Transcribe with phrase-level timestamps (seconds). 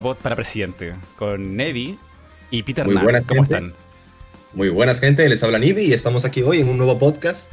[0.00, 1.98] Bot para presidente con Nevi
[2.52, 3.54] y Peter Muy buenas, ¿Cómo gente.
[3.56, 3.74] están?
[4.52, 5.28] Muy buenas, gente.
[5.28, 7.50] Les habla Nibi y estamos aquí hoy en un nuevo podcast.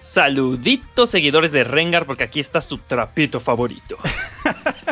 [0.00, 3.98] Saluditos seguidores de Rengar, porque aquí está su trapito favorito.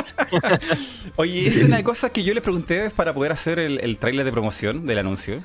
[1.16, 4.32] Oye, es una cosa que yo les pregunté para poder hacer el, el tráiler de
[4.32, 5.36] promoción del anuncio.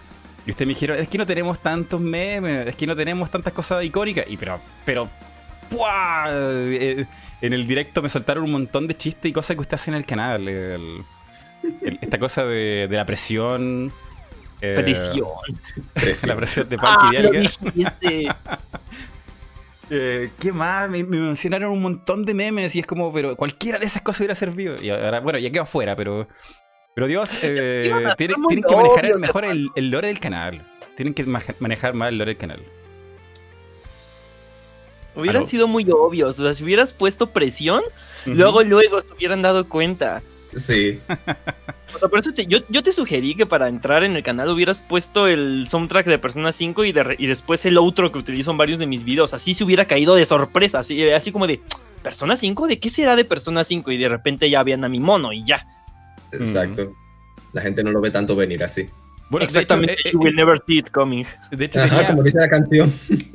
[0.45, 3.53] Y ustedes me dijeron, es que no tenemos tantos memes, es que no tenemos tantas
[3.53, 4.25] cosas icónicas.
[4.27, 5.09] Y pero, pero,
[5.71, 6.25] ¡buah!
[6.29, 7.07] Eh,
[7.41, 9.95] en el directo me soltaron un montón de chistes y cosas que usted hace en
[9.97, 10.47] el canal.
[10.47, 11.03] el-
[11.81, 13.91] el- esta cosa de, de la presión.
[14.61, 15.27] eh, Presión.
[16.27, 17.39] La presión de Parque Ah, Dialga.
[17.39, 18.27] dijiste.
[19.91, 20.87] Eh, ¿Qué más?
[20.87, 24.19] Me, me mencionaron un montón de memes y es como, pero cualquiera de esas cosas
[24.19, 24.75] hubiera servido.
[24.79, 26.27] Y ahora, bueno, ya quedó afuera, pero.
[26.93, 30.63] Pero Dios, eh, tienen, que manejar mejor el, el lore del canal.
[30.95, 31.23] Tienen que
[31.59, 32.61] manejar más el lore del canal.
[35.15, 36.39] Hubieran sido muy obvios.
[36.39, 37.81] O sea, si hubieras puesto presión,
[38.25, 40.21] luego, luego se hubieran dado cuenta.
[40.55, 40.99] Sí,
[41.93, 44.49] O sea, por eso te- yo, yo te sugerí que para entrar en el canal
[44.49, 48.49] hubieras puesto el soundtrack de Persona 5 y, de y después el outro que utilizo
[48.49, 49.33] en varios de mis videos.
[49.35, 50.79] Así se hubiera caído de sorpresa.
[50.79, 51.61] Así, así como de,
[52.01, 52.65] ¿Persona 5?
[52.67, 53.91] ¿De qué será de Persona 5?
[53.91, 55.65] Y de repente ya habían a mi mono y ya.
[56.31, 56.93] exacto.
[57.53, 58.87] La gente no lo ve tanto venir así.
[59.29, 59.93] Bueno, Exactamente.
[60.03, 61.23] De hecho, you eh, will never see it coming.
[61.51, 62.91] eh, de hecho, Ajá, tenía- como dice la canción.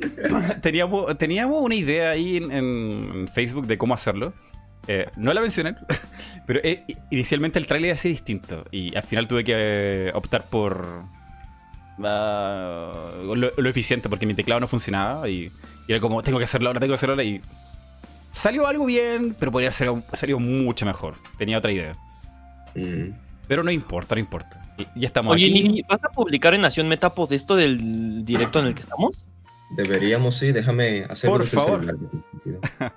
[0.61, 4.33] teníamos, teníamos una idea ahí en, en Facebook de cómo hacerlo.
[4.87, 5.75] Eh, no la mencioné,
[6.45, 8.65] pero eh, inicialmente el tráiler era así distinto.
[8.71, 10.85] Y al final tuve que eh, optar por
[12.03, 15.29] ah, lo, lo eficiente, porque mi teclado no funcionaba.
[15.29, 15.51] Y,
[15.87, 17.23] y era como, tengo que hacerlo ahora, tengo que hacerlo ahora.
[17.23, 17.41] Y
[18.31, 21.15] salió algo bien, pero podría ser salió mucho mejor.
[21.37, 21.93] Tenía otra idea.
[22.75, 23.24] Mm.
[23.47, 24.61] Pero no importa, no importa.
[24.77, 25.63] Y- ya estamos Oye, aquí.
[25.63, 29.25] Nini, ¿vas a publicar en Nación Metapod esto del directo en el que estamos?
[29.71, 31.85] Deberíamos, sí, déjame hacerlo Por favor.
[31.85, 31.95] celular.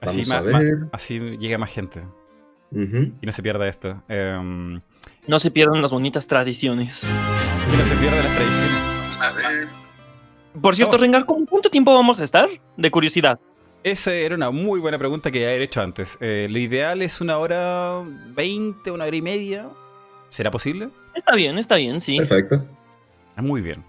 [0.00, 2.04] así, ma- a ma- así llega más gente.
[2.72, 4.02] Y no se pierda esto.
[4.08, 4.80] Em,
[5.28, 7.06] No se pierdan las bonitas tradiciones.
[7.70, 9.20] que no se pierda las tradiciones.
[9.20, 9.68] A ver.
[10.60, 11.00] Por cierto, Oh.
[11.00, 12.48] Rengar, ¿cómo- ¿cuánto tiempo vamos a estar?
[12.76, 13.38] De curiosidad.
[13.84, 16.16] Esa era una muy buena pregunta que ya he hecho antes.
[16.20, 18.02] Eh, lo ideal es una hora
[18.34, 19.68] veinte, una hora y media.
[20.30, 20.88] ¿Será posible?
[21.14, 22.16] Está bien, está bien, sí.
[22.16, 22.64] Perfecto.
[23.36, 23.84] Ah, Muy bien.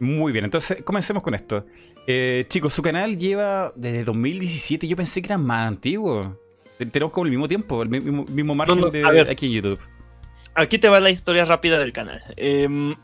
[0.00, 0.46] Muy bien.
[0.46, 1.66] Entonces, comencemos con esto.
[2.06, 4.88] Eh, chicos, su canal lleva desde 2017.
[4.88, 6.38] Yo pensé que era más antiguo.
[6.78, 9.30] Te- Tenemos como el mismo tiempo, el mi- mismo, mismo margen No, no, de ver.
[9.30, 9.78] aquí en YouTube.
[10.54, 12.22] Aquí te va la historia rápida del canal.
[12.36, 12.94] Em,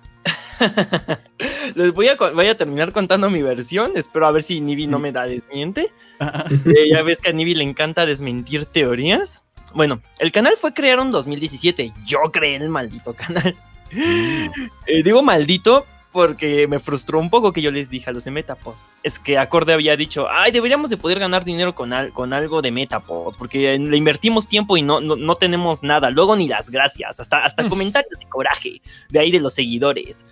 [1.75, 3.93] Les voy a, voy a terminar contando mi versión.
[3.95, 5.91] Espero a ver si Nibi no me da desmiente.
[6.21, 9.45] Eh, ya ves que a Nibi le encanta desmentir teorías.
[9.75, 11.93] Bueno, el canal fue creado en 2017.
[12.07, 13.55] Yo creé el maldito canal.
[13.93, 14.49] Mm.
[14.87, 18.31] Eh, digo maldito porque me frustró un poco que yo les dije a los de
[18.31, 18.73] Metapod.
[19.03, 22.63] Es que Acorde había dicho, ay, deberíamos de poder ganar dinero con, al- con algo
[22.63, 26.09] de Metapod, porque le invertimos tiempo y no, no, no tenemos nada.
[26.11, 30.27] Luego ni las gracias, hasta, hasta comentarios de coraje de ahí de los seguidores.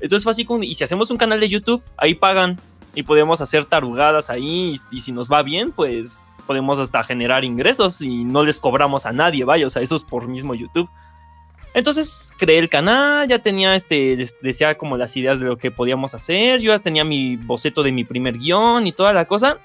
[0.00, 2.58] Entonces fue así como, y si hacemos un canal de YouTube, ahí pagan
[2.94, 7.44] y podemos hacer tarugadas ahí y, y si nos va bien, pues podemos hasta generar
[7.44, 10.88] ingresos y no les cobramos a nadie, vaya, o sea, eso es por mismo YouTube.
[11.76, 16.14] Entonces creé el canal, ya tenía este, decía como las ideas de lo que podíamos
[16.14, 19.58] hacer, yo ya tenía mi boceto de mi primer guion y toda la cosa.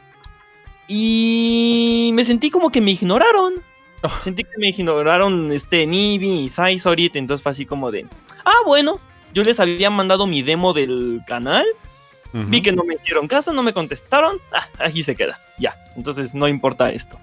[0.90, 3.54] Y me sentí como que me ignoraron.
[4.02, 4.10] Oh.
[4.20, 8.06] Sentí que me ignoraron este Nibi y Saizorit, entonces fue así como de,
[8.44, 9.00] ah, bueno,
[9.34, 11.66] yo les había mandado mi demo del canal,
[12.34, 12.44] Ujú.
[12.48, 16.36] vi que no me hicieron caso, no me contestaron, ah, aquí se queda, ya, entonces
[16.36, 17.18] no importa esto.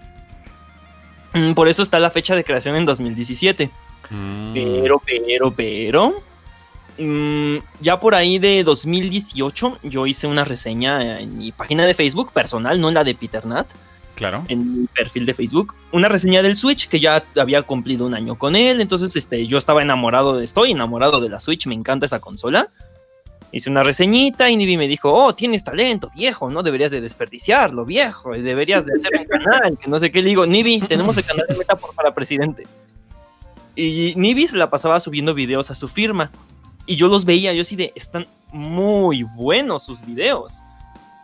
[1.35, 3.71] Mm, Por eso está la fecha de creación en 2017.
[4.11, 4.53] Mm.
[4.55, 6.23] Pero, pero, pero.
[6.99, 12.33] mm, ya por ahí de 2018 yo hice una reseña en mi página de Facebook
[12.33, 13.69] personal, no en la de Peter Nat,
[14.15, 14.45] Claro.
[14.49, 15.75] en mi perfil de Facebook.
[15.93, 18.81] Una reseña del Switch que ya había cumplido un año con él.
[18.81, 22.69] Entonces este, yo estaba enamorado, de, estoy enamorado de la Switch, me encanta esa consola.
[23.53, 27.87] Hice una reseñita y Nibi me dijo, oh, tienes talento, viejo, no deberías de desperdiciarlo,
[27.87, 30.21] viejo, deberías de hacer un canal, que no sé qué.
[30.21, 32.67] Le digo, Nibi, tenemos el canal de Metapod para presidente.
[33.79, 36.33] Y Nibi se la pasaba subiendo videos a su firma.
[36.85, 40.63] Y yo los veía, yo así de, están muy buenos sus videos.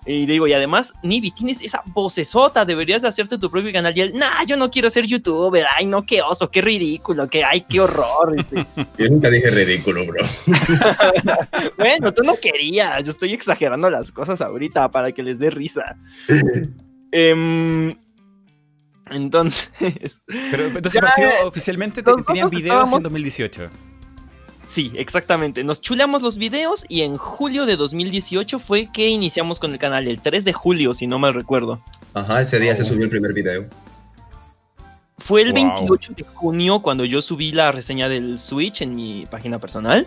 [0.06, 3.96] Y digo, y además, Nibi, tienes esa vocesota, deberías de hacerte tu propio canal.
[3.96, 7.42] Y él, nah, yo no quiero ser youtuber, ay, no, qué oso, qué ridículo, que,
[7.42, 8.36] ay, qué horror.
[8.98, 10.24] Yo nunca dije ridículo, bro.
[11.76, 15.96] bueno, tú no querías, yo estoy exagerando las cosas ahorita para que les dé risa.
[17.16, 17.94] Em,
[19.10, 23.68] entonces, Pero entonces Ya, partió eh, oficialmente, te- tenían videos estábamos- en 2018.
[24.66, 25.62] sí, exactamente.
[25.64, 30.08] Nos chuleamos los videos y en julio de 2018 fue que iniciamos con el canal,
[30.08, 31.82] el 3 de julio, si no mal recuerdo.
[32.14, 33.66] Ajá, ese día se subió el primer video.
[35.18, 35.54] Fue el Wow.
[35.76, 40.06] 28 de junio cuando yo subí la reseña del Switch en mi página personal.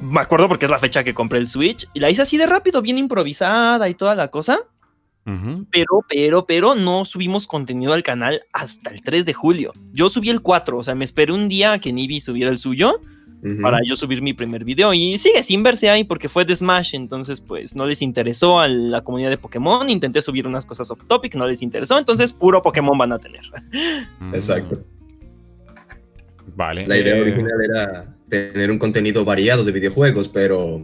[0.00, 1.88] Me acuerdo porque es la fecha que compré el Switch.
[1.94, 4.60] Y la hice así de rápido, bien improvisada y toda la cosa.
[5.70, 9.72] Pero, pero, pero no subimos contenido al canal hasta el 3 de julio.
[9.92, 12.58] Yo subí el 4, o sea, me esperé un día a que Nibi subiera el
[12.58, 12.94] suyo
[13.62, 14.92] para yo subir mi primer video.
[14.92, 18.68] Y sigue sin verse ahí porque fue de Smash, entonces pues no les interesó a
[18.68, 19.88] la comunidad de Pokémon.
[19.88, 23.42] Intenté subir unas cosas off topic, no les interesó, entonces puro Pokémon van a tener.
[24.32, 24.82] Exacto.
[26.56, 26.86] Vale.
[26.86, 30.82] La idea eh, original era tener un contenido variado de videojuegos, pero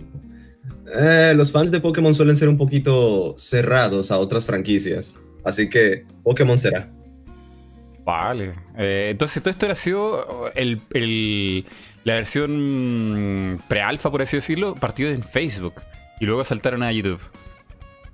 [0.99, 5.19] eh, los fans de Pokémon suelen ser un poquito cerrados a otras franquicias.
[5.45, 6.91] Así que Pokémon será.
[8.05, 8.53] Vale.
[8.77, 11.65] Eh, entonces, todo esto era sido el, el-
[12.05, 15.75] la versión pre-alfa, por así decirlo, partió en Facebook.
[16.21, 17.21] Y luego saltaron a YouTube.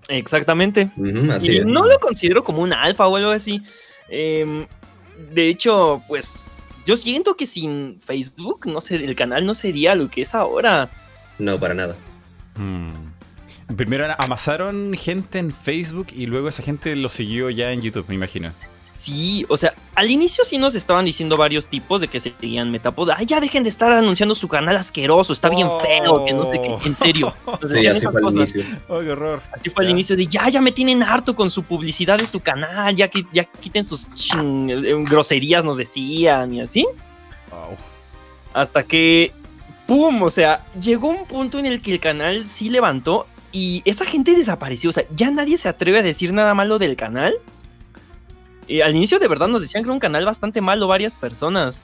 [0.08, 0.90] Exactamente.
[0.96, 1.66] Ujú, así y es.
[1.66, 3.62] no lo considero como un alfa o algo así.
[4.08, 4.66] Em,
[5.34, 6.48] de hecho, pues
[6.86, 10.88] yo siento que sin Facebook, no sé, el canal no sería lo que es ahora.
[11.38, 11.96] No, para nada.
[12.60, 13.74] Hmm.
[13.76, 18.16] Primero amasaron gente en Facebook y luego esa gente lo siguió ya en YouTube, me
[18.16, 18.50] imagino.
[18.92, 23.08] Sí, o sea, al inicio sí nos estaban diciendo varios tipos de que seguían Metapod.
[23.16, 26.60] Ay, ya dejen de estar anunciando su canal asqueroso, está bien feo, que no sé
[26.60, 26.76] qué.
[26.84, 27.34] En serio.
[27.46, 28.54] Nos Sí, decían así esas fue al cosas.
[28.54, 28.78] inicio.
[28.88, 29.40] ¡Oh, qué horror!
[29.54, 29.92] Así fue al Ya.
[29.92, 33.24] inicio de ya, ya me tienen harto con su publicidad de su canal, ya, que,
[33.32, 36.86] ya quiten sus chin- eh, groserías, nos decían y así.
[37.50, 37.78] Wow.
[38.52, 39.32] Hasta que,
[39.90, 40.22] ¡pum!
[40.22, 44.36] O sea, llegó un punto en el que el canal sí levantó y esa gente
[44.36, 44.90] desapareció.
[44.90, 47.34] O sea, ya nadie se atreve a decir nada malo del canal.
[48.68, 51.82] Y al inicio de verdad nos decían que era un canal bastante malo varias personas.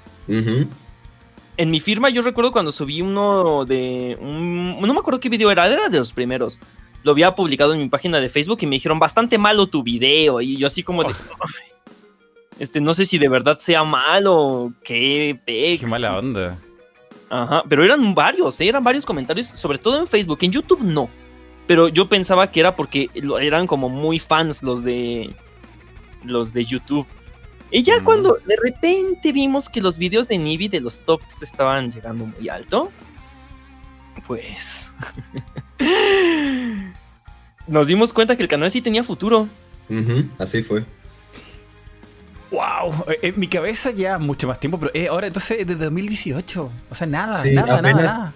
[1.56, 4.16] En mi firma yo recuerdo cuando subí uno de...
[4.20, 6.60] un- no me acuerdo qué video era, era de los primeros.
[7.02, 10.40] Lo había publicado en mi página de Facebook y me dijeron bastante malo tu video.
[10.40, 11.08] Y yo así como de...
[11.12, 11.72] "Ay,
[12.60, 15.80] Este, no sé si de verdad sea malo, qué pex.
[15.80, 16.56] ¡Qué mala onda!
[17.30, 18.68] Ajá, pero eran varios, ¿eh?
[18.68, 21.08] eran varios comentarios, sobre todo en Facebook, en YouTube no.
[21.66, 25.34] Pero yo pensaba que era porque eran como muy fans los de
[26.22, 27.06] los de YouTube.
[27.72, 28.04] Y ya Mm.
[28.04, 32.48] cuando de repente vimos que los videos de Nibi de los tops estaban llegando muy
[32.48, 32.92] alto,
[34.28, 34.92] pues
[37.66, 39.48] nos dimos cuenta que el canal sí tenía futuro.
[39.88, 40.84] Ujú, Así fue.
[42.56, 43.04] ¡Wow!
[43.10, 46.70] Eh, En mi cabeza ya mucho más tiempo, pero eh, ahora entonces desde 2018.
[46.90, 48.32] O sea, nada, Sí, nada, nada, apenas- nada.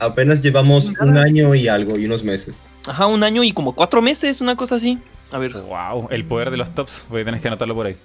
[0.00, 2.64] Apenas llevamos un año y algo y unos meses.
[2.86, 4.98] Ajá, un año y como cuatro meses, una cosa así.
[5.30, 5.52] A ver.
[5.52, 6.08] ¡Wow!
[6.10, 7.06] El poder de los tops.
[7.08, 7.96] Voy a tener que anotarlo por ahí.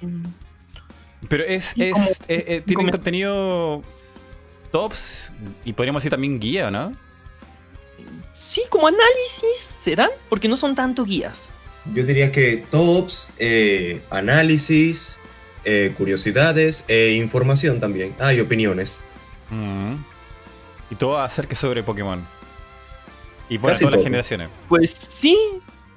[1.28, 3.82] Pero es, es, como- eh, eh, tienen como- contenido
[4.72, 5.32] tops
[5.64, 6.92] y podríamos decir también guía, ¿no?
[8.32, 10.10] Sí, como análisis, ¿serán?
[10.28, 11.52] Porque no son tanto guías.
[11.94, 15.18] Yo diría que tops, eh, análisis,
[15.64, 18.14] eh, curiosidades e información también.
[18.18, 19.02] Ah, y opiniones.
[19.50, 19.94] Mm.
[20.90, 22.24] Y todo acerca sobre Pokémon.
[23.48, 24.48] Y para Casi todas las generaciones.
[24.68, 25.36] Pues sí,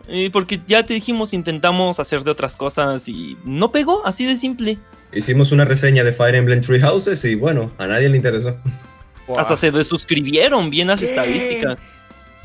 [0.08, 4.36] eh, porque ya te dijimos, intentamos hacer de otras cosas y no pegó, así de
[4.36, 4.80] simple.
[5.14, 8.58] Hicimos una reseña de Fire Emblem Tree Houses y bueno, a nadie le interesó.
[9.38, 11.06] Hasta se desuscribieron, bien las ¿Qué?
[11.06, 11.78] estadísticas.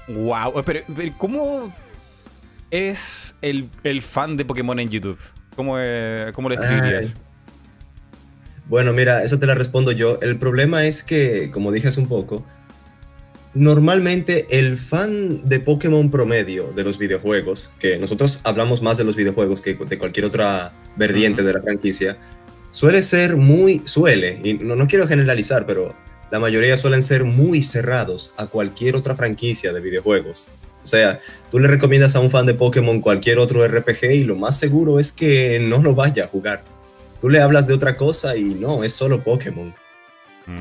[0.06, 1.72] Wow, pero, pero ¿cómo
[2.70, 5.18] es el, el fan de Pokémon en YouTube?
[5.56, 7.14] ¿Cómo, eh, cómo lo describirías?
[7.14, 7.22] Ay.
[8.68, 10.18] Bueno, mira, eso te la respondo yo.
[10.20, 12.44] El problema es que, como dije hace un poco,
[13.54, 19.16] normalmente el fan de Pokémon promedio de los videojuegos, que nosotros hablamos más de los
[19.16, 22.18] videojuegos que de cualquier otra vertiente de la franquicia,
[22.70, 25.94] suele ser muy, suele, y no, no quiero generalizar, pero
[26.30, 30.50] la mayoría suelen ser muy cerrados a cualquier otra franquicia de videojuegos.
[30.82, 31.20] O sea,
[31.50, 34.98] tú le recomiendas a un fan de Pokémon cualquier otro RPG y lo más seguro
[34.98, 36.62] es que no lo vaya a jugar.
[37.20, 39.74] Tú le hablas de otra cosa y no, es solo Pokémon.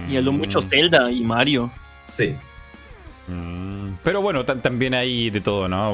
[0.10, 0.64] Y a lo mucho Mm.
[0.70, 1.72] Zelda y Mario.
[2.06, 2.36] Sí.
[3.28, 3.94] Mm.
[4.04, 5.94] Pero bueno, ta- también hay de todo, ¿no?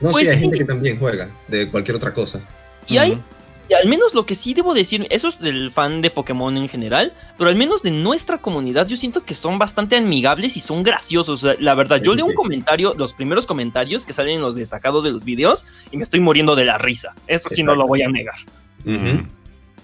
[0.00, 0.42] No, Pues sí, hay sí.
[0.42, 2.40] gente que también juega de cualquier otra cosa.
[2.86, 3.18] Y hay.
[3.68, 6.68] Y al menos lo que sí debo decir, eso es del fan de Pokémon en
[6.68, 10.82] general, pero al menos de nuestra comunidad yo siento que son bastante amigables y son
[10.82, 11.44] graciosos.
[11.44, 14.40] O sea, la verdad, yo Sí, leo un comentario, los primeros comentarios que salen en
[14.40, 17.14] los destacados de los videos y me estoy muriendo de la risa.
[17.26, 18.36] Eso sí no lo voy a negar.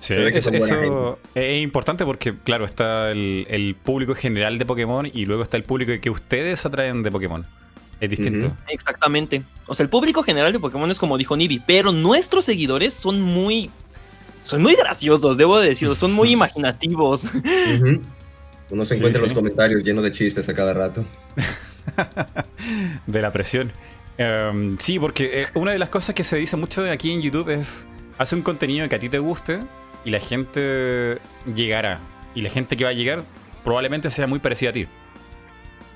[0.00, 5.24] Sí, es- eso es importante porque, claro, está el, el público general de Pokémon y
[5.24, 7.46] luego está el público que ustedes atraen de Pokémon.
[8.04, 8.46] Es distinto.
[8.46, 8.56] Ujú.
[8.68, 9.42] Exactamente.
[9.66, 13.20] O sea, el público general de Pokémon es como dijo Nibi, pero nuestros seguidores son
[13.20, 13.70] muy.
[14.42, 17.30] Son muy graciosos, debo de decirlo, son muy imaginativos.
[18.70, 19.34] Uno se Sí, encuentra en los sí.
[19.34, 21.04] comentarios llenos de chistes a cada rato.
[23.06, 23.72] de la presión.
[24.16, 27.50] Em, sí, porque eh, una de las cosas que se dice mucho aquí en YouTube
[27.50, 29.58] es Hace un contenido que a ti te guste
[30.04, 31.18] y la gente
[31.52, 31.98] llegará.
[32.34, 33.24] Y la gente que va a llegar
[33.64, 34.86] probablemente sea muy parecida a ti.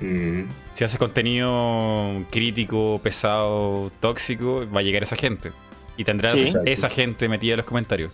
[0.01, 0.43] Mm,
[0.75, 5.53] Si haces contenido crítico, pesado, tóxico, va a llegar esa gente.
[5.97, 6.53] Y tendrás Sí.
[6.67, 8.13] esa gente metida en los comentarios.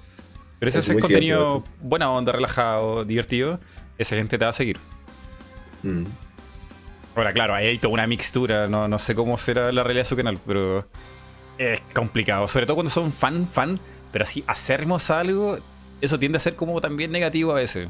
[0.58, 3.60] Pero si Es haces contenido cierto buena onda, relajado, divertido,
[3.98, 4.78] esa gente te va a seguir.
[5.82, 6.04] mm.
[7.16, 8.66] Ahora, claro, ahí hay toda una mixtura.
[8.66, 10.84] No, no sé cómo será la realidad de su canal, pero
[11.58, 12.48] es complicado.
[12.48, 13.78] Sobre todo cuando son fan, fan,
[14.10, 15.58] pero así hacernos algo,
[16.00, 17.88] eso tiende a ser como también negativo a veces.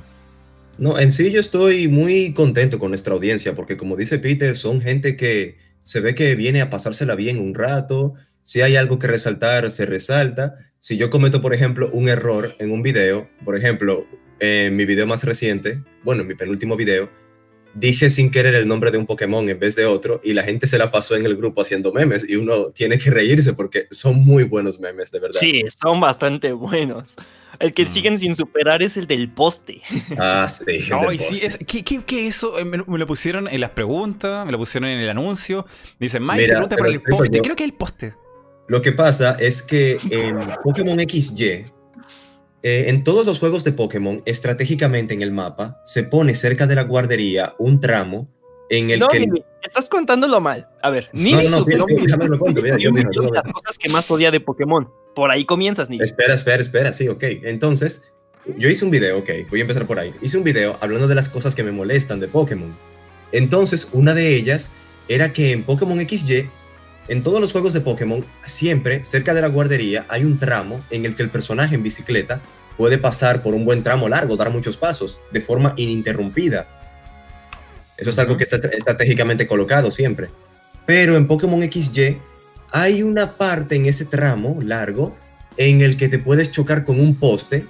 [0.77, 4.81] No, en sí yo estoy muy contento con nuestra audiencia porque como dice Peter, son
[4.81, 8.15] gente que se ve que viene a pasársela bien un rato.
[8.43, 10.57] Si hay algo que resaltar, se resalta.
[10.81, 14.07] Si yo cometo, por ejemplo, un error en un video, por ejemplo,
[14.41, 17.09] en mi video más reciente, bueno, en mi penúltimo video,
[17.75, 20.67] dije sin querer el nombre de un Pokémon en vez de otro y la gente
[20.67, 24.17] se la pasó en el grupo haciendo memes y uno tiene que reírse porque son
[24.25, 25.41] muy buenos memes, de verdad.
[25.41, 27.17] Sí, son bastante buenos.
[27.61, 27.89] El que Mm.
[27.89, 29.81] siguen sin superar es el del poste.
[30.19, 30.65] Ah, sí.
[30.69, 32.59] el No, del y sí, es, ¿qué, qué, qué eso?
[32.59, 35.65] Eh, Me, lo- me lo pusieron en las preguntas, me lo pusieron en el anuncio.
[35.99, 37.29] Me dicen, Mike, Mira, pregunta lo el poste.
[37.37, 37.43] yo.
[37.43, 38.15] Creo que es el poste.
[38.67, 41.67] Lo que pasa es que en Pokémon XY,
[42.65, 46.75] eh, en todos los juegos de Pokémon, estratégicamente en el mapa, se pone cerca de
[46.75, 48.27] la guardería un tramo
[48.71, 49.21] en el No, que...
[49.21, 50.67] Nini, estás contándolo mal.
[50.83, 53.45] A ver, No, Nini no, no, mira, déjame lo cuento, mira, yo video yo las
[53.53, 54.89] cosas que más odia de Pokémon.
[55.15, 56.03] Por ahí comienzas, Nini.
[56.03, 57.23] Espera, espera, espera, sí, ok.
[57.43, 58.11] Entonces,
[58.57, 60.15] yo hice un video, ok, voy a empezar por ahí.
[60.23, 62.75] Hice un video hablando de las cosas que me molestan de Pokémon.
[63.31, 64.71] Entonces, una de ellas
[65.09, 66.49] era que en Pokémon XY,
[67.09, 71.05] en todos los juegos de Pokémon, siempre cerca de la guardería hay un tramo en
[71.05, 72.41] el que el personaje en bicicleta
[72.77, 76.67] puede pasar por un buen tramo largo, dar muchos pasos, de forma ininterrumpida.
[77.97, 80.29] Eso es algo que está estra- estratégicamente colocado siempre.
[80.87, 82.19] Pero en Pokémon XY
[82.73, 85.15] hay una parte en ese tramo largo
[85.57, 87.65] en el que te puedes chocar con un poste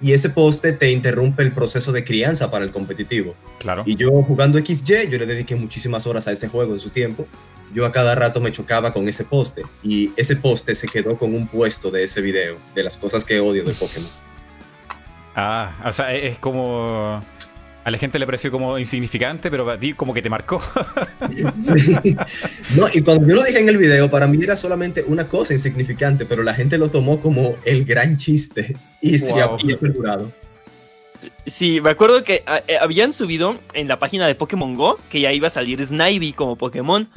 [0.00, 3.34] y ese poste te interrumpe el proceso de crianza para el competitivo.
[3.58, 3.82] Claro.
[3.86, 7.26] Y yo jugando XY, yo le dediqué muchísimas horas a ese juego en su tiempo.
[7.74, 11.34] Yo a cada rato me chocaba con ese poste y ese poste se quedó con
[11.34, 14.08] un puesto de ese video, de las cosas que odio de Pokémon.
[15.34, 17.22] Ah, o sea, es es como.
[17.84, 20.60] A la gente le pareció como insignificante, pero a ti como que te marcó.
[21.56, 22.16] Sí.
[22.74, 25.52] No, y cuando yo lo dije en el video, para mí era solamente una cosa
[25.52, 29.42] insignificante, pero la gente lo tomó como el gran chiste y se Wow.
[29.54, 30.32] ha perdurado.
[31.46, 35.20] Sí, me acuerdo que ah, eh, habían subido en la página de Pokémon Go que
[35.20, 37.08] ya iba a salir Snivy como Pokémon.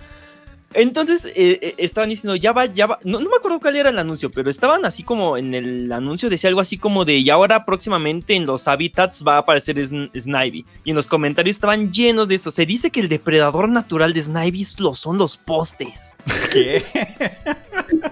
[0.73, 2.99] Entonces eh, eh, estaban diciendo, ya va, ya va.
[3.03, 6.29] No, no me acuerdo cuál era el anuncio, pero estaban así como en el anuncio
[6.29, 10.11] decía algo así como de, y ahora próximamente en los hábitats va a aparecer Sn-
[10.17, 10.65] Snivy.
[10.83, 12.51] Y en los comentarios estaban llenos de eso.
[12.51, 16.15] Se dice que el depredador natural de Snivy lo son los postes.
[16.53, 16.83] ¿Qué?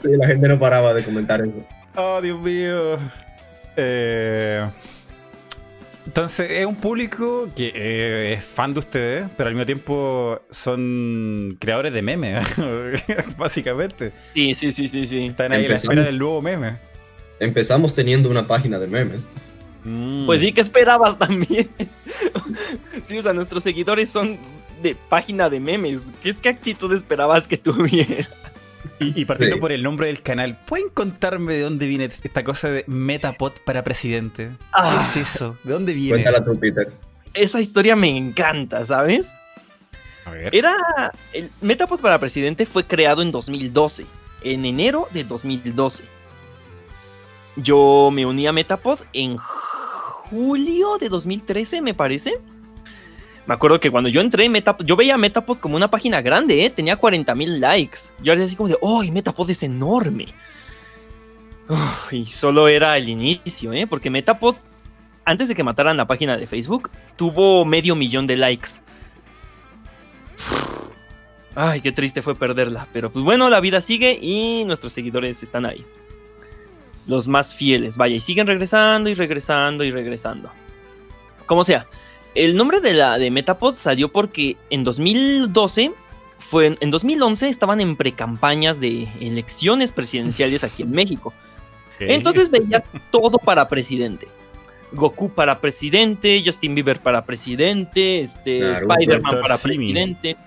[0.02, 1.66] Sí, la gente no paraba de comentar eso.
[1.96, 2.98] Oh, Dios mío.
[3.76, 4.68] Eh,
[6.08, 11.58] entonces, es un público que eh, es fan de ustedes, pero al mismo tiempo son
[11.60, 12.48] creadores de memes,
[13.38, 14.14] básicamente.
[14.34, 15.26] Sí, sí, sí, sí, sí.
[15.28, 16.78] Están ahí a la espera del nuevo meme.
[17.42, 19.28] Empezamos teniendo una página de memes.
[19.84, 20.26] Mm.
[20.26, 21.70] Pues sí, ¿qué esperabas también?
[23.04, 24.38] sí, o sea, nuestros seguidores son
[24.82, 26.14] de página de memes.
[26.24, 28.28] ¿Qué, es- qué actitud esperabas que tuviera?
[29.00, 29.60] Y, y partiendo Sí.
[29.62, 33.84] por el nombre del canal, ¿pueden contarme de dónde viene esta cosa de Metapod para
[33.84, 34.52] presidente?
[34.72, 35.08] Ah.
[35.14, 35.58] ¿Qué es eso?
[35.64, 36.22] ¿De dónde viene?
[36.24, 36.92] Cuéntala tú, Peter.
[37.34, 39.34] Esa historia me encanta, ¿sabes?
[40.26, 40.56] A ver.
[40.56, 40.76] Era.
[41.34, 44.06] El Metapod para presidente fue creado en 2012.
[44.42, 46.04] En enero de 2012.
[47.56, 52.34] Yo me uní a Metapod en julio de 2013, me parece.
[53.48, 56.70] Me acuerdo que cuando yo entré, Metapod, yo veía Metapod como una página grande, ¿eh?
[56.70, 58.00] tenía 40.000 likes.
[58.22, 59.02] Yo era así como de, ¡oh!
[59.04, 60.28] Metapod es enorme!
[62.12, 63.88] Y solo era el inicio, ¿eh?
[63.88, 64.56] Porque Metapod,
[65.26, 68.70] antes de que mataran la página de Facebook, tuvo medio millón de likes.
[71.56, 72.88] Ay, qué triste fue perderla.
[72.94, 75.86] Pero pues bueno, la vida sigue y nuestros seguidores están ahí.
[77.08, 80.52] Los más fieles, vaya, y siguen regresando y regresando y regresando.
[81.46, 81.88] Como sea,
[82.46, 85.92] el nombre de la de Metapod salió porque en 2012
[86.40, 91.34] fue en 2011 estaban en precampañas de elecciones presidenciales aquí en México.
[92.00, 94.28] Entonces veías todo para presidente.
[94.92, 99.76] Goku para presidente, Justin Bieber para presidente, este, Spider-Man para Simi.
[99.76, 100.38] presidente.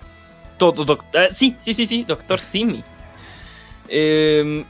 [0.57, 2.83] Todo, doctor, sí, sí, sí, sí, Doctor Simi.
[3.89, 4.63] Eh,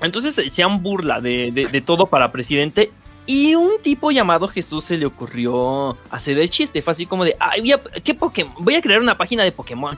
[0.00, 2.90] entonces se hacían burla de, de- de todo para presidente.
[3.32, 6.82] Y un tipo llamado Jesús se le ocurrió hacer el chiste.
[6.82, 8.52] Fue así como de, ay, voy a, ¿qué Pokémon?
[8.58, 9.96] Voy a crear una página de Pokémon.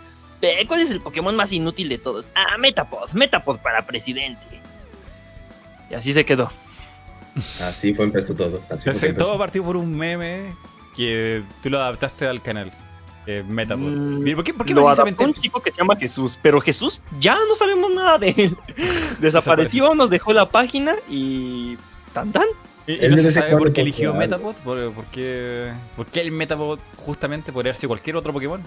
[0.68, 2.30] ¿Cuál es el Pokémon más inútil de todos?
[2.34, 4.60] Ah, Metapod, Metapod para presidente.
[5.90, 6.52] Y así se quedó.
[7.62, 8.58] Así fue empezó todo.
[8.68, 9.30] Así Entonces, empezó.
[9.30, 10.54] todo partió por un meme
[10.94, 12.70] que tú lo adaptaste al canal.
[13.26, 13.82] Eh, Metapod.
[13.82, 15.24] Mm, ¿Y ¿Por qué, por qué Lo precisamente?
[15.24, 18.58] un chico que se llama Jesús, pero Jesús ya no sabemos nada de él.
[19.20, 21.78] Desapareció, nos dejó la página y...
[22.12, 22.44] ¿Tan tan?
[22.86, 24.54] ¿Y, no se sabe por qué eligió Metapod?
[24.56, 28.62] ¿Por, por qué, por qué el Metapod justamente podría haber sido cualquier otro Pokémon?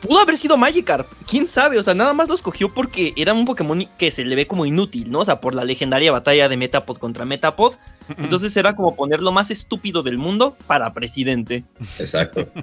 [0.00, 3.44] Pudo haber sido Magikarp, quién sabe, o sea, nada más lo escogió porque era un
[3.44, 5.20] Pokémon que se le ve como inútil, ¿no?
[5.20, 7.74] O sea, por la legendaria batalla de Metapod contra Metapod.
[8.16, 11.64] Entonces era como poner lo más estúpido del mundo para presidente.
[11.98, 12.46] Exacto.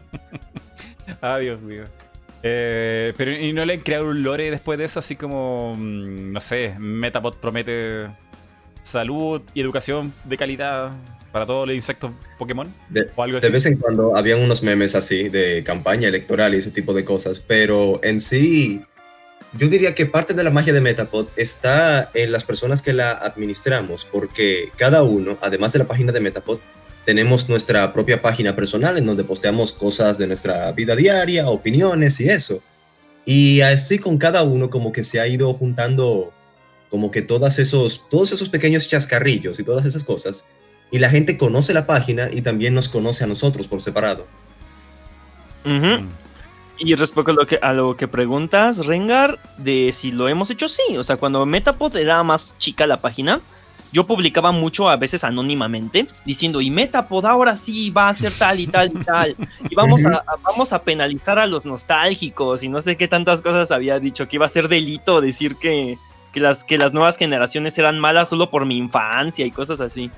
[1.21, 1.83] Ah, Dios mío.
[2.41, 4.99] Eh, pero ¿y no le han creado un lore después de eso?
[4.99, 8.07] Así como, mm, no sé, Metapod promete
[8.85, 10.91] salud y educación de calidad
[11.31, 12.73] para todos los insectos Pokémon.
[12.89, 13.47] De, O algo así.
[13.47, 17.03] de vez en cuando habían unos memes así de campaña electoral y ese tipo de
[17.03, 18.81] cosas, pero en sí,
[19.57, 23.11] yo diría que parte de la magia de Metapod está en las personas que la
[23.11, 26.59] administramos, porque cada uno, además de la página de Metapod,
[27.05, 32.29] tenemos nuestra propia página personal en donde posteamos cosas de nuestra vida diaria, opiniones y
[32.29, 32.61] eso.
[33.25, 36.31] Y así con cada uno como que se ha ido juntando
[36.89, 40.45] como que todas esos, todos esos pequeños chascarrillos y todas esas cosas.
[40.91, 44.27] Y la gente conoce la página y también nos conoce a nosotros por separado.
[45.63, 46.07] Mm.
[46.77, 50.67] Y respecto a lo, que, a lo que preguntas, Rengar, de si lo hemos hecho,
[50.67, 50.97] sí.
[50.97, 53.39] O sea, cuando Metapod era más chica la página,
[53.93, 58.59] yo publicaba mucho, a veces anónimamente, diciendo, y Metapod ahora sí va a ser tal
[58.59, 59.35] y tal y tal.
[59.69, 63.41] Y vamos a, a- vamos a penalizar a los nostálgicos y no sé qué tantas
[63.41, 65.97] cosas había dicho, que iba a ser delito decir que,
[66.35, 70.11] que, las, que las nuevas generaciones eran malas solo por mi infancia y cosas así.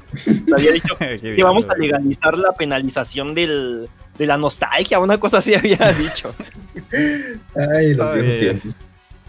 [0.53, 5.53] había dicho que vamos a legalizar la penalización del, de la nostalgia, una cosa así
[5.55, 6.33] había dicho.
[7.55, 8.75] Ay, los Ay, viejos tiempos.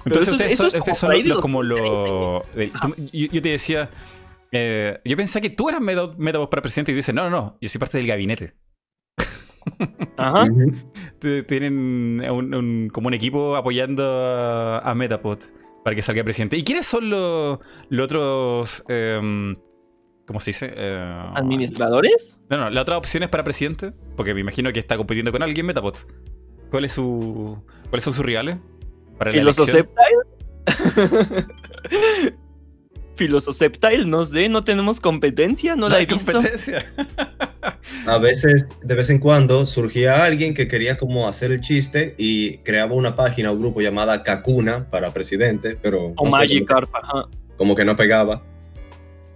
[0.06, 2.10] Entonces eso- ustedes eso son, es como ustedes son por ahí de los- como 2030.
[2.10, 2.42] lo...
[2.80, 3.90] tú- yo, yo te decía...
[4.50, 7.58] eh, yo pensé que tú eras Meta- Metapod para presidente y dices, no, no, no,
[7.60, 8.54] yo soy parte del gabinete.
[10.16, 10.46] Ajá.
[11.46, 11.74] Tienen
[12.30, 15.38] un- un- como un equipo apoyando a, a Metapod
[15.84, 16.56] para que salga presidente.
[16.56, 18.84] ¿Y quiénes son los, los otros...
[18.88, 19.56] em,
[20.26, 20.70] ¿Cómo se dice?
[20.76, 22.38] Eh, ¿Administradores?
[22.50, 25.42] No, no, la otra opción es para presidente, porque me imagino que está compitiendo con
[25.42, 25.94] alguien Metapod.
[26.70, 28.58] ¿Cuál es su, ¿Cuáles son sus rivales?
[29.16, 29.88] Para la elección?
[30.66, 31.46] ¿Filososeptile?
[33.18, 36.32] Filososeptile, no sé, no tenemos competencia, no, la hay he visto.
[36.32, 36.84] competencia.
[38.06, 42.58] A veces, de vez en cuando, surgía alguien que quería como hacer el chiste y
[42.58, 47.26] creaba una página o grupo llamada Kakuna para presidente, pero O no Magikarp, ajá.
[47.56, 48.42] como, que no pegaba.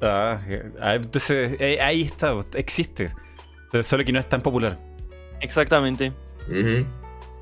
[0.01, 3.12] Ah, eh, ah, entonces, eh, ahí está, existe.
[3.71, 4.79] Pero solo que no es tan popular.
[5.40, 6.12] Exactamente.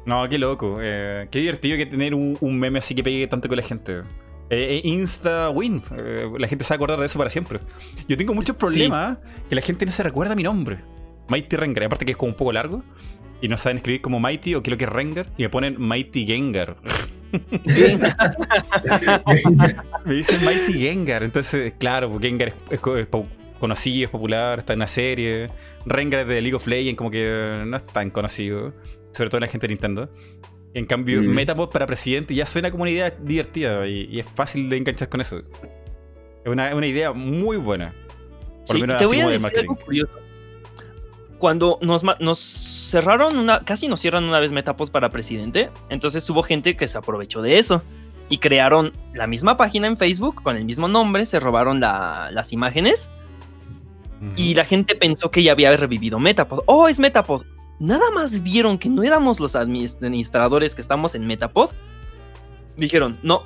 [0.04, 0.78] No, qué loco.
[0.80, 4.02] eh, qué divertido que tener un, un meme así que pegue tanto con la gente.
[4.50, 5.80] Eh, eh, Insta win.
[5.96, 7.60] eh, la gente se va a acordar de eso para siempre.
[8.08, 10.80] Yo tengo muchos problemas que la gente no se recuerda mi nombre.
[11.28, 11.84] Mighty Rengar.
[11.84, 12.82] Aparte que es como un poco largo.
[13.40, 15.26] Y no saben escribir como Mighty o qué es lo que es Rengar.
[15.38, 16.76] Y me ponen Mighty Gengar.
[20.04, 21.22] me dicen Mighty Gengar.
[21.22, 23.06] Entonces, claro, Gengar es, es es
[23.60, 25.48] conocido, es popular, está en la serie.
[25.86, 28.74] Rengar es de League of Legends, como que no es tan conocido.
[29.12, 30.10] Sobre todo en la gente de Nintendo.
[30.74, 31.26] En cambio, Mm.
[31.26, 35.08] Metapod para presidente ya suena como una idea divertida y, y es fácil de enganchar
[35.08, 35.38] con eso.
[35.38, 37.92] Es una, una idea muy buena.
[38.66, 39.68] Por Sí, lo menos te así voy a decir marketing.
[39.70, 40.12] algo curioso.
[41.38, 46.76] Cuando nos, cerraron una, casi nos cierran una vez Metapod para presidente, entonces hubo gente
[46.76, 47.82] que se aprovechó de eso
[48.28, 52.52] y crearon la misma página en Facebook con el mismo nombre, se robaron la- las
[52.52, 53.10] imágenes
[54.36, 56.60] y la gente pensó que ya había revivido Metapod.
[56.66, 57.42] ¡Oh, es Metapod!
[57.80, 61.70] Nada más vieron que no éramos los administradores que estamos en Metapod.
[62.76, 63.42] Dijeron, no.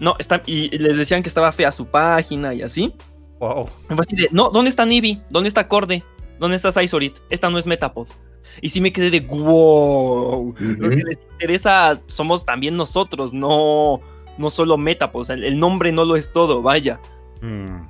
[0.00, 2.94] No, está, y les decían que estaba fea su página y así.
[3.40, 3.68] Wow.
[4.10, 5.20] De, no, ¿dónde está Nibi?
[5.30, 6.02] ¿Dónde está Corde?
[6.38, 7.18] ¿Dónde está Saizorit?
[7.28, 8.08] Esta no es Metapod.
[8.60, 10.54] Y sí me quedé de, wow.
[10.58, 14.00] Lo que les interesa somos también nosotros, no,
[14.38, 15.20] no solo Metapod.
[15.22, 17.00] O sea, el, nombre no lo es todo, vaya.
[17.42, 17.82] Mm.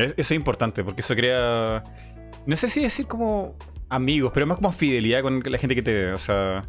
[0.00, 1.84] Es- Eso es importante porque eso crea.
[2.46, 3.54] No sé si decir como
[3.90, 6.12] amigos, pero más como fidelidad con la gente que te ve.
[6.12, 6.66] O sea,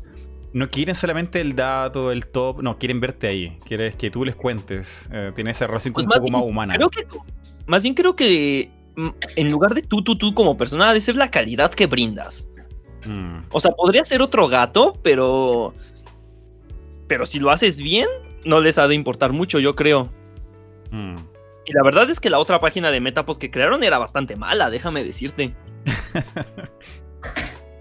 [0.54, 3.58] no quieren solamente el dato, el top, no, quieren verte ahí.
[3.66, 5.10] Quieres que tú les cuentes.
[5.14, 6.74] Eh, tiene esa relación Pues un más poco bien, más humana.
[6.76, 7.06] Creo que,
[7.68, 11.02] más bien creo que mm, en lugar de tú, tú, tú como persona, ha de
[11.02, 12.52] ser la calidad que brindas.
[13.06, 13.46] Mm.
[13.52, 15.74] O sea, podría ser otro gato, pero.
[17.08, 18.08] Pero si lo haces bien,
[18.46, 20.10] no les ha de importar mucho, yo creo.
[20.92, 21.16] Mm.
[21.66, 24.70] Y la verdad es que la otra página de Metapod que crearon era bastante mala,
[24.70, 25.54] déjame decirte.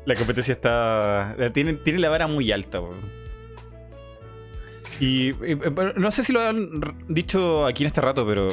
[0.07, 1.35] La competencia está.
[1.39, 2.81] eh, Tiene, tiene la vara muy alta.
[4.99, 5.59] Y, eh,
[5.97, 6.69] no sé si lo han
[7.09, 8.51] dicho aquí en este rato, pero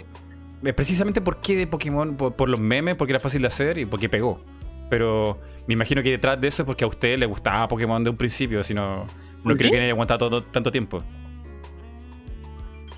[0.75, 3.85] precisamente por qué de Pokémon, por, por los memes, porque era fácil de hacer y
[3.85, 4.41] porque pegó.
[4.89, 8.09] Pero me imagino que detrás de eso es porque a usted le gustaba Pokémon de
[8.09, 9.05] un principio, si no,
[9.43, 11.03] no creo que haya aguantado todo- tanto tiempo.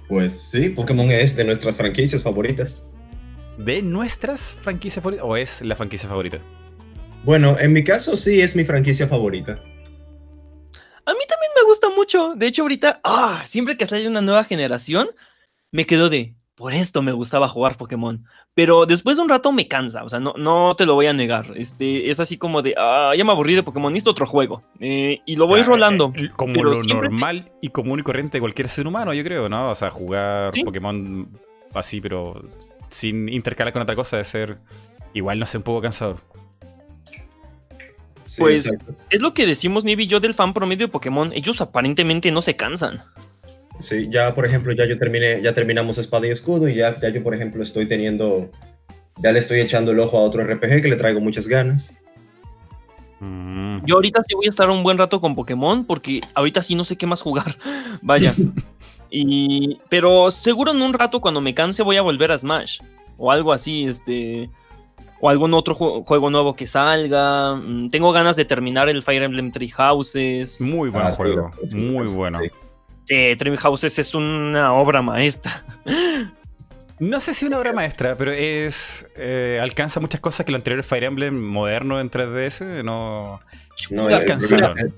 [0.08, 2.88] Pues sí, Pokémon es de nuestras franquicias favoritas.
[3.58, 5.26] ¿De nuestras franquicias favoritas?
[5.28, 6.40] ¿O es la franquicia favorita?
[7.24, 9.54] Bueno, en mi caso sí es mi franquicia favorita.
[9.54, 12.34] A mí también me gusta mucho.
[12.36, 15.10] De hecho, ahorita, ah, siempre que sale una nueva generación,
[15.72, 18.24] me quedo de, por esto me gustaba jugar Pokémon.
[18.54, 21.14] Pero después de un rato me cansa, o sea, no, no te lo voy a
[21.14, 21.52] negar.
[21.56, 24.64] Este, es así como de, ah, ya me aburrí de Pokémon, necesito otro juego.
[24.80, 26.14] Eh, y lo voy Claro, rolando.
[26.16, 29.24] eh, Como pero lo siempre- normal y común y corriente de cualquier ser humano, yo
[29.24, 29.72] creo, ¿no?
[29.72, 30.64] O sea, jugar Sí.
[30.64, 31.28] Pokémon
[31.74, 32.42] así, pero
[32.88, 34.58] sin intercalar con otra cosa, de ser
[35.14, 36.18] igual, no sé, un poco cansador.
[38.30, 38.94] Sí, Pues- exacto.
[39.10, 41.34] Es lo que decimos Nibi y yo del fan promedio de Pokémon.
[41.34, 43.02] Ellos aparentemente no se cansan.
[43.80, 47.10] Sí, ya por ejemplo, ya yo terminé, ya terminamos Espada y Escudo y ya, ya
[47.10, 48.52] yo por ejemplo estoy teniendo,
[49.18, 51.98] ya le estoy echando el ojo a otro RPG que le traigo muchas ganas.
[53.20, 53.84] Mm.
[53.88, 56.86] Yo ahorita sí voy a estar un buen rato con Pokémon porque ahorita sí no
[56.86, 57.56] sé qué más jugar.
[58.04, 58.36] Vaya.
[59.10, 62.80] y pero seguro en un rato cuando me canse voy a volver a Smash
[63.18, 64.52] o algo así, este
[65.22, 67.56] o algún otro ju- juego nuevo que salga.
[67.56, 70.62] Mm, Tengo ganas de terminar el Fire Emblem Three Houses.
[70.62, 72.40] Muy buen Ah, juego, sí, muy sí, bueno.
[72.42, 72.50] sí.
[73.06, 75.64] Sí, Three Houses es una obra maestra.
[77.00, 80.84] No sé si una obra maestra, pero es eh, alcanza muchas cosas que lo anterior
[80.84, 83.40] Fire Emblem moderno en 3DS no...
[83.90, 84.74] No, alcanzaron.
[84.76, 84.94] problema-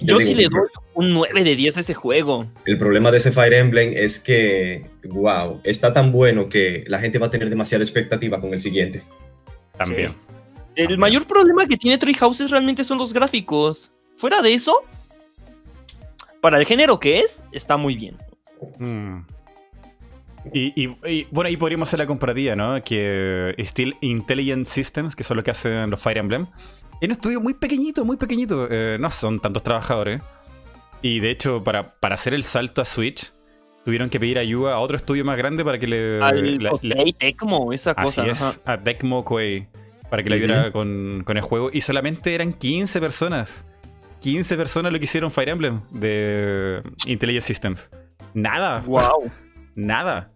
[0.00, 2.46] Yo digo, sí le doy un 9 de 10 a ese juego.
[2.66, 7.18] El problema de ese Fire Emblem es que, wow, está tan bueno que la gente
[7.18, 9.02] va a tener demasiada expectativa con el siguiente.
[9.78, 10.14] También.
[10.74, 11.00] El También.
[11.00, 13.92] mayor problema que tiene Three Houses realmente son los gráficos.
[14.16, 14.76] Fuera de eso,
[16.40, 18.16] para el género que es, está muy bien.
[18.78, 19.18] Mm.
[20.52, 22.82] Y, y- y, bueno, ahí podríamos hacer la comparativa, ¿no?
[22.82, 26.46] Que Steel Intelligent Systems, que son lo que hacen los Fire Emblem,
[27.00, 28.66] es un estudio muy pequeñito, muy pequeñito.
[28.70, 30.20] eh, no son tantos trabajadores.
[31.02, 33.32] Y de hecho, para, para hacer el salto a Switch,
[33.88, 36.22] tuvieron que pedir ayuda a otro estudio más grande para que le.
[36.22, 36.72] Al la-
[37.16, 38.26] Tecmo, esa así cosa.
[38.26, 38.74] es, ajá.
[38.74, 39.66] a Tecmo Koei,
[40.10, 41.70] para que le ayudara con, con el juego.
[41.72, 43.64] Y solamente eran 15 personas.
[44.20, 47.90] 15 personas lo que hicieron Fire Emblem de Intelligent Systems.
[48.34, 48.80] Nada.
[48.80, 49.30] Wow.
[49.74, 50.32] Nada.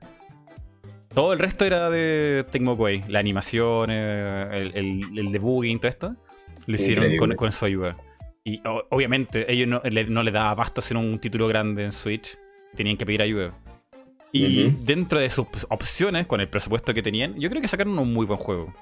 [1.12, 3.05] Todo el resto era de Tecmo Koei.
[3.07, 6.17] La animación, eh, el, el, el debugging, todo esto.
[6.65, 7.99] Lo hicieron con, su ayuda.
[8.45, 11.93] Y o- obviamente ellos no le, no les daba pasto hacer un título grande en
[11.93, 12.38] Switch.
[12.76, 13.54] Tenían que pedir ayuda.
[14.35, 18.12] Y dentro de sus opciones, con el presupuesto que tenían, yo creo que sacaron un
[18.14, 18.72] muy buen juego.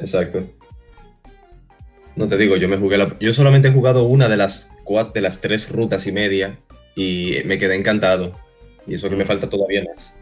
[0.00, 0.44] Exacto.
[2.16, 5.12] No te digo, yo me jugué la- yo solamente he jugado una de las cuatro,
[5.12, 6.58] de las tres rutas y media
[6.96, 8.36] y me quedé encantado.
[8.86, 10.20] Y eso que me falta todavía más.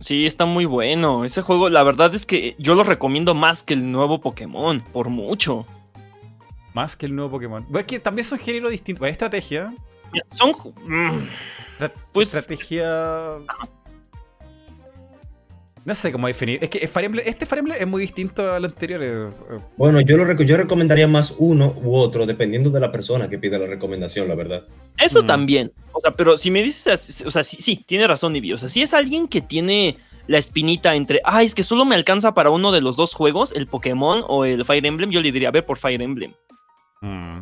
[0.00, 1.24] Sí, está muy bueno.
[1.24, 5.08] Ese juego, la verdad es que yo lo recomiendo más que el nuevo Pokémon, por
[5.08, 5.66] mucho.
[6.74, 7.64] Más que el nuevo Pokémon.
[7.64, 9.04] Bueno, es que también son géneros distintos.
[9.06, 9.74] Hay estrategia.
[10.30, 10.50] Son.
[10.86, 11.28] mm,
[12.12, 13.36] Pues- estrategia.
[15.84, 16.58] No sé cómo definir.
[16.64, 19.00] Es que Fire Emblem- este Fire Emblem es muy distinto al anterior.
[19.04, 23.28] eh, eh, Bueno, yo, lo yo recomendaría más uno u otro, dependiendo de la persona
[23.30, 24.64] que pida la recomendación, la verdad.
[24.98, 25.26] Eso Mm.
[25.26, 25.72] también.
[25.92, 28.52] O sea, pero si me dices, así- o sea, sí, sí, tiene razón, Nibi.
[28.52, 31.94] O sea, si es alguien que tiene la espinita entre, ay, es que solo me
[31.94, 35.30] alcanza para uno de los dos juegos, el Pokémon o el Fire Emblem, yo le
[35.30, 36.32] diría, a ver por Fire Emblem.
[37.00, 37.38] mm.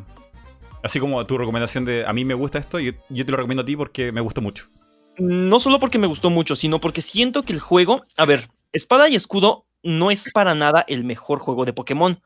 [0.85, 3.63] Así como tu recomendación de a mí me gusta esto, yo, yo te lo recomiendo
[3.63, 4.69] a ti porque me gustó mucho.
[5.17, 9.09] No solo porque me gustó mucho, sino porque siento que el juego, a ver, Espada
[9.09, 12.21] y Escudo no es para nada el mejor juego de Pokémon.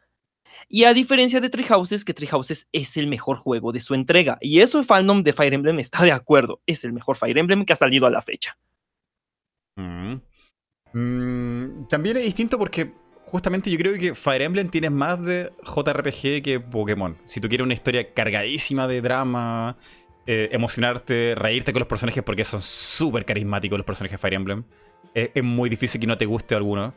[0.69, 3.95] Y a diferencia de Tree Houses, que Tree Houses es el mejor juego de su
[3.95, 4.39] entrega.
[4.41, 6.61] Y eso el fandom de Fire Emblem está de acuerdo.
[6.67, 8.59] Es el mejor Fire Emblem que ha salido a la fecha.
[9.77, 10.17] Mm.
[10.95, 12.93] Mm, también es distinto porque
[13.31, 17.17] justamente yo creo que Fire Emblem tiene más de JRPG que Pokémon.
[17.25, 19.77] Si tú quieres una historia cargadísima de drama,
[20.27, 24.65] eh, emocionarte, reírte con los personajes porque son súper carismáticos los personajes de Fire Emblem,
[25.15, 26.95] eh, es muy difícil que no te guste alguno.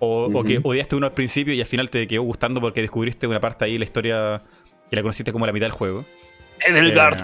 [0.00, 3.26] O, o que odiaste uno al principio y al final te quedó gustando porque descubriste
[3.26, 4.42] una parte ahí de la historia
[4.88, 6.04] que la conociste como la mitad del juego.
[6.66, 7.18] Edelgard.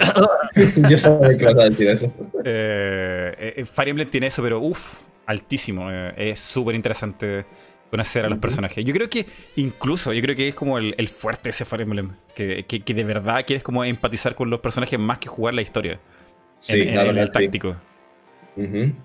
[0.89, 2.13] yo sabía que vas a decir eso.
[2.47, 5.91] Eh, eh, Fire Emblem tiene eso, pero uff, altísimo.
[5.91, 7.47] eh, es súper interesante
[7.95, 8.85] conocer a los personajes.
[8.85, 9.25] Yo creo que
[9.57, 12.11] incluso, yo creo que es como el, el fuerte de ese Fire Emblem.
[12.35, 15.63] Que, que- que de verdad quieres como empatizar con los personajes más que jugar la
[15.63, 16.01] historia.
[16.59, 17.77] Sí, en, en- el táctico.
[18.57, 18.97] En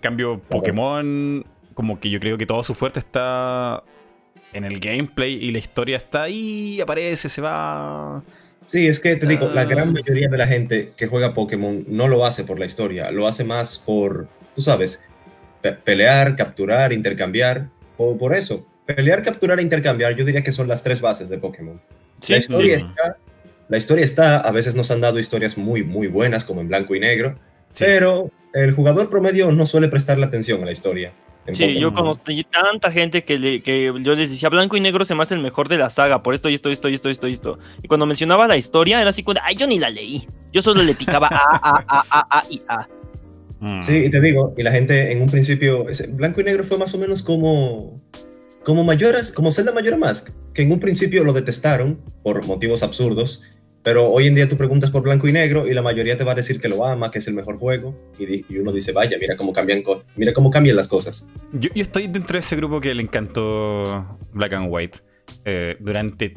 [0.00, 3.82] cambio, Pokémon, como que yo creo que todo su fuerte está
[4.52, 8.22] en el gameplay y la historia está ahí, aparece, se va.
[8.66, 9.64] Sí, es que te digo, la Ah.
[9.64, 13.26] gran mayoría de la gente que juega Pokémon no lo hace por la historia, lo
[13.28, 15.02] hace más por, tú sabes,
[15.60, 17.68] Pe- pelear, capturar, intercambiar.
[17.96, 21.38] O por eso, pelear, capturar e intercambiar, yo diría que son las tres bases de
[21.38, 21.80] Pokémon.
[22.20, 22.86] Sí, la, historia sí.
[22.88, 23.16] está,
[23.68, 26.94] la historia está, a veces nos han dado historias muy, muy buenas, como en blanco
[26.94, 27.38] y negro,
[27.74, 27.84] Sí.
[27.86, 31.12] pero el jugador promedio no suele prestarle atención a la historia.
[31.50, 35.14] Sí, yo conocí tanta gente que, le- que yo les decía, blanco y negro se
[35.16, 37.08] me hace el mejor de la saga, por esto y esto, y esto, y esto,
[37.08, 37.58] y esto, y esto.
[37.82, 40.24] Y cuando mencionaba la historia, era así como, ay, yo ni la leí.
[40.52, 42.86] Yo solo le picaba A, A, A, A, A y A.
[43.62, 43.80] Mm.
[43.80, 46.92] Sí, y te digo, y la gente en un principio, blanco y negro fue más
[46.94, 48.02] o menos como,
[48.64, 53.44] como Mayoras, como Zelda Majora Mask, que en un principio lo detestaron por motivos absurdos,
[53.84, 56.32] pero hoy en día tú preguntas por blanco y negro y la mayoría te va
[56.32, 59.16] a decir que lo ama, que es el mejor juego, y, y uno dice, vaya,
[59.20, 59.84] mira cómo cambian,
[60.16, 61.30] mira cómo cambian las cosas.
[61.52, 64.98] Yo, yo estoy dentro de ese grupo que le encantó Black and White.
[65.44, 66.34] Eh, durante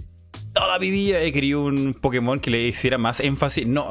[0.53, 3.65] toda mi vida he querido un Pokémon que le hiciera más énfasis.
[3.65, 3.89] No,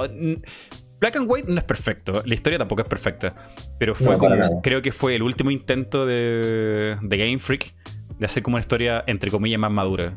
[1.00, 3.34] Black and White no es perfecto, la historia tampoco es perfecta,
[3.78, 7.74] pero fue No, como, creo que fue el último intento de, de Game Freak
[8.18, 10.16] de hacer como una historia entre comillas más madura.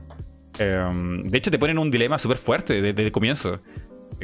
[0.60, 3.60] Eh, de hecho te ponen un dilema súper fuerte desde el comienzo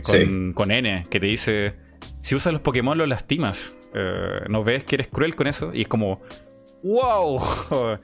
[0.03, 0.51] con, Sí.
[0.53, 1.73] con N, que te dice,
[2.21, 3.73] si usas los Pokémon los lastimas.
[3.95, 5.71] Eh, ¿No ves que eres cruel con eso?
[5.73, 6.21] Y es como,
[6.83, 7.39] wow.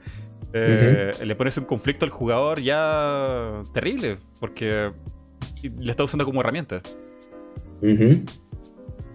[0.52, 4.90] Eh, Le pones un conflicto al jugador ya terrible, porque
[5.62, 6.80] le está usando como herramienta.
[7.82, 8.24] Ujú.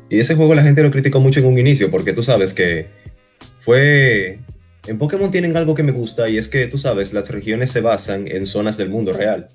[0.10, 2.88] Y ese juego la gente lo criticó mucho en un inicio, porque tú sabes que
[3.60, 4.40] fue...
[4.88, 7.82] En Pokémon tienen algo que me gusta y es que, tú sabes, las regiones se
[7.82, 9.48] basan en zonas del mundo real.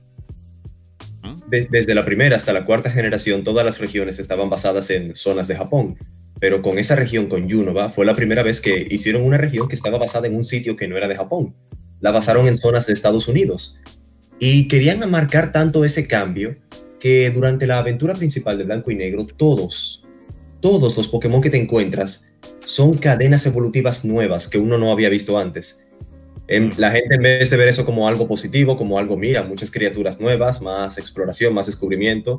[1.47, 5.47] De- desde la primera hasta la cuarta generación, todas las regiones estaban basadas en zonas
[5.47, 5.97] de Japón.
[6.41, 9.75] Pero con esa región, con Unova, fue la primera vez que hicieron una región que
[9.77, 11.55] estaba basada en un sitio que no era de Japón.
[12.01, 13.79] La basaron en zonas de Estados Unidos.
[14.39, 16.57] Y querían marcar tanto ese cambio
[17.01, 20.05] que durante la aventura principal de Blanco y Negro, todos,
[20.61, 22.29] todos los Pokémon que te encuentras
[22.65, 25.85] son cadenas evolutivas nuevas que uno no había visto antes.
[26.47, 29.71] Em, la gente en vez de ver eso como algo positivo, como algo, mira, muchas
[29.71, 32.39] criaturas nuevas, más exploración, más descubrimiento,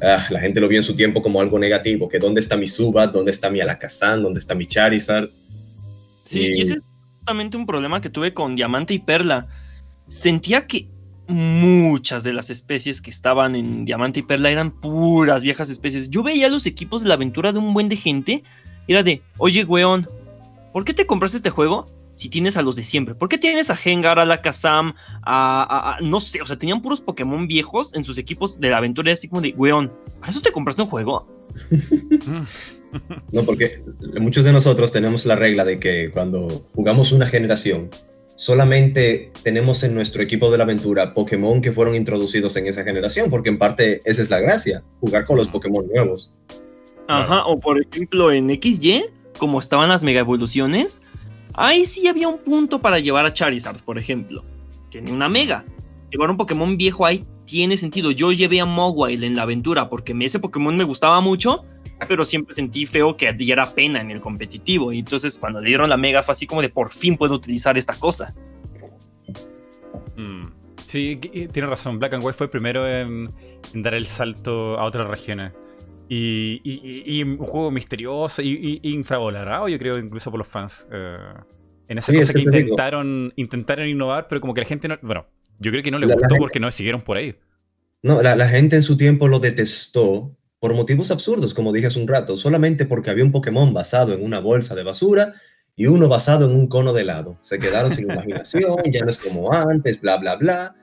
[0.00, 2.68] ah, la gente lo vio en su tiempo como algo negativo, que dónde está mi
[2.68, 5.28] Zubat, dónde está mi Alakazam, dónde está mi Charizard.
[6.24, 6.82] Sí, Y- y ese es
[7.18, 9.48] justamente un problema que tuve con Diamante y Perla.
[10.08, 10.86] Sentía que
[11.32, 16.10] muchas de las especies que estaban en Diamante y Perla eran puras viejas especies.
[16.10, 18.44] Yo veía los equipos de la aventura de un buen de gente
[18.88, 20.06] era de, oye, weón,
[20.72, 23.14] ¿por qué te compraste este juego si tienes a los de siempre?
[23.14, 26.82] ¿Por qué tienes a Hengar, a Alakazam, a, a- a- no sé, o sea, tenían
[26.82, 30.30] puros Pokémon viejos en sus equipos de la aventura y así como de, weón, ¿para
[30.30, 31.28] eso te compraste un juego?
[33.32, 33.82] No, porque
[34.20, 37.88] muchos de nosotros tenemos la regla de que cuando jugamos una generación,
[38.42, 43.30] solamente tenemos en nuestro equipo de la aventura Pokémon que fueron introducidos en esa generación,
[43.30, 46.36] porque en parte esa es la gracia, jugar con los Pokémon nuevos.
[47.06, 49.04] Ajá, o por ejemplo en XY,
[49.38, 51.02] como estaban las mega evoluciones,
[51.54, 54.42] ahí sí había un punto para llevar a Charizard, por ejemplo.
[54.90, 55.64] Tiene una mega.
[56.10, 58.10] Llevar un Pokémon viejo ahí tiene sentido.
[58.10, 61.64] Yo llevé a Mowile en la aventura porque ese Pokémon me gustaba mucho,
[62.08, 64.92] pero siempre sentí feo que diera pena en el competitivo.
[64.92, 67.76] Y entonces cuando le dieron la mega fue así como de por fin puedo utilizar
[67.78, 68.34] esta cosa.
[70.16, 70.46] Mm.
[70.86, 71.18] Sí,
[71.52, 71.98] tiene razón.
[71.98, 73.30] Black and White fue el primero en,
[73.72, 75.52] en dar el salto a otras regiones.
[76.08, 80.48] Y, y- y- y un juego misterioso y, y- infravalorado, yo creo, incluso por los
[80.48, 80.86] fans.
[80.92, 81.16] Eh,
[81.88, 84.98] en esa Sí, cosa es que intentaron, intentaron innovar, pero como que la gente no.
[85.00, 85.26] Bueno,
[85.58, 87.34] yo creo que no le La- la gustó gente- porque no siguieron por ahí.
[88.02, 92.00] No, la, la gente en su tiempo lo detestó por motivos absurdos, como dije hace
[92.00, 95.34] un rato, solamente porque había un Pokémon basado en una bolsa de basura
[95.74, 97.36] y uno basado en un cono de helado.
[97.42, 100.76] Se quedaron sin imaginación, ya no es como antes, bla, bla, bla.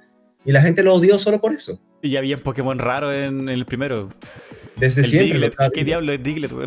[0.44, 1.80] Y la gente lo odió solo por eso.
[2.02, 4.10] Y había un Pokémon raro en, en el primero.
[4.76, 5.40] Desde El siempre.
[5.40, 5.56] Diglett.
[5.74, 6.52] ¿Qué diablo es Diglett?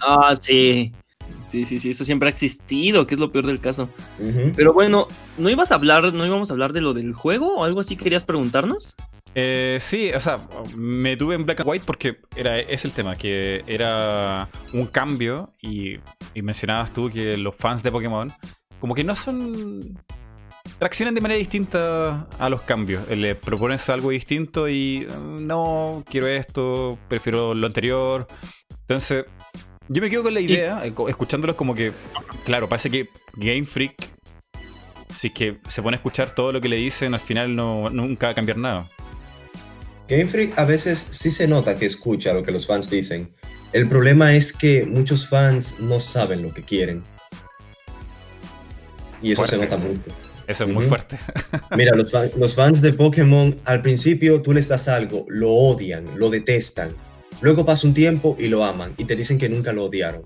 [0.00, 0.92] Ah, sí.
[1.48, 3.88] Sí, sí, sí, eso siempre ha existido, que es lo peor del caso.
[4.54, 5.06] Pero bueno,
[5.38, 7.96] ¿no ibas a hablar, no íbamos a hablar de lo del juego o algo así
[7.96, 8.96] querías preguntarnos?
[9.34, 10.38] Eh, sí, o sea,
[10.76, 15.52] me tuve en Black and White porque era, es el tema, que era un cambio
[15.60, 15.98] y,
[16.34, 18.32] y mencionabas tú que los fans de Pokémon
[18.80, 19.98] como que no son...
[20.80, 23.04] reaccionan de manera distinta a los cambios.
[23.10, 28.26] Eh, Le propones algo distinto y eh, no, quiero esto, prefiero lo anterior.
[28.80, 29.26] Entonces,
[29.88, 31.92] yo me quedo con la idea, eh, escuchándolos como que,
[32.44, 33.94] claro, parece que Game Freak,
[35.10, 37.88] si es que se pone a escuchar todo lo que le dicen, al final no,
[37.90, 38.86] nunca va a cambiar nada.
[40.08, 43.28] Game Freak a veces sí se nota que escucha lo que los fans dicen.
[43.72, 47.02] El problema es que muchos fans no saben lo que quieren.
[49.20, 50.00] Y eso se nota mucho.
[50.46, 51.18] Eso es muy fuerte.
[51.76, 56.04] Mira, los, fan- los fans de Pokémon, al principio tú les das algo, lo odian,
[56.16, 56.90] lo detestan.
[57.42, 60.22] Luego pasa un tiempo y lo aman y te dicen que nunca lo odiaron.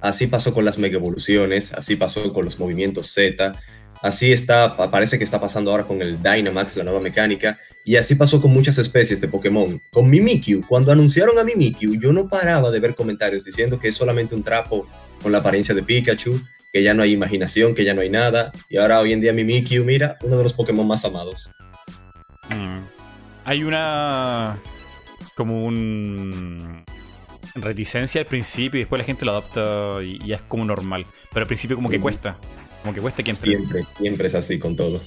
[0.00, 3.54] así pasó con las mega evoluciones, así pasó con los movimientos Z,
[4.02, 8.14] así está, parece que está pasando ahora con el Dynamax, la nueva mecánica, y así
[8.14, 9.80] pasó con muchas especies de Pokémon.
[9.90, 13.94] Con Mimikyu, cuando anunciaron a Mimikyu, yo no paraba de ver comentarios diciendo que es
[13.94, 14.86] solamente un trapo
[15.22, 16.40] con la apariencia de Pikachu,
[16.72, 19.32] que ya no hay imaginación, que ya no hay nada, y ahora hoy en día
[19.32, 21.50] Mimikyu, mira, uno de los Pokémon más amados.
[22.50, 22.80] Mm.
[23.44, 24.58] Hay una.
[25.34, 26.84] como un.
[27.54, 31.06] reticencia al principio y después la gente lo adopta y, es como normal.
[31.30, 32.38] Pero al principio, como que cuesta.
[32.92, 33.56] Como que entre.
[33.56, 35.02] Siempre, siempre es así con todo.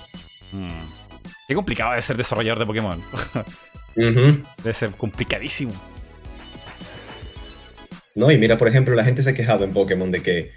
[0.51, 0.67] Mm.
[1.47, 3.01] Qué complicado de ser desarrollador de Pokémon.
[3.97, 4.41] Ujú.
[4.63, 5.73] Debe ser complicadísimo.
[8.15, 10.51] No, y mira, por ejemplo, la gente se quejaba en Pokémon de que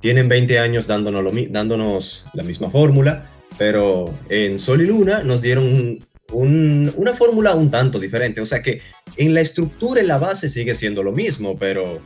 [0.00, 5.42] tienen 20 años dándonos, lo dándonos la misma fórmula, pero en Sol y Luna nos
[5.42, 8.40] dieron un- un- una fórmula un tanto diferente.
[8.40, 8.80] O sea que
[9.16, 12.00] en la estructura, en la base sigue siendo lo mismo, pero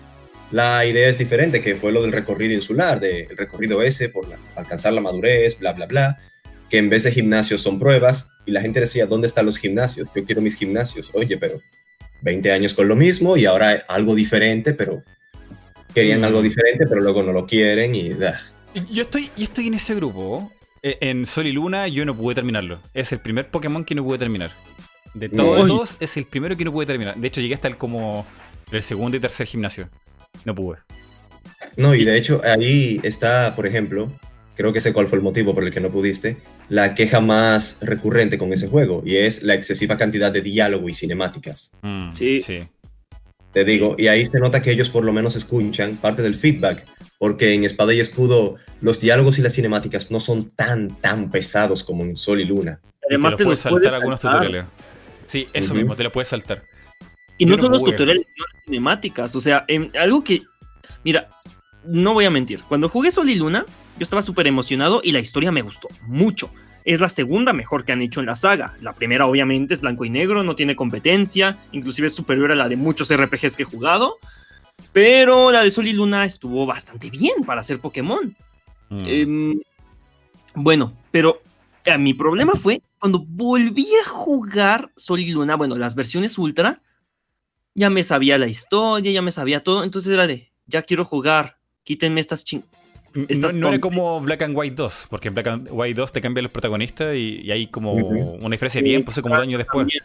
[0.50, 4.38] la idea es diferente, que fue lo del recorrido insular, del recorrido ese por la-
[4.56, 6.18] alcanzar la madurez, bla, bla, bla,
[6.70, 10.08] que en vez de gimnasios son pruebas, y la gente decía, ¿dónde están los gimnasios?
[10.14, 11.10] Yo quiero mis gimnasios.
[11.12, 11.60] Oye, pero
[12.22, 15.02] 20 años con lo mismo y ahora algo diferente, pero
[15.94, 16.24] querían Mm.
[16.24, 18.38] algo diferente, pero luego no lo quieren y ah,
[18.90, 20.52] Yo estoy, yo estoy en ese grupo.
[20.82, 22.78] Eh, En Sol y Luna yo no pude terminarlo.
[22.94, 24.50] Es el primer Pokémon que no pude terminar.
[25.14, 27.16] De todos es el primero que no pude terminar.
[27.16, 28.24] De hecho, llegué hasta el como
[28.70, 29.88] el segundo y tercer gimnasio.
[30.44, 30.78] No pude.
[31.76, 34.10] No, y de hecho ahí está, por ejemplo,
[34.56, 37.78] creo que sé cuál fue el motivo por el que no pudiste, la queja más
[37.82, 41.72] recurrente con ese juego, y es la excesiva cantidad de diálogo y cinemáticas.
[41.82, 42.40] Mm, Sí.
[42.42, 42.60] sí.
[43.52, 46.84] Te digo, y ahí se nota que ellos por lo menos escuchan parte del feedback,
[47.18, 51.82] porque en Espada y Escudo los diálogos y las cinemáticas no son tan, tan pesados
[51.82, 52.80] como en Sol y Luna.
[53.08, 54.40] Además, te, te lo los puedes saltar puedes algunos saltar.
[54.42, 54.70] tutoriales.
[55.26, 56.62] Sí, eso mismo, te lo puedes saltar.
[57.38, 59.36] Y no son los tutoriales, sino las cinemáticas.
[59.36, 59.64] O sea,
[59.98, 60.42] algo que.
[61.04, 61.28] Mira,
[61.84, 62.60] no voy a mentir.
[62.68, 63.64] Cuando jugué Sol y Luna,
[63.98, 66.50] yo estaba súper emocionado y la historia me gustó mucho.
[66.84, 68.76] Es la segunda mejor que han hecho en la saga.
[68.80, 71.56] La primera, obviamente, es blanco y negro, no tiene competencia.
[71.72, 74.16] Inclusive es superior a la de muchos RPGs que he jugado.
[74.92, 78.34] Pero la de Sol y Luna estuvo bastante bien para ser Pokémon.
[78.88, 79.04] Mm.
[79.06, 79.60] Em,
[80.54, 81.42] bueno, pero
[81.84, 86.80] eh, mi problema fue cuando volví a jugar Sol y Luna, bueno, las versiones Ultra,
[87.78, 91.58] ya me sabía la historia, ya me sabía todo, entonces era de, ya quiero jugar,
[91.84, 92.62] quítenme estas ching...
[93.14, 93.80] No, estas no era tontas.
[93.80, 97.14] como Black and White 2, porque en Black and White 2 te cambian los protagonistas
[97.14, 99.86] y, y hay como una diferencia de tiempo, sé como un año después.
[99.86, 100.02] También.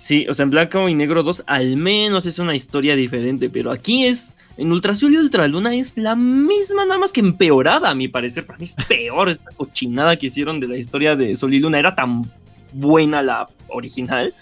[0.00, 3.70] Sí, o sea, en Blanco y Negro 2 al menos es una historia diferente, pero
[3.70, 7.90] aquí es, en Ultra Azul y Ultra Luna es la misma, nada más que empeorada,
[7.90, 8.46] a mi parecer.
[8.46, 11.78] Para mí es peor esta cochinada que hicieron de la historia de Sol y Luna.
[11.78, 12.30] Era tan
[12.72, 14.34] buena la original.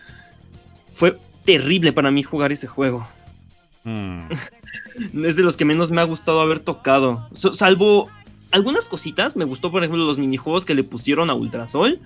[0.98, 3.06] Fue terrible para mí jugar ese juego.
[3.84, 4.30] Mm.
[5.24, 7.28] Es de los que menos me ha gustado haber tocado.
[7.32, 8.08] So- salvo
[8.50, 9.36] algunas cositas.
[9.36, 12.00] Me gustó, por ejemplo, los minijuegos que le pusieron a Ultrasol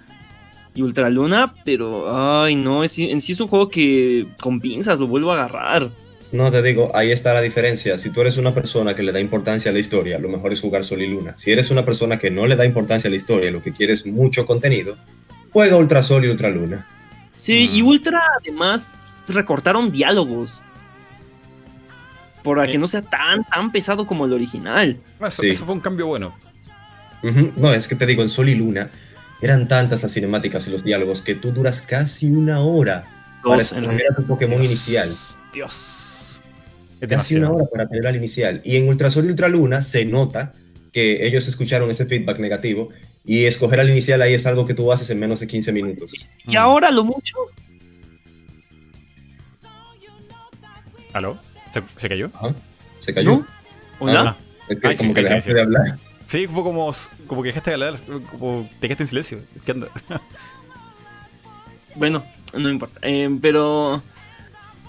[0.75, 1.55] y Ultraluna.
[1.65, 2.85] Pero, ay, no.
[2.85, 5.91] Es, en sí es un juego que con pinzas lo vuelvo a agarrar.
[6.33, 7.97] No, te digo, ahí está la diferencia.
[7.97, 10.61] Si tú eres una persona que le da importancia a la historia, lo mejor es
[10.61, 11.33] jugar Sol y Luna.
[11.39, 13.95] Si eres una persona que no le da importancia a la historia, lo que quiere
[13.95, 14.99] es mucho contenido,
[15.51, 16.87] juega Ultra Sol y Ultra Luna.
[17.43, 17.75] Sí, Mm.
[17.77, 20.63] y Ultra además recortaron diálogos.
[22.45, 22.79] Para que Eh.
[22.79, 24.97] no sea tan, tan pesado como el original.
[25.21, 25.51] Eso, Sí.
[25.51, 26.33] eso fue un cambio bueno.
[27.57, 28.91] No, es que te digo, en Sol y Luna
[29.41, 33.05] eran tantas las cinemáticas y los diálogos que tú duras casi una hora
[33.45, 35.09] para Dos, escoger a tu Pokémon Dios, inicial.
[35.53, 36.41] Dios.
[37.01, 38.61] Es Casi una hora para tener al inicial.
[38.65, 40.53] Y en Ultra Sol y Ultra Luna se nota
[40.93, 42.91] que ellos escucharon ese feedback negativo
[43.25, 46.29] y escoger al inicial ahí es algo que tú haces en menos de 15 minutos.
[46.47, 47.37] Y ahora lo mucho.
[51.13, 51.39] ¿Aló?
[51.73, 52.31] ¿Se, se cayó?
[52.99, 53.31] Se cayó.
[53.31, 53.47] ¿No?
[53.99, 54.37] ¿Hola?
[54.39, 55.55] Ah, Es que Ay, sí, como que sí, sí, dejaste sí.
[55.55, 55.99] de hablar.
[56.27, 56.91] Sí, fue como,
[57.27, 59.39] como que dejaste de hablar, como te quedaste en silencio.
[59.65, 59.89] ¿Qué onda?
[61.95, 63.01] Bueno, no importa.
[63.03, 64.03] Eh, pero.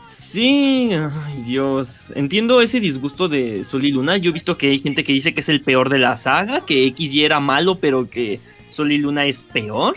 [0.03, 2.11] Sí, ay Dios.
[2.15, 4.17] Entiendo ese disgusto de Sol y Luna.
[4.17, 6.65] Yo he visto que hay gente que dice que es el peor de la saga,
[6.65, 9.95] que XY era malo, pero que Sol y Luna es peor.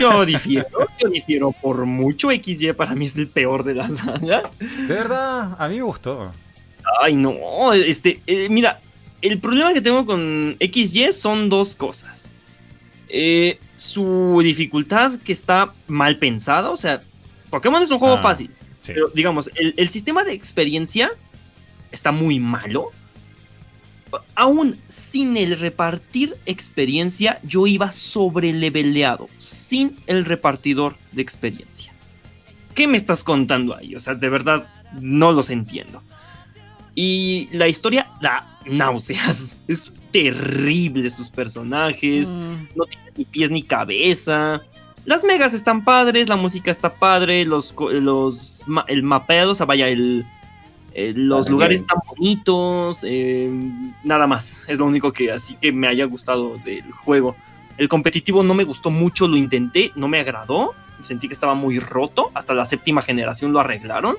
[0.00, 0.66] Yo difiero,
[1.00, 2.30] yo difiero por mucho.
[2.30, 4.50] XY para mí es el peor de la saga.
[4.58, 6.32] De verdad, a mí me gustó.
[7.00, 7.72] Ay, no.
[7.72, 8.80] Este, eh, mira,
[9.22, 12.32] el problema que tengo con XY son dos cosas.
[13.08, 16.70] Eh, su dificultad que está mal pensada.
[16.70, 17.00] O sea,
[17.48, 18.50] Pokémon es un juego Ah, fácil.
[18.84, 18.92] Sí.
[18.94, 21.10] Pero digamos, el, el sistema de experiencia
[21.90, 22.90] está muy malo.
[24.36, 31.92] Aún sin el repartir experiencia, yo iba sobreleveleado, sin el repartidor de experiencia.
[32.74, 33.94] ¿Qué me estás contando ahí?
[33.96, 34.70] O sea, de verdad,
[35.00, 36.02] no los entiendo.
[36.94, 39.56] Y la historia da náuseas.
[39.68, 42.34] Es terrible sus personajes.
[42.34, 42.68] Mm.
[42.76, 44.62] No tiene ni pies ni cabeza.
[45.04, 49.88] Las megas están padres, la música está padre, los, los el mapeado, o sea, vaya,
[49.88, 50.24] el,
[50.94, 51.86] eh, los Ah, lugares bien.
[51.90, 53.50] están bonitos, eh,
[54.02, 54.64] nada más.
[54.68, 57.36] Es lo único que así que me haya gustado del juego.
[57.76, 60.74] El competitivo no me gustó mucho, lo intenté, no me agradó.
[61.00, 62.30] Sentí que estaba muy roto.
[62.34, 64.16] Hasta la séptima generación lo arreglaron.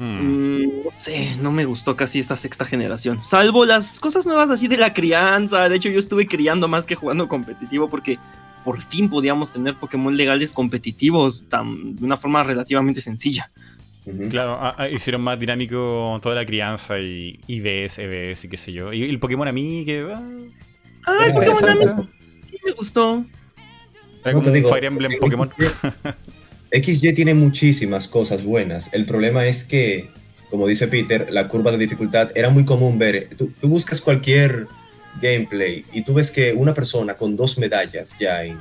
[0.00, 0.18] Mm.
[0.18, 3.20] Mm, no sé, no me gustó casi esta sexta generación.
[3.20, 5.68] Salvo las cosas nuevas así de la crianza.
[5.68, 8.18] De hecho, yo estuve criando más que jugando competitivo porque
[8.64, 13.50] por fin podíamos tener Pokémon legales competitivos tan, de una forma relativamente sencilla.
[14.30, 18.72] Claro, ah, ah, hicieron más dinámico toda la crianza y IBS, EBS y qué sé
[18.72, 18.94] yo.
[18.94, 20.10] Y el Pokémon a mí, que.
[20.14, 20.22] ah,
[21.06, 22.08] Ah, el Pokémon a mí
[22.46, 23.24] sí me gustó.
[24.22, 25.50] Era No como te un digo, Fire Emblem Pokémon.
[26.72, 28.92] XY tiene muchísimas cosas buenas.
[28.92, 30.10] El problema es que,
[30.50, 33.28] como dice Peter, la curva de dificultad era muy común ver.
[33.36, 34.66] Tú, tú buscas cualquier
[35.20, 38.56] gameplay y tú ves que una persona con dos medallas ya en,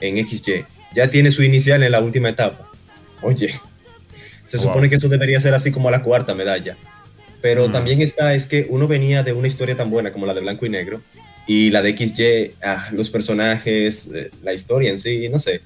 [0.00, 2.70] en XY ya tiene su inicial en la última etapa.
[3.22, 3.54] Oye,
[4.46, 4.66] se Wow.
[4.66, 6.76] supone que eso debería ser así como la cuarta medalla.
[7.42, 7.72] Pero Mm.
[7.72, 10.66] también está, es que uno venía de una historia tan buena como la de Blanco
[10.66, 11.02] y Negro
[11.46, 15.60] y la de XY, ah, los personajes, eh, la historia en sí, no sé.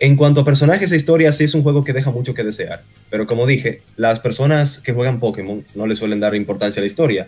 [0.00, 2.82] En cuanto a personajes e historias, sí es un juego que deja mucho que desear.
[3.10, 6.86] Pero como dije, las personas que juegan Pokémon no le suelen dar importancia a la
[6.86, 7.26] historia.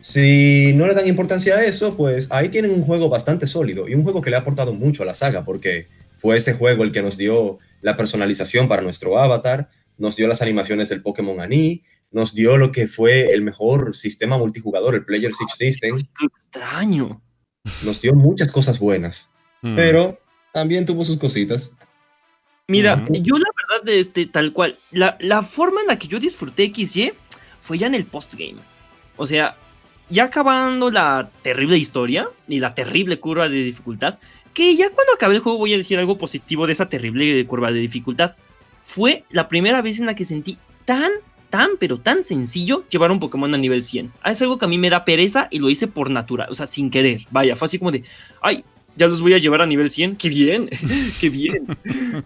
[0.00, 3.94] Si no le dan importancia a eso, pues ahí tienen un juego bastante sólido y
[3.94, 6.92] un juego que le ha aportado mucho a la saga, porque fue ese juego el
[6.92, 9.68] que nos dio la personalización para nuestro avatar,
[9.98, 11.82] nos dio las animaciones del Pokémon Ani,
[12.12, 17.20] nos dio lo que fue el mejor sistema multijugador, el Player Six System, Qué extraño.
[17.84, 19.30] nos dio muchas cosas buenas,
[19.62, 19.76] Mm.
[19.76, 20.18] pero
[20.52, 21.74] también tuvo sus cositas.
[22.68, 26.72] Mira, yo la verdad, este, tal cual, la, la forma en la que yo disfruté
[26.72, 27.12] XY
[27.58, 28.60] fue ya en el postgame.
[29.16, 29.56] O sea,
[30.08, 34.18] ya acabando la terrible historia y la terrible curva de dificultad,
[34.54, 37.72] que ya cuando acabe el juego voy a decir algo positivo de esa terrible curva
[37.72, 38.36] de dificultad.
[38.82, 41.10] Fue la primera vez en la que sentí tan,
[41.48, 44.12] tan, pero tan sencillo llevar un Pokémon a nivel 100.
[44.22, 46.54] Ah, Es algo que a mí me da pereza y lo hice por natural, o
[46.54, 47.26] sea, sin querer.
[47.30, 48.04] Vaya, fue así como de,
[48.42, 48.64] ay,
[48.96, 50.68] ya los voy a llevar a nivel 100, qué bien,
[51.20, 51.66] qué bien.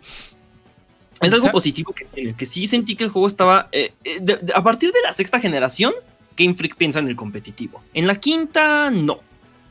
[1.20, 3.68] Es algo positivo que, tiene, que sí sentí que el juego estaba.
[3.72, 5.92] eh, eh, de- de- a partir de la sexta generación,
[6.36, 7.80] Game Freak piensa en el competitivo.
[7.94, 9.20] En la quinta, no.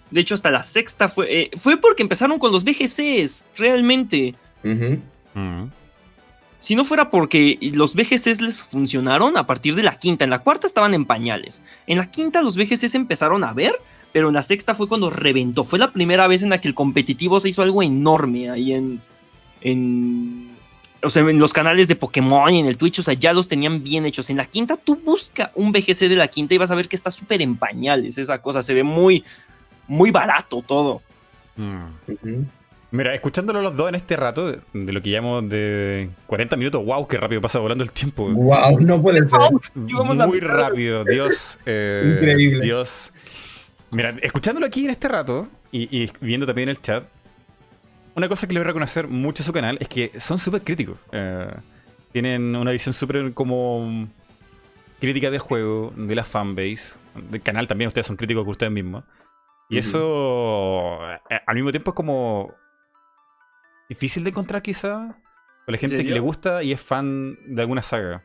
[0.09, 1.41] De hecho, hasta la sexta fue.
[1.41, 4.33] eh, fue porque empezaron con los BGCs, realmente.
[4.63, 5.65] Mm.
[6.61, 10.23] Si no fuera porque los BGCs les funcionaron a partir de la quinta.
[10.23, 11.61] En la cuarta estaban en pañales.
[11.87, 13.75] En la quinta los BGCs empezaron a ver,
[14.13, 15.65] pero en la sexta fue cuando reventó.
[15.65, 19.01] Fue la primera vez en la que el competitivo se hizo algo enorme ahí en.
[19.61, 20.53] en
[21.01, 23.49] o sea, en los canales de Pokémon y en el Twitch, o sea, ya los
[23.49, 24.29] tenían bien hechos.
[24.29, 26.95] En la quinta, tú busca un BGC de la quinta y vas a ver que
[26.95, 28.61] está súper en pañales esa cosa.
[28.61, 29.25] Se ve muy,
[29.87, 31.01] muy barato todo.
[31.57, 32.43] Mm.
[32.91, 37.07] Mira, escuchándolo los dos en este rato, de lo que llevamos de 40 minutos, wow,
[37.07, 38.29] qué rápido pasa volando el tiempo.
[38.29, 39.39] Wow, no puede ser.
[39.75, 41.59] Muy rápido, Dios.
[41.65, 42.61] eh, Increíble.
[42.61, 43.11] Dios.
[43.93, 47.05] Mira, escuchándolo aquí en este rato y, y viendo también el chat,
[48.15, 50.61] una cosa que le voy a reconocer mucho a su canal es que son súper
[50.61, 50.99] críticos.
[51.11, 51.51] Eh,
[52.11, 54.07] tienen una visión súper como
[54.99, 56.97] crítica del juego, de la fanbase,
[57.29, 59.03] del canal también, ustedes son críticos con ustedes mismos.
[59.69, 62.53] Y eso eh, al mismo tiempo es como
[63.89, 65.17] difícil de encontrar quizá
[65.65, 68.23] con la gente que le gusta y es fan de alguna saga.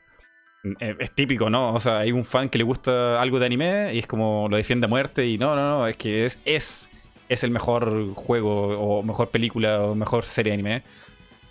[0.65, 1.75] Eh, Es típico, ¿no?
[1.75, 4.57] O sea, hay un fan que le gusta algo de anime y es como lo
[4.57, 6.91] defiende a muerte y no, no, no, es que es, es,
[7.29, 10.83] es el mejor juego o mejor película o mejor serie de anime.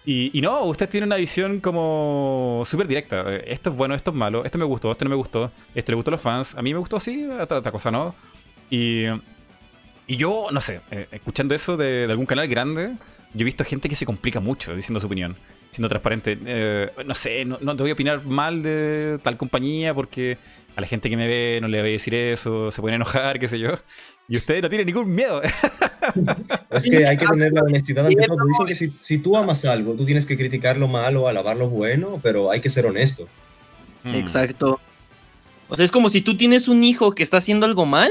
[0.05, 3.35] Y, y no, usted tiene una visión como súper directa.
[3.37, 5.95] Esto es bueno, esto es malo, esto me gustó, esto no me gustó, esto le
[5.97, 8.15] gustó a los fans, a mí me gustó sí, otra, otra cosa no.
[8.69, 9.05] Y,
[10.07, 12.93] y yo, no sé, eh, escuchando eso de, de algún canal grande,
[13.33, 15.35] yo he visto gente que se complica mucho diciendo su opinión,
[15.77, 16.37] siendo transparente.
[16.43, 20.37] Eh, no sé, no, no te voy a opinar mal de tal compañía porque
[20.75, 23.39] a la gente que me ve no le voy a decir eso, se pueden enojar,
[23.39, 23.69] qué sé yo.
[24.27, 25.41] Y ustedes no tienen ningún miedo.
[26.71, 28.37] Es que hay que tener la honestidad ante todo.
[28.45, 31.69] Dicen que si, si tú amas algo, tú tienes que criticar lo malo, alabar lo
[31.69, 33.27] bueno, pero hay que ser honesto.
[34.03, 34.15] Mm.
[34.15, 34.79] Exacto.
[35.67, 38.09] O sea, es como si tú tienes un hijo que está haciendo algo mal,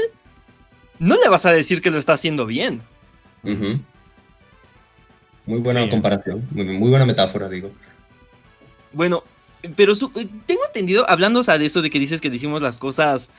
[0.99, 2.81] no le vas a decir que lo está haciendo bien.
[3.43, 3.79] Ujú.
[5.47, 5.89] Muy buena Sí.
[5.89, 7.71] comparación, muy, muy buena metáfora, digo.
[8.93, 9.23] Bueno,
[9.75, 12.61] pero su- eh, tengo entendido, hablando o sea, de eso de que dices que decimos
[12.61, 13.31] las cosas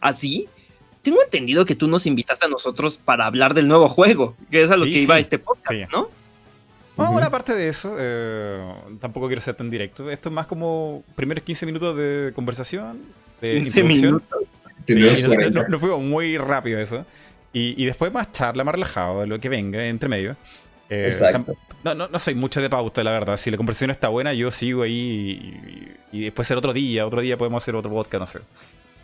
[0.00, 0.48] así,
[1.02, 4.70] tengo entendido que tú nos invitaste a nosotros para hablar del nuevo juego, que es
[4.70, 5.20] a lo Sí, que iba sí.
[5.20, 5.82] este podcast, Sí.
[5.92, 6.08] ¿no?
[6.96, 8.60] Bueno, aparte de eso, eh,
[9.00, 10.10] tampoco quiero ser tan directo.
[10.10, 13.00] Esto es más como primeros 15 minutos de conversación,
[13.40, 14.12] de 15 introducción.
[14.12, 14.38] minutos.
[14.86, 15.60] Sí, Primeros nos, 40.
[15.60, 17.06] nos- nos fuimos muy rápido eso.
[17.54, 20.36] Y, y después más charla, más relajado, lo que venga entre medio.
[20.90, 21.56] Eh, Exacto.
[21.84, 23.36] No, no, no soy mucho de pauta, la verdad.
[23.36, 27.20] Si la conversación está buena, yo sigo ahí y, y después ser otro día, otro
[27.20, 28.40] día podemos hacer otro podcast, no sé.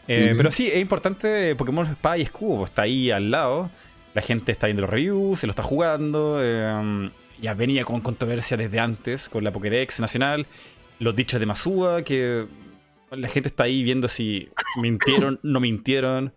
[0.08, 0.34] Eh.
[0.36, 3.70] Pero sí, es importante Pokémon Espada y Escudo, está ahí al lado.
[4.14, 6.38] La gente está viendo los reviews, se lo está jugando.
[6.40, 7.10] eh,
[7.40, 10.46] ya venía con controversia desde antes, con la Pokédex nacional.
[10.98, 12.46] Los dichos de Masúa, que
[13.10, 14.48] la gente está ahí viendo si
[14.80, 16.32] mintieron, no mintieron.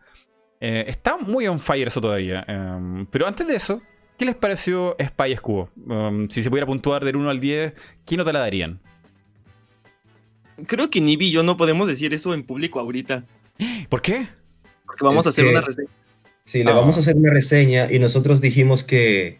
[0.59, 2.45] Eh, está muy on fire eso todavía.
[3.11, 3.81] pero antes de eso,
[4.19, 5.69] ¿qué les pareció Spy Escudo?
[5.87, 7.73] Um, si se pudiera puntuar del 1 al 10,
[8.05, 8.79] ¿qué nota la darían?
[10.67, 13.23] Creo que Nibi y yo no podemos decir eso en público ahorita.
[13.89, 14.27] ¿Por qué?
[14.85, 15.89] Porque vamos Es a hacer que- una reseña.
[16.43, 16.75] Sí, le Ah.
[16.75, 19.39] vamos a hacer una reseña y nosotros dijimos que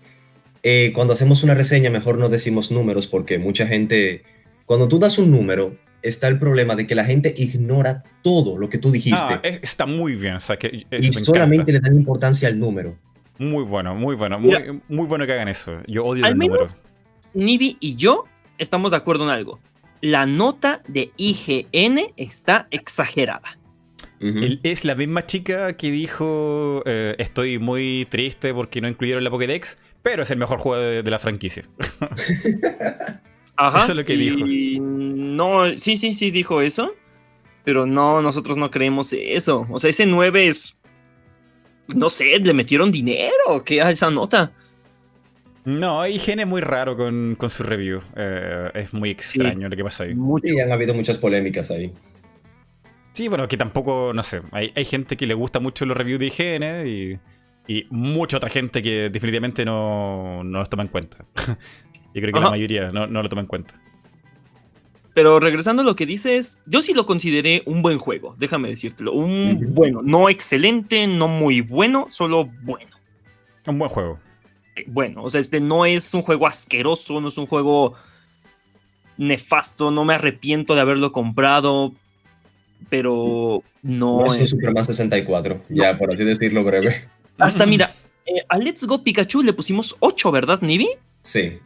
[0.62, 4.24] eh, cuando hacemos una reseña mejor no decimos números porque mucha gente,
[4.66, 8.70] cuando tú das un número, está el problema de que la gente ignora todo lo
[8.70, 10.36] que tú dijiste Ah, es- está muy bien.
[10.36, 11.20] O sea, que eso y encanta.
[11.26, 12.98] solamente le dan importancia al número.
[13.40, 14.40] Muy bueno, muy bueno.
[14.40, 14.60] Mira.
[14.60, 15.78] muy, muy bueno que hagan eso.
[15.88, 16.68] Yo odio Al el número.
[17.34, 18.26] Nibi y yo
[18.58, 19.60] estamos de acuerdo en algo.
[20.02, 23.58] La nota de IGN está exagerada.
[24.64, 29.80] Es la misma chica que dijo eh, estoy muy triste porque no incluyeron la Pokédex,
[30.04, 31.64] pero es el mejor juego de, de la franquicia.
[33.56, 33.80] Ajá.
[33.80, 36.94] Eso es lo que y No, sí, sí, sí dijo eso.
[37.66, 39.68] Pero no, nosotros no creemos eso.
[39.70, 40.78] O sea, ese 9 es.
[41.96, 44.52] No sé, le metieron dinero qué a esa nota.
[45.66, 48.02] No, IGN es muy raro con, con su review.
[48.16, 50.16] Eh, es muy extraño lo que pasa ahí.
[50.16, 50.48] Mucho.
[50.48, 51.92] Sí, han habido muchas polémicas ahí.
[53.14, 56.20] Sí, bueno, que tampoco, no sé, hay, hay gente que le gusta mucho los reviews
[56.20, 57.20] de IGN y,
[57.68, 61.26] y mucha otra gente que definitivamente no, no los toma en cuenta.
[62.14, 63.76] Yo creo que la mayoría no, no lo toma en cuenta.
[65.20, 69.12] Pero regresando a lo que dices, yo sí lo consideré un buen juego, déjame decírtelo.
[69.12, 72.92] Un bueno, no excelente, no muy bueno, solo bueno.
[73.68, 74.18] Un buen juego.
[74.78, 77.96] Eh, Bueno, o sea, este no es un juego asqueroso, no es un juego
[79.18, 81.92] nefasto, no me arrepiento de haberlo comprado,
[82.90, 84.50] pero no No es un es...
[84.52, 87.10] Superman 64, ya por así decirlo breve.
[87.38, 87.94] Hasta mira,
[88.26, 90.88] eh, a Let's Go Pikachu le pusimos 8, ¿verdad, Nibi?
[91.24, 91.60] Sí.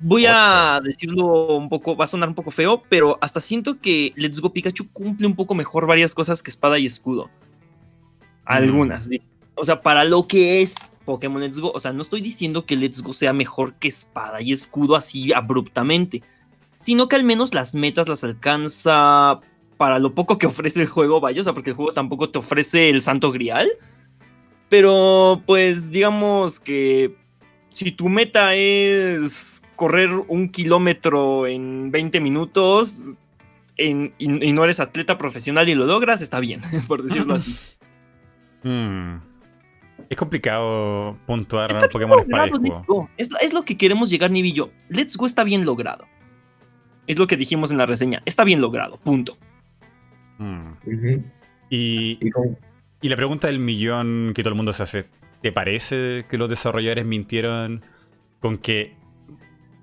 [0.00, 4.12] Voy a decirlo un poco, va a sonar un poco feo, pero hasta siento que
[4.16, 7.30] Let's Go Pikachu cumple un poco mejor varias cosas que Espada y Escudo.
[8.44, 9.22] Algunas, di-
[9.54, 12.76] o sea, para lo que es Pokémon Let's Go, o sea, no estoy diciendo que
[12.76, 16.22] Let's Go sea mejor que Espada y Escudo así abruptamente,
[16.76, 19.40] sino que al menos las metas las alcanza
[19.78, 22.38] para lo poco que ofrece el juego, vaya, o sea, porque el juego tampoco te
[22.38, 23.68] ofrece el santo grial.
[24.68, 27.16] Pero pues digamos que
[27.70, 33.14] si tu meta es correr un kilómetro en 20 minutos
[33.76, 37.56] en- y, y no eres atleta profesional y lo logras, está bien, por decirlo así.
[38.62, 39.16] Mm.
[40.08, 42.18] Es complicado puntuar Está Pokémon
[42.86, 43.08] Go.
[43.16, 44.70] Es, es lo que queremos llegar, Nibi y yo.
[44.88, 46.06] Let's Go está bien logrado.
[47.06, 48.22] Es lo que dijimos en la reseña.
[48.24, 49.36] Está bien logrado, punto.
[51.70, 52.18] Y,
[53.00, 55.06] y la pregunta del millón que todo el mundo se hace,
[55.42, 57.82] ¿te parece que los desarrolladores mintieron
[58.40, 58.94] con que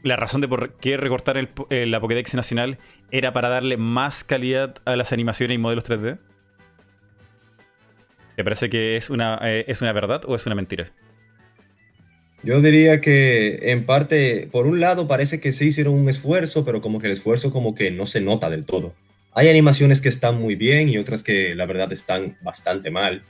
[0.03, 2.77] la razón de por qué recortar el, eh, la Pokédex nacional
[3.11, 6.19] era para darle más calidad a las animaciones y modelos 3D?
[8.35, 10.91] ¿Te parece que es una, eh, es una verdad o es una mentira?
[12.43, 16.81] Yo diría que en parte, por un lado parece que sí hicieron un esfuerzo, pero
[16.81, 18.93] como que el esfuerzo como que no se nota del todo.
[19.31, 23.23] Hay animaciones que están muy bien y otras que la verdad están bastante mal.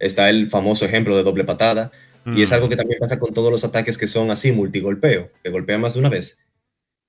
[0.00, 1.92] Está el famoso ejemplo de doble patada
[2.26, 5.50] y es algo que también pasa con todos los ataques que son así, multigolpeo, que
[5.50, 6.44] golpea más de una vez.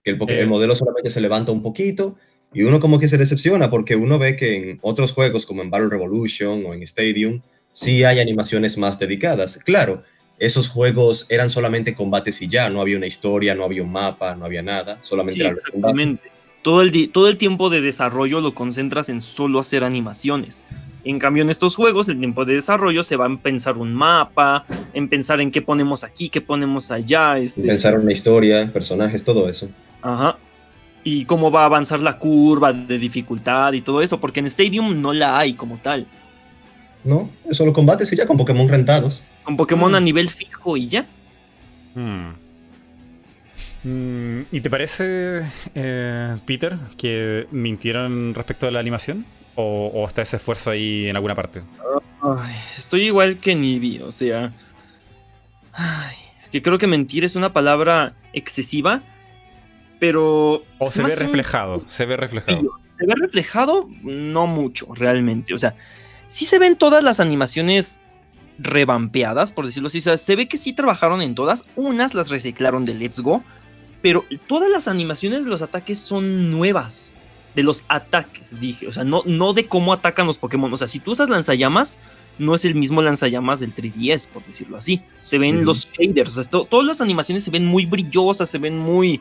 [0.03, 0.45] Que el, Eh.
[0.45, 2.15] modelo solamente se levanta un poquito
[2.53, 5.69] y uno como que se decepciona porque uno ve que en otros juegos como en
[5.69, 7.41] Battle Revolution o en Stadium
[7.73, 9.57] sí hay animaciones más dedicadas.
[9.57, 10.03] Claro,
[10.39, 14.35] esos juegos eran solamente combates y ya, no había una historia, no había un mapa,
[14.35, 15.65] no había nada, solamente Sí, combates.
[15.67, 16.31] exactamente.
[16.61, 20.63] Todo el, todo el tiempo de desarrollo lo concentras en solo hacer animaciones.
[21.05, 24.65] En cambio, en estos juegos, el tiempo de desarrollo se va en pensar un mapa,
[24.93, 27.37] en pensar en qué ponemos aquí, qué ponemos allá.
[27.37, 29.69] Este, Pensar una historia, personajes, todo eso.
[30.01, 30.37] Ajá.
[31.03, 35.01] Y cómo va a avanzar la curva de dificultad y todo eso, porque en Stadium
[35.01, 36.05] no la hay como tal.
[37.05, 39.23] No, solo combates y ya con Pokémon rentados.
[39.43, 39.95] Con Pokémon Mm.
[39.95, 41.05] a nivel fijo y ya.
[41.95, 42.31] Mm.
[43.83, 45.43] Mm, ¿Y te parece,
[45.73, 49.25] eh, Peter, que mintieron respecto a la animación?
[49.61, 51.61] ¿O, o está ese esfuerzo ahí en alguna parte?
[52.21, 54.53] Ay, estoy igual que Nibi, o sea.
[55.73, 59.01] ay, Es que creo que mentir es una palabra excesiva,
[59.99, 60.61] pero...
[60.77, 62.61] O se, ve un- reflejado, se ve reflejado.
[62.97, 65.53] Se ve reflejado, no mucho, realmente.
[65.53, 65.75] O sea,
[66.25, 67.99] sí se ven todas las animaciones
[68.59, 69.97] revampeadas, por decirlo así.
[69.97, 71.65] O sea, se ve que sí trabajaron en todas.
[71.75, 73.43] Unas las reciclaron de Let's Go.
[74.01, 77.15] Pero todas las animaciones los ataques son nuevas.
[77.55, 78.87] De los ataques, dije.
[78.87, 80.71] O sea, no, no de cómo atacan los Pokémon.
[80.73, 81.99] O sea, si tú usas lanzallamas,
[82.37, 85.01] no es el mismo lanzallamas del 3DS, por decirlo así.
[85.19, 86.37] Se ven los shaders.
[86.37, 89.19] O sea, todas las animaciones se ven muy brillosas, se ven muy,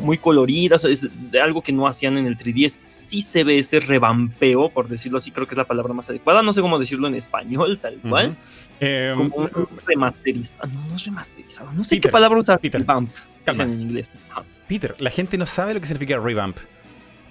[0.00, 0.84] muy coloridas.
[0.84, 2.78] Es de algo que no hacían en el 3DS.
[2.80, 5.30] Sí se ve ese revampeo, por decirlo así.
[5.30, 6.42] Creo que es la palabra más adecuada.
[6.42, 8.36] No sé cómo decirlo en español, tal cual.
[8.80, 10.68] Eh, Como un remasterizado.
[10.68, 11.72] No, no es remasterizado.
[11.72, 12.58] No sé Peter, qué palabra usar.
[12.60, 13.10] Peter, Revamp.
[13.44, 13.64] calma.
[13.64, 14.10] en inglés.
[14.30, 14.44] Ajá.
[14.66, 16.56] Peter, la gente no sabe lo que significa revamp.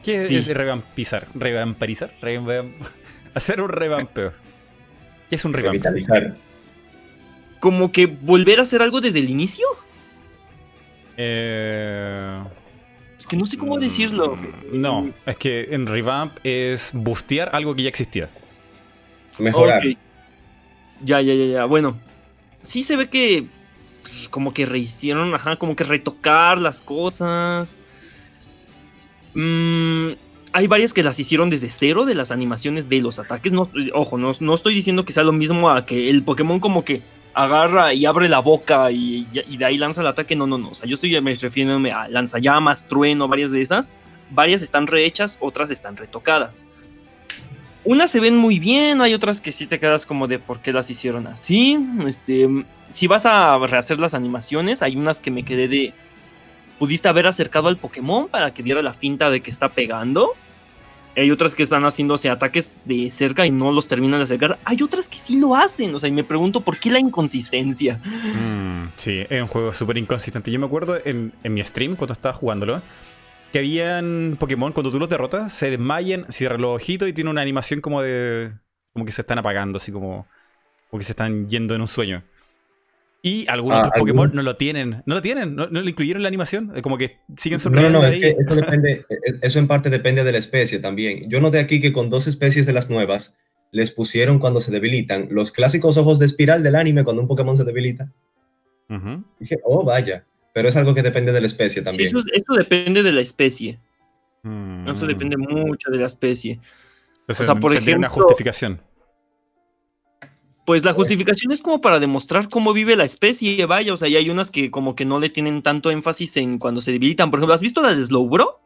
[0.03, 0.35] ¿Qué Sí.
[0.37, 1.27] es revampizar?
[1.35, 2.11] ¿Revamperizar?
[2.21, 2.73] Revamp-
[3.33, 4.33] Hacer un revampeo.
[5.29, 5.73] ¿Qué es un revamp?
[5.73, 6.35] Revitalizar.
[7.59, 9.65] Como que volver a hacer algo desde el inicio.
[11.17, 12.41] Eh,
[13.19, 14.35] Es que no sé cómo decirlo.
[14.35, 18.29] mm, No, es que en revamp es bustear algo que ya existía.
[19.39, 19.83] Mejorar.
[21.03, 21.65] Ya, ya, ya, ya.
[21.65, 21.97] Bueno,
[22.61, 23.45] sí se ve que
[24.03, 27.79] pues, como que rehicieron, ajá, como que retocar las cosas.
[29.33, 30.09] Mm,
[30.53, 33.53] hay varias que las hicieron desde cero de las animaciones de los ataques.
[33.53, 36.83] No, ojo, no, no estoy diciendo que sea lo mismo a que el Pokémon como
[36.83, 37.01] que
[37.33, 40.35] agarra y abre la boca y, de ahí lanza el ataque.
[40.35, 40.69] No, no, no.
[40.69, 43.93] O sea, yo estoy me refiriéndome a lanzallamas, trueno, varias de esas.
[44.31, 46.65] Varias están rehechas, otras están retocadas.
[47.83, 50.71] Unas se ven muy bien, hay otras que sí te quedas como de por qué
[50.71, 51.77] las hicieron así.
[52.05, 52.47] Este,
[52.91, 55.93] si vas a rehacer las animaciones, hay unas que me quedé de.
[56.81, 60.31] Pudiste haber acercado al Pokémon para que diera la finta de que está pegando.
[61.15, 64.57] Hay otras que están haciéndose ataques de cerca y no los terminan de acercar.
[64.65, 65.93] Hay otras que sí lo hacen.
[65.93, 68.01] O sea, y me pregunto por qué la inconsistencia.
[68.03, 70.49] Mm, sí, es un juego súper inconsistente.
[70.49, 72.81] Yo me acuerdo en, en mi stream, cuando estaba jugándolo,
[73.53, 77.41] que habían Pokémon, cuando tú los derrotas, se desmayan, cierran los ojitos y tiene una
[77.43, 78.53] animación como de.
[78.91, 80.25] como que se están apagando, así como.
[80.89, 82.23] como que se están yendo en un sueño.
[83.23, 84.35] Y algunos Ah, otros Pokémon ¿algún?
[84.37, 85.03] no lo tienen.
[85.05, 86.73] No lo tienen, no, no lo incluyeron en la animación.
[86.81, 88.19] Como que siguen No, no, sonriendo no, es ahí.
[88.21, 91.29] que eso depende, e- eso en parte depende de la especie también.
[91.29, 93.37] Yo noté aquí que con dos especies de las nuevas
[93.71, 97.55] les pusieron cuando se debilitan los clásicos ojos de espiral del anime cuando un Pokémon
[97.55, 98.11] se debilita.
[99.39, 100.25] Dije, oh, vaya.
[100.53, 102.07] Pero es algo que depende de la especie Sí, también.
[102.07, 103.79] eso, eso depende de la especie.
[104.43, 104.89] Mm.
[104.89, 106.59] Eso depende mucho de la especie.
[107.21, 108.81] Entonces, o sea, por una ejemplo- justificación.
[110.65, 114.15] Pues la justificación es como para demostrar cómo vive la especie, vaya, o sea, y
[114.15, 117.31] hay unas que como que no le tienen tanto énfasis en cuando se debilitan.
[117.31, 118.61] Por ejemplo, ¿has visto la de Slowbro?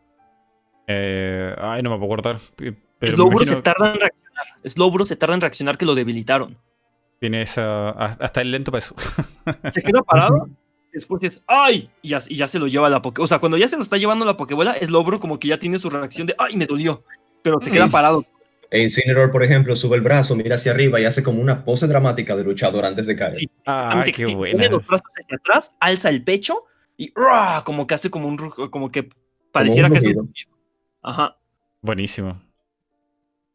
[0.88, 2.40] Eh, ay, no me puedo
[3.02, 4.46] me Slowbro se tarda en reaccionar.
[4.64, 6.58] Slowbro se tarda en reaccionar que lo debilitaron.
[7.20, 7.90] Tiene esa.
[7.90, 8.96] Hasta el lento para eso.
[9.72, 10.50] Se queda parado,
[10.94, 11.90] después es ¡ay!
[12.02, 13.22] Y ya, y ya se lo lleva la Poké.
[13.22, 15.80] O sea, cuando ya se lo está llevando la Pokébola, Slowbro como que ya tiene
[15.80, 16.56] su reacción de ¡ay!
[16.58, 17.04] Me dolió.
[17.42, 18.26] Pero se queda parado.
[18.76, 21.88] E Incineroar, por ejemplo, sube el brazo, mira hacia arriba y hace como una pose
[21.88, 23.34] dramática de luchador antes de caer.
[23.36, 24.68] Sí, Ah, qué buena.
[24.68, 26.64] los brazos hacia atrás, alza el pecho
[26.98, 27.64] y ¡ruah!
[27.64, 29.10] como que hace como un como que un
[29.52, 30.34] pareciera que es un.
[31.02, 31.38] Ajá.
[31.82, 32.42] Buenísimo.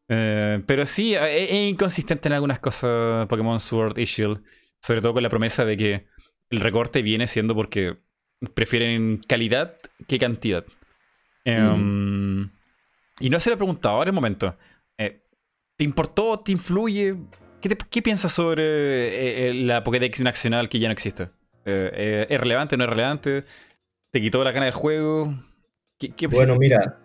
[0.09, 4.41] Eh, pero sí, es, es inconsistente en algunas cosas Pokémon Sword y Shield.
[4.81, 6.07] Sobre todo con la promesa de que
[6.49, 7.97] el recorte viene siendo porque
[8.55, 9.75] prefieren calidad
[10.07, 10.65] que cantidad.
[11.45, 12.49] Em,
[13.19, 14.57] Y no se lo he preguntado, ahora es el momento.
[14.97, 15.21] Eh,
[15.77, 16.39] ¿Te importó?
[16.39, 17.15] ¿Te influye?
[17.61, 21.23] ¿Qué, te- qué piensas sobre eh, eh, la Pokédex nacional que ya no existe?
[21.65, 22.77] Eh, eh, ¿Es relevante?
[22.77, 23.43] ¿No es relevante?
[24.11, 25.33] ¿Te quitó la gana del juego?
[25.99, 26.99] ¿Qué, qué- Bueno, mira,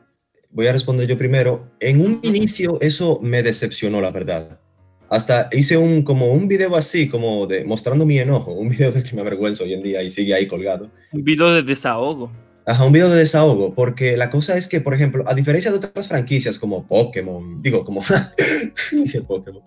[0.50, 1.70] voy a responder yo primero.
[1.80, 4.60] En un inicio eso me decepcionó, la verdad.
[5.08, 9.02] Hasta hice un como un video así, como de mostrando mi enojo, un video del
[9.04, 10.90] que me avergüenzo hoy en día y sigue ahí colgado.
[11.12, 12.30] Un video de desahogo.
[12.68, 15.76] Ajá, un video de desahogo, porque la cosa es que, por ejemplo, a diferencia de
[15.76, 18.02] otras franquicias como Pokémon, digo, como
[19.28, 19.62] Pokémon,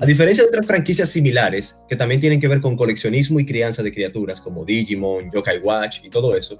[0.00, 3.82] a diferencia de otras franquicias similares que también tienen que ver con coleccionismo y crianza
[3.82, 6.58] de criaturas como Digimon, Yokai Watch y todo eso,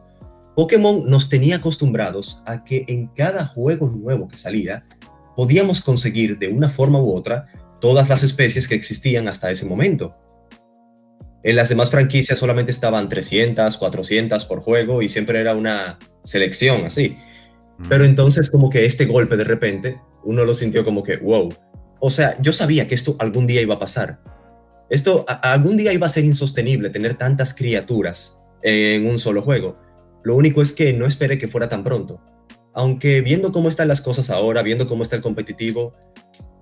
[0.55, 4.85] Pokémon nos tenía acostumbrados a que en cada juego nuevo que salía
[5.37, 7.47] podíamos conseguir de una forma u otra
[7.81, 10.15] todas las especies que existían hasta ese momento.
[11.43, 16.87] En las demás franquicias solamente estaban 300, 400 por juego y siempre era una selección
[16.87, 17.17] así.
[17.89, 21.55] Pero entonces como que este golpe de repente, uno lo sintió como que, wow.
[22.01, 24.21] O sea, yo sabía que esto algún día iba a pasar.
[24.91, 29.79] Esto a- algún día iba a ser insostenible tener tantas criaturas en un solo juego.
[30.25, 32.21] Lo único es que no esperé que fuera tan pronto.
[32.75, 35.95] Aunque viendo cómo están las cosas ahora, viendo cómo está el competitivo,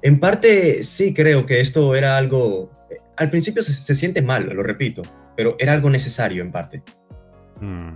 [0.03, 2.70] en parte sí creo que esto era algo...
[3.17, 5.03] Al principio se, se siente mal, lo repito,
[5.37, 6.83] pero era algo necesario en parte.
[7.61, 7.91] Mm.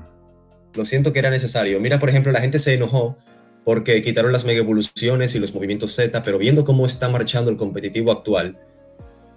[0.74, 1.80] Lo siento que era necesario.
[1.80, 3.18] Mira, por ejemplo, la gente se enojó
[3.64, 7.56] porque quitaron las mega evoluciones y los movimientos Z, pero viendo cómo está marchando el
[7.56, 8.58] competitivo actual,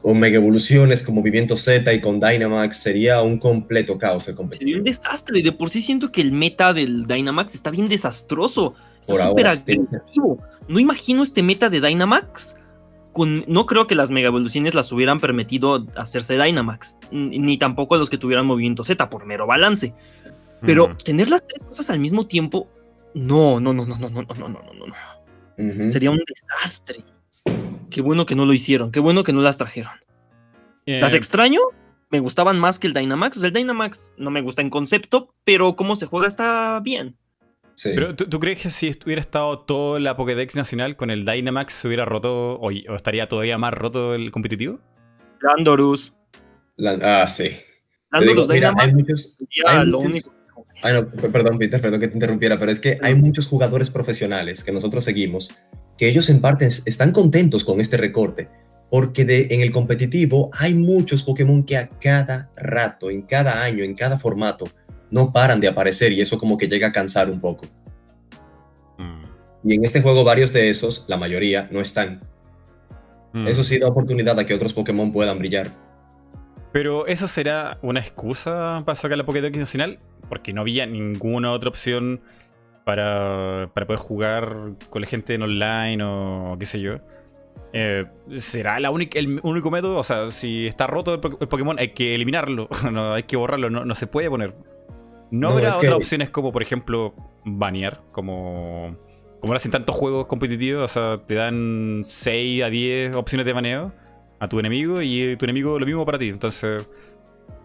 [0.02, 4.78] con mega evoluciones, con movimiento Z y con Dynamax, sería un completo caos el Sería
[4.78, 4.84] un competitivo.
[4.84, 5.42] desastre.
[5.42, 8.76] De por sí siento que el meta del Dynamax está bien desastroso.
[9.02, 9.80] Está súper ahora, sí.
[9.80, 10.40] agresivo.
[10.68, 12.58] No imagino este meta de Dynamax.
[13.14, 16.98] Con, no creo que las mega evoluciones las hubieran permitido hacerse Dynamax.
[17.12, 19.94] Ni tampoco los que tuvieran movimiento Z por mero balance.
[20.62, 20.98] Pero Mm.
[20.98, 22.68] tener las tres cosas al mismo tiempo.
[23.14, 24.94] No, no, no, no, no, no, no, no, no, no, no.
[25.58, 25.88] Ujú.
[25.88, 27.04] Sería un desastre.
[27.92, 28.92] Qué bueno que no lo hicieron.
[28.92, 29.92] Qué bueno que no las trajeron.
[30.88, 31.60] Eh, Las extraño,
[32.10, 33.38] me gustaban más que el Dynamax.
[33.38, 37.16] O sea, el Dynamax no me gusta en concepto, pero cómo se juega está bien.
[37.76, 37.92] Sí.
[37.96, 41.74] Pero ¿tú, tú crees que si hubiera estado toda la Pokédex nacional con el Dynamax
[41.74, 44.80] se hubiera roto o, o estaría todavía más roto el competitivo?
[45.42, 46.14] Landorus.
[46.78, 47.50] La- ah, sí.
[48.12, 49.36] Landorus digo, mira, Dynamax
[49.86, 50.34] lo único.
[50.82, 54.64] Ay, no, perdón, Peter, perdón que te interrumpiera, pero es que hay muchos jugadores profesionales
[54.64, 55.52] que nosotros seguimos
[55.98, 58.50] que ellos en parte es- están contentos con este recorte,
[58.90, 63.84] porque de, en el competitivo hay muchos Pokémon que a cada rato, en cada año,
[63.84, 64.68] en cada formato,
[65.14, 67.66] no paran de aparecer y eso como que llega a cansar un poco.
[68.98, 69.70] Mm.
[69.70, 72.22] Y en este juego varios de esos, la mayoría, no están.
[73.32, 73.48] Mm.
[73.48, 75.70] Eso sí da oportunidad a que otros Pokémon puedan brillar.
[76.72, 81.70] Pero eso será una excusa para sacar la Pokédex nacional, porque no había ninguna otra
[81.70, 82.22] opción
[82.84, 86.96] para, para poder jugar con la gente en online o qué sé yo.
[87.72, 88.06] Eh,
[88.36, 89.98] ¿Será la única, el único método?
[89.98, 93.38] O sea, si está roto el, po- el Pokémon, hay que eliminarlo, no, hay que
[93.38, 94.56] borrarlo, no, no se puede poner.
[95.34, 98.02] ¿No, No, habrá otras que- opciones como, por ejemplo, banear?
[98.12, 98.96] Como,
[99.42, 103.54] como lo hacen tantos juegos competitivos, o sea, te dan 6 a 10 opciones de
[103.54, 103.92] baneo
[104.40, 106.30] a tu enemigo y tu enemigo lo mismo para ti.
[106.30, 106.88] Entonces,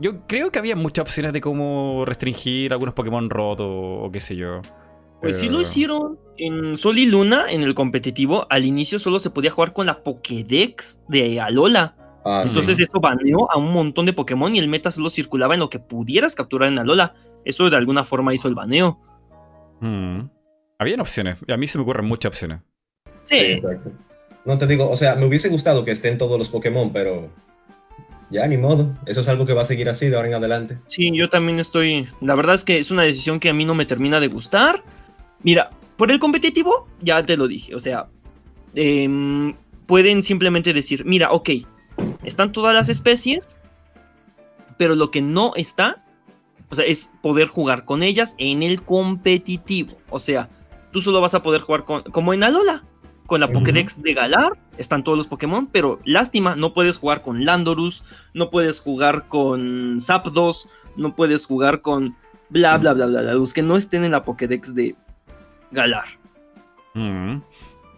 [0.00, 4.34] yo creo que había muchas opciones de cómo restringir algunos Pokémon rotos o qué sé
[4.34, 4.62] yo.
[5.20, 8.46] Pues sí lo hicieron en Sol y Luna, en el competitivo.
[8.48, 11.96] Al inicio solo se podía jugar con la Pokédex de Alola.
[12.24, 12.50] Ah, sí.
[12.50, 15.68] Entonces esto baneó a un montón de Pokémon y el meta solo circulaba en lo
[15.70, 17.14] que pudieras capturar en Alola.
[17.48, 19.00] Eso de alguna forma hizo el baneo.
[19.80, 20.20] mm.
[20.80, 21.38] Habían opciones.
[21.48, 22.60] A mí se me ocurren muchas opciones.
[23.24, 23.90] Sí, Sí, exacto.
[24.44, 27.30] No te digo, o sea, me hubiese gustado que estén todos los Pokémon, pero
[28.30, 28.94] ya ni modo.
[29.06, 30.78] Eso es algo que va a seguir así de ahora en adelante.
[30.86, 32.06] sí, yo también estoy.
[32.20, 34.82] La verdad es que es una decisión que a mí no me termina de gustar.
[35.42, 37.74] Mira, por el competitivo, ya te lo dije.
[37.74, 38.06] O sea,
[38.74, 39.54] em,
[39.86, 41.50] pueden simplemente decir: Mira, ok,
[42.24, 43.58] están todas las especies,
[44.78, 46.04] pero lo que no está,
[46.70, 49.96] o sea, es poder jugar con ellas en el competitivo.
[50.10, 50.48] O sea,
[50.92, 52.84] tú solo vas a poder jugar con, como en Alola,
[53.26, 53.50] con la.
[53.52, 58.04] Pokédex de Galar, están todos los Pokémon, pero lástima, no puedes jugar con Landorus,
[58.34, 62.16] no puedes jugar con Zapdos, no puedes jugar con
[62.50, 64.96] bla bla bla bla, bla, los que no estén en la Pokédex de
[65.70, 66.06] Galar.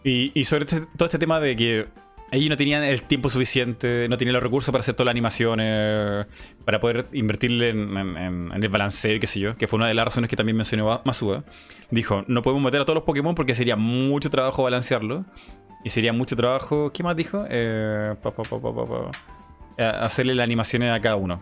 [0.04, 1.88] Y, y sobre este- todo este tema de que
[2.32, 6.26] ellos no tenían el tiempo suficiente, no tenían los recursos para hacer todas las animaciones,
[6.64, 9.76] para poder invertirle en, en- en- en el balanceo y qué sé yo, que fue
[9.78, 11.44] una de las razones que también mencionó Masuda.
[11.90, 15.24] Dijo, no podemos meter a todos los Pokémon porque sería mucho trabajo balancearlo.
[15.82, 17.46] Y sería mucho trabajo, ¿qué más dijo?
[17.48, 19.10] Eh, pa, pa, pa, pa, pa, pa.
[19.78, 21.40] Eh, hacerle las animaciones a cada uno.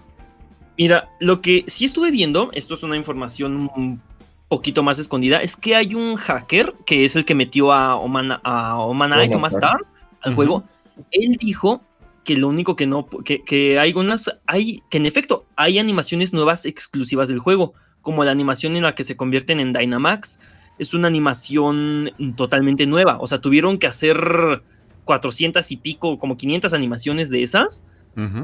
[0.78, 4.00] Mira, lo que sí estuve viendo, esto es una información un
[4.46, 8.38] poquito más escondida, es que hay un hacker que es el que metió a Oman,
[8.44, 9.70] a Omanite, Omastar.
[9.72, 9.86] Omastar
[10.22, 10.62] al juego.
[11.10, 11.82] Él dijo
[12.24, 16.32] que lo único que no, que, que hay unas, hay, que en efecto hay animaciones
[16.32, 20.38] nuevas exclusivas del juego, como la animación en la que se convierten en Dynamax.
[20.78, 24.62] Es una animación totalmente nueva, o sea, tuvieron que hacer
[25.04, 27.82] 400 y pico, como 500 animaciones de esas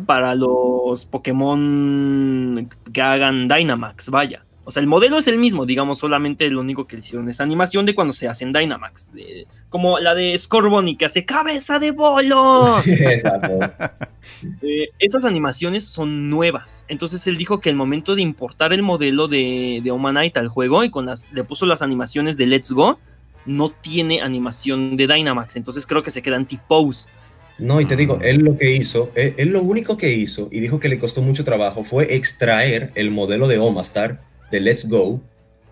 [0.07, 4.45] para los Pokémon que hagan Dynamax, vaya.
[4.65, 7.41] O sea, el modelo es el mismo, digamos, solamente lo único que le hicieron es
[7.41, 9.13] animación de cuando se hacen Dynamax.
[9.13, 12.77] de- como la de Scorbunny que hace cabeza de bolo.
[14.63, 16.85] Eh, esas animaciones son nuevas.
[16.89, 20.83] Entonces él dijo que el momento de importar el modelo de, de Omanite al juego
[20.85, 22.99] y con las, le puso las animaciones de Let's Go,
[23.47, 25.57] no tiene animación de Dynamax.
[25.57, 27.09] Entonces creo que se quedan T-Pose.
[27.59, 30.59] No, y te digo, él lo que hizo, él, él lo único que hizo, y
[30.61, 34.21] dijo que le costó mucho trabajo, fue extraer el modelo de Omastar
[34.51, 35.21] de Let's Go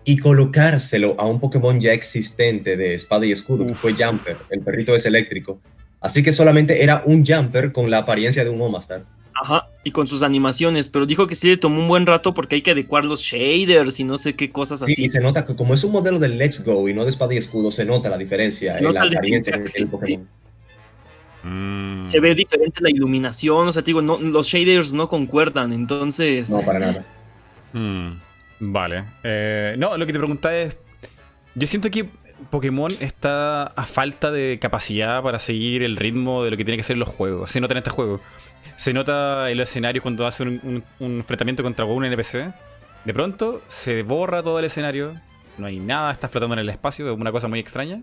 [0.05, 4.61] y colocárselo a un Pokémon ya existente de espada y escudo, que fue Jumper, el
[4.61, 5.59] perrito es eléctrico.
[6.01, 9.05] Así que solamente era un Jumper con la apariencia de un Omastar.
[9.41, 12.55] Ajá, y con sus animaciones, pero dijo que sí le tomó un buen rato porque
[12.55, 15.05] hay que adecuar los shaders y no sé qué cosas Sí, así.
[15.05, 17.33] y se nota que como es un modelo de Let's Go y no de espada
[17.33, 20.27] y escudo, se nota la diferencia Se en la apariencia que diferencia, tiene el Pokémon.
[21.43, 22.05] Mm.
[22.05, 26.49] Se ve diferente la iluminación, o sea, te digo, no, los shaders no concuerdan, entonces...
[26.49, 27.05] No, para nada.
[27.73, 28.11] Mm,
[28.71, 29.03] Vale.
[29.23, 30.77] Eh, no, lo que te preguntaba es.
[31.55, 32.05] Yo siento que
[32.49, 36.83] Pokémon está a falta de capacidad para seguir el ritmo de lo que tiene que
[36.83, 37.51] ser los juegos.
[37.51, 38.21] Se nota en este juego.
[38.75, 42.53] Se nota en los escenarios cuando hace un, un- un enfrentamiento contra un NPC.
[43.05, 45.13] De pronto se borra todo el escenario.
[45.57, 47.11] No hay nada, está flotando en el espacio.
[47.11, 48.01] Es una cosa muy extraña.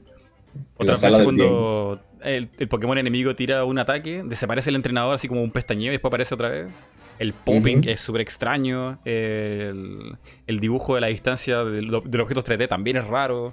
[0.78, 5.42] Veces del cuando el, el Pokémon enemigo tira un ataque, desaparece el entrenador así como
[5.42, 6.70] un pestañeo y después aparece otra vez.
[7.18, 8.98] El popping es súper extraño.
[9.04, 13.52] El, el dibujo de la distancia de, lo- de los objetos 3D también es raro.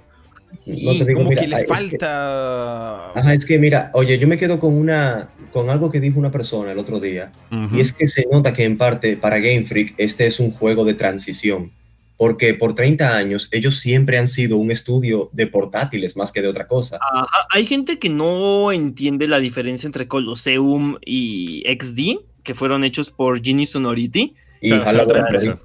[0.56, 3.10] Sí, No te digo, como mira, que le es que- falta...
[3.12, 6.30] Ajá, es que mira, oye, yo me quedo con una, con algo que dijo una
[6.30, 7.30] persona el otro día,
[7.72, 10.86] y es que se nota que en parte para Game Freak este es un juego
[10.86, 11.70] de transición,
[12.18, 16.48] porque por 30 años ellos siempre han sido un estudio de portátiles más que de
[16.48, 16.98] otra cosa.
[17.00, 23.12] Ajá, Hay gente que no entiende la diferencia entre Colosseum y XD, que fueron hechos
[23.12, 24.34] por Genie Sonority.
[24.60, 25.60] Y Claro.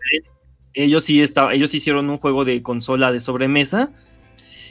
[0.76, 3.91] Ellos sí, está, ellos hicieron un juego de consola de sobremesa.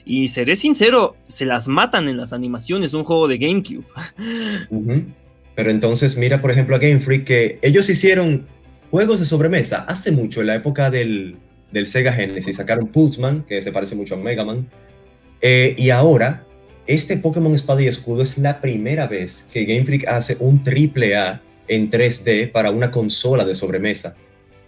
[0.04, 3.84] Y seré sincero, se las matan en las animaciones, un juego de GameCube.
[5.56, 8.46] Pero entonces mira, por ejemplo, a Game Freak, que ellos hicieron
[8.90, 11.36] juegos de sobremesa hace mucho, en la época del,
[11.72, 14.68] del Sega Genesis, sacaron Pulseman, que se parece mucho a Mega Man,
[15.44, 16.44] Eh, y ahora,
[16.86, 21.16] este Pokémon Espada y Escudo es la primera vez que Game Freak hace un triple
[21.16, 24.14] A en 3D para una consola de sobremesa.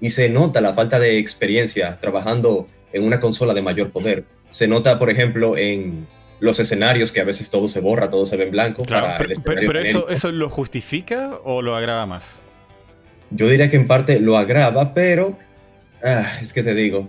[0.00, 4.24] Y se nota la falta de experiencia trabajando en una consola de mayor poder.
[4.50, 6.06] Se nota, por ejemplo, en
[6.40, 8.82] los escenarios que a veces todo se borra, todo se ve en blanco.
[8.84, 10.08] Claro, para pero, el pero- escenario pero eso.
[10.08, 12.34] ¿eso lo justifica o lo agrava más?
[13.30, 15.38] Yo diría que en parte lo agrava, pero
[16.04, 17.08] ah, es que te digo,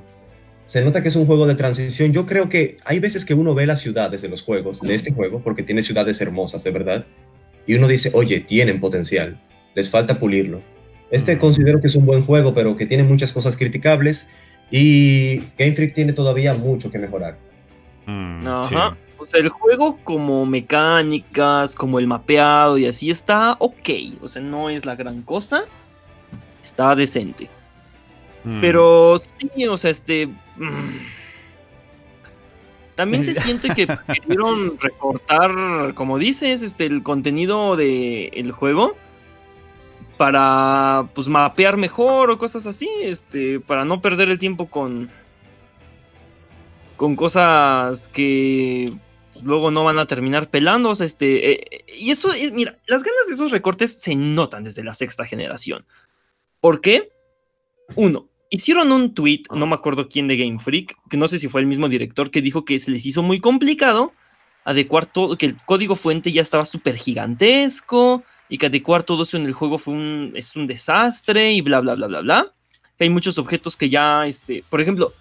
[0.66, 2.12] se nota que es un juego de transición.
[2.14, 5.14] Yo creo que hay veces que uno ve las ciudades de los juegos, de este
[5.14, 7.06] juego, porque tiene ciudades hermosas, de verdad,
[7.68, 9.40] y uno dice, oye, tienen potencial,
[9.76, 10.62] les falta pulirlo.
[11.12, 14.30] Este considero que es un buen juego, pero que tiene muchas cosas criticables
[14.72, 17.38] y Game Freak tiene todavía mucho que mejorar.
[18.06, 18.64] Mm, Ajá.
[18.66, 18.76] sí.
[19.18, 23.90] O sea, el juego como mecánicas, como el mapeado y así está ok.
[24.22, 25.64] O sea, no es la gran cosa.
[26.62, 27.50] Está decente.
[28.46, 28.62] Mm.
[28.62, 30.28] Pero sí, o sea, este.
[30.28, 30.98] mm,
[32.96, 38.96] También se siente que quisieron recortar, como dices, este, el contenido del juego
[40.18, 45.10] para pues mapear mejor o cosas así, este, para no perder el tiempo con
[46.96, 48.90] con cosas que
[49.44, 53.04] luego no van a terminar pelando, o sea, este, eh, y eso es, mira, las
[53.04, 55.86] ganas de esos recortes se notan desde la sexta generación.
[56.62, 57.10] ¿Por qué?
[57.96, 61.48] Uno, hicieron un tweet, no me acuerdo quién de Game Freak, que no sé si
[61.48, 64.14] fue el mismo director, que dijo que se les hizo muy complicado
[64.64, 69.38] adecuar todo, que el código fuente ya estaba súper gigantesco y que adecuar todo eso
[69.38, 72.52] en el juego fue un, es un desastre y bla, bla, bla, bla, bla.
[72.98, 75.14] Que hay muchos objetos que ya, este, por ejemplo,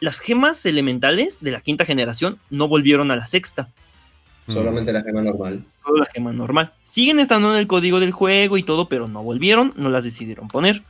[0.00, 3.68] las gemas elementales de la quinta generación no volvieron a la sexta,
[4.46, 4.52] Mm.
[4.52, 5.64] Solamente la gema normal.
[5.84, 6.72] solo la gema normal.
[6.82, 10.48] Siguen estando en el código del juego y todo, pero no volvieron, no las decidieron
[10.48, 10.82] poner.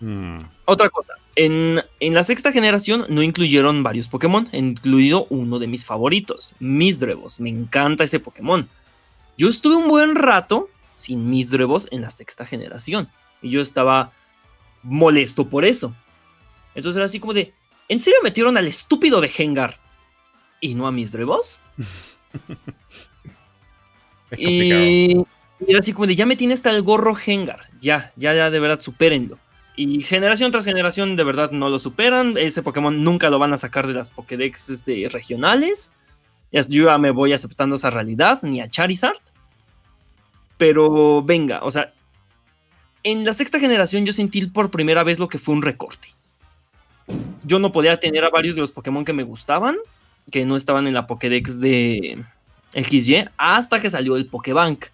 [0.00, 0.38] Mm.
[0.64, 5.84] Otra cosa, en, en la sexta generación no incluyeron varios Pokémon, incluido uno de mis
[5.84, 7.40] favoritos, Misdrevos.
[7.40, 8.68] Me encanta ese Pokémon.
[9.36, 13.08] Yo estuve un buen rato sin Misdrevos en la sexta generación.
[13.42, 14.12] Y yo estaba
[14.82, 15.94] molesto por eso.
[16.74, 17.52] Entonces era así como de,
[17.88, 19.78] ¿en serio metieron al estúpido de Gengar?
[20.60, 21.62] ¿Y no a Misdrevos?
[24.36, 25.26] Y, y
[25.66, 27.68] era así como de, ya me tiene hasta el gorro Gengar.
[27.80, 29.40] Ya, ya, ya, de verdad, supérenlo.
[29.82, 32.36] Y generación tras generación, de verdad, no lo superan.
[32.36, 35.94] Ese Pokémon nunca lo van a sacar de las Pokédex este, regionales.
[36.52, 39.16] Yo ya me voy aceptando esa realidad, ni a Charizard.
[40.58, 41.94] Pero venga, o sea,
[43.04, 46.08] en la sexta generación yo sentí por primera vez lo que fue un recorte.
[47.44, 49.78] Yo no podía tener a varios de los Pokémon que me gustaban,
[50.30, 52.22] que no estaban en la Pokédex de
[52.74, 54.88] XY, hasta que salió el Pokébank.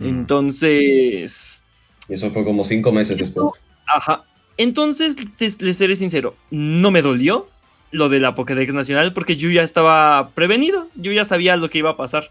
[0.00, 0.06] Mm.
[0.06, 1.64] Entonces,
[2.12, 3.52] Y eso fue como cinco meses después.
[3.86, 4.22] Ajá.
[4.58, 5.16] Entonces,
[5.62, 7.48] les seré sincero, no me dolió
[7.90, 11.78] lo de la Pokédex Nacional porque yo ya estaba prevenido, yo ya sabía lo que
[11.78, 12.30] iba a pasar.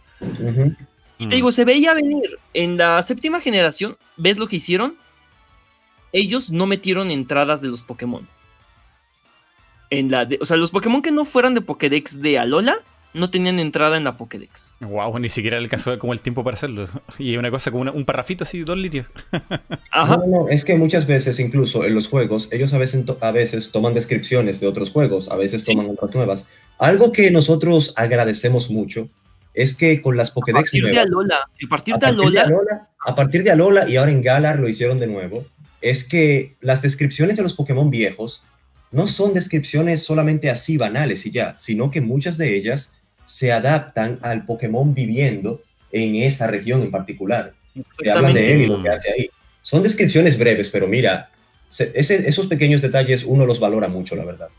[1.18, 2.38] Y te digo, se veía venir.
[2.54, 4.96] En la séptima generación, ¿ves lo que hicieron?
[6.12, 8.28] Ellos no metieron entradas de los Pokémon.
[9.90, 12.76] En la de- o sea, los Pokémon que no fueran de Pokédex de Alola
[13.14, 14.76] no tenían entrada en la Pokédex.
[14.80, 16.88] Wow, ni siquiera le alcanzó como el tiempo para hacerlo.
[17.20, 19.07] Y una cosa como una- un parrafito así, dos líneas.
[19.91, 20.18] Ajá.
[20.18, 23.32] No, no, es que muchas veces, incluso en los juegos, ellos a veces, to- a
[23.32, 25.74] veces toman descripciones de otros juegos, a veces Sí.
[25.74, 26.49] toman otras nuevas.
[26.78, 29.09] Algo que nosotros agradecemos mucho
[29.53, 31.36] es que con las A Pokédex partir de Alola.
[31.36, 32.41] A partir a de partir de Alola.
[32.43, 35.45] Alola, a partir de Alola y ahora en Galar lo hicieron de nuevo,
[35.82, 38.45] es que las descripciones de los Pokémon viejos
[38.91, 42.93] no son descripciones solamente así banales y ya, sino que muchas de ellas
[43.32, 47.54] se adaptan al Pokémon viviendo en esa región en particular.
[47.98, 49.30] Te hablan de él y lo que hace ahí.
[49.62, 51.30] Son descripciones breves, pero mira,
[51.70, 54.50] se- ese- esos pequeños detalles uno los valora mucho, la verdad.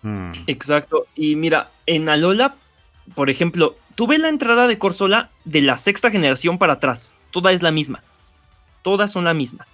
[0.00, 0.32] Mm.
[0.46, 1.06] Exacto.
[1.14, 2.54] Y mira, en Alola,
[3.14, 7.14] por ejemplo, tú ves la entrada de Corsola de la sexta generación para atrás.
[7.32, 8.02] Toda es la misma.
[8.80, 9.66] Todas son la misma.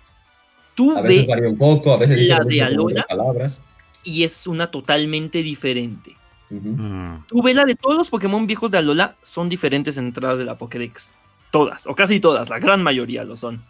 [0.74, 3.04] Tú A veces varía un poco, a veces la de Alola.
[3.08, 3.62] palabras.
[4.04, 6.16] y es una totalmente diferente.
[6.50, 6.68] Ujú.
[6.68, 7.24] Mm.
[7.28, 10.56] Tú ves la de todos los Pokémon viejos de Alola son diferentes entradas de la
[10.58, 11.14] Pokédex.
[11.50, 13.62] Todas, o casi todas, la gran mayoría lo son.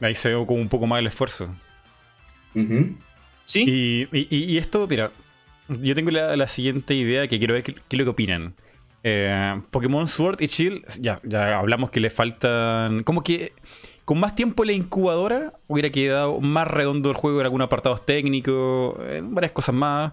[0.00, 1.48] Ahí se ve como un poco más el esfuerzo.
[3.44, 3.64] ¿Sí?
[3.66, 5.12] Y, y- y- y esto, mira,
[5.68, 8.54] yo tengo la, la siguiente idea que quiero ver qué, qué es lo que opinan.
[9.04, 13.02] Eh, Pokémon Sword y Shield, ya, ya hablamos que le faltan.
[13.04, 13.52] Como que
[14.04, 18.04] con más tiempo en la incubadora hubiera quedado más redondo el juego en algunos apartados
[18.04, 20.12] técnicos, en varias cosas más.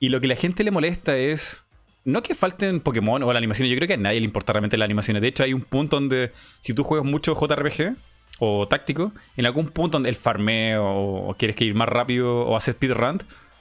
[0.00, 1.64] Y lo que la gente le molesta es.
[2.02, 4.78] No que falten Pokémon o la animación, yo creo que a nadie le importa realmente
[4.78, 5.20] las animaciones.
[5.20, 7.94] De hecho, hay un punto donde si tú juegas mucho JRPG
[8.38, 12.56] o táctico, en algún punto donde el farmeo o, quieres que ir más rápido o
[12.56, 13.18] hacer speedrun,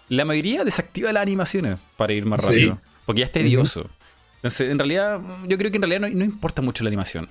[0.08, 2.48] la mayoría desactiva las animaciones para ir más Sí.
[2.48, 2.82] rápido.
[3.06, 3.90] Porque ya es tedioso.
[4.38, 7.30] Entonces, en realidad, yo creo que en realidad no, no importa mucho la animación.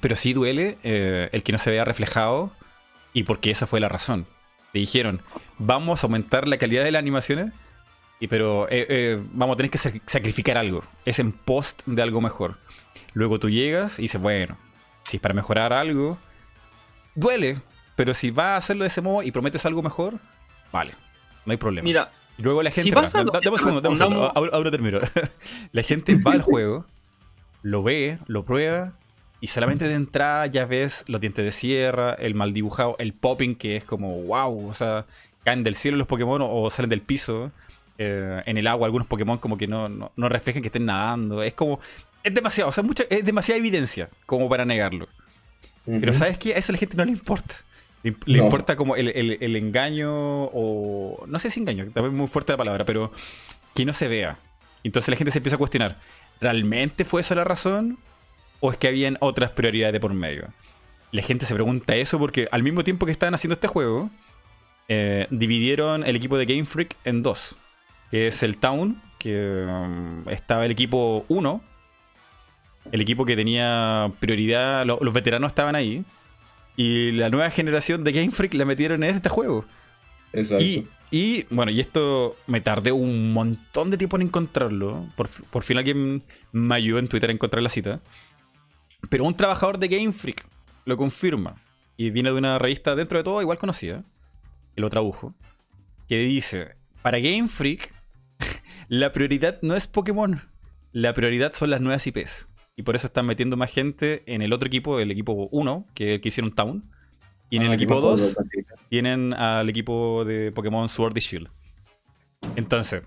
[0.00, 2.52] Pero sí duele eh, el que no se vea reflejado
[3.14, 4.26] y porque esa fue la razón.
[4.74, 5.22] Te dijeron,
[5.58, 7.52] vamos a aumentar la calidad de las animaciones,
[8.22, 10.82] y pero eh, eh, vamos a tener que sac- sacrificar algo.
[11.04, 12.56] Es en post de algo mejor.
[13.14, 14.56] Luego tú llegas y dices, bueno,
[15.04, 16.18] si es para mejorar algo,
[17.14, 17.60] duele.
[17.96, 20.14] Pero si vas a hacerlo de ese modo y prometes algo mejor,
[20.72, 20.92] vale,
[21.44, 21.84] no hay problema.
[21.84, 22.84] Mira, luego la gente.
[22.84, 24.32] Si va- dame un segundo, dame un segundo.
[24.34, 24.98] Ahora, ahora termino.
[25.72, 26.86] la gente va al juego,
[27.62, 28.92] lo ve, lo prueba.
[29.40, 33.56] Y solamente de entrada ya ves los dientes de sierra, el mal dibujado, el popping
[33.56, 34.68] que es como wow.
[34.68, 35.06] O sea,
[35.44, 37.50] caen del cielo los Pokémon o, o salen del piso.
[37.98, 41.42] Eh, en el agua, algunos Pokémon como que no, no, no reflejan que estén nadando.
[41.42, 41.80] Es como.
[42.24, 45.08] Es demasiado, o sea, mucha, es demasiada evidencia como para negarlo.
[45.84, 46.12] Pero.
[46.12, 46.54] ¿sabes qué?
[46.54, 47.56] A eso a la gente no le importa.
[48.04, 48.44] Le, le No.
[48.44, 51.24] importa como el, el- el engaño o...
[51.28, 53.12] No sé si engaño, también es muy fuerte la palabra, pero
[53.74, 54.38] que no se vea.
[54.84, 55.98] Entonces la gente se empieza a cuestionar,
[56.40, 57.98] ¿realmente fue esa la razón?
[58.60, 60.48] ¿O es que habían otras prioridades de por medio?
[61.12, 64.10] La gente se pregunta eso porque al mismo tiempo que estaban haciendo este juego,
[64.88, 67.56] eh, dividieron el equipo de Game Freak en dos.
[68.12, 71.60] Que es el Town, que um, estaba el equipo 1,
[72.92, 76.04] el equipo que tenía prioridad, lo- los veteranos estaban ahí.
[76.76, 79.64] Y la nueva generación de Game Freak la metieron en este juego.
[80.32, 80.64] Exacto.
[80.64, 85.06] Y, y, bueno, y esto me tardé un montón de tiempo en encontrarlo.
[85.16, 88.00] Por, por fin alguien me ayudó en Twitter a encontrar la cita.
[89.10, 90.46] Pero un trabajador de Game Freak
[90.86, 91.56] lo confirma.
[91.98, 94.02] Y viene de una revista dentro de todo igual conocida.
[94.74, 95.34] Que lo tradujo.
[96.08, 97.92] Que dice, para Game Freak,
[98.92, 100.42] la prioridad no es Pokémon.
[100.92, 102.50] La prioridad son las nuevas IPs.
[102.76, 106.10] Y por eso están metiendo más gente en el otro equipo, el equipo 1, que
[106.10, 106.84] es el que hicieron Town.
[107.48, 108.74] Y en Ah, el equipo me acuerdo 2 de esa cita.
[108.90, 111.48] tienen al equipo de Pokémon Sword y Shield.
[112.54, 113.02] Entonces,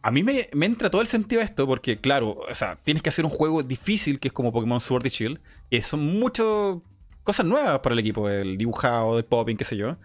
[0.00, 3.08] a mí me, me entra todo el sentido esto porque, claro, o sea, tienes que
[3.08, 6.46] hacer un juego difícil que es como Pokémon Sword y Shield, que son muchas
[7.24, 9.96] cosas nuevas para el equipo, el dibujado, el popping, qué sé yo.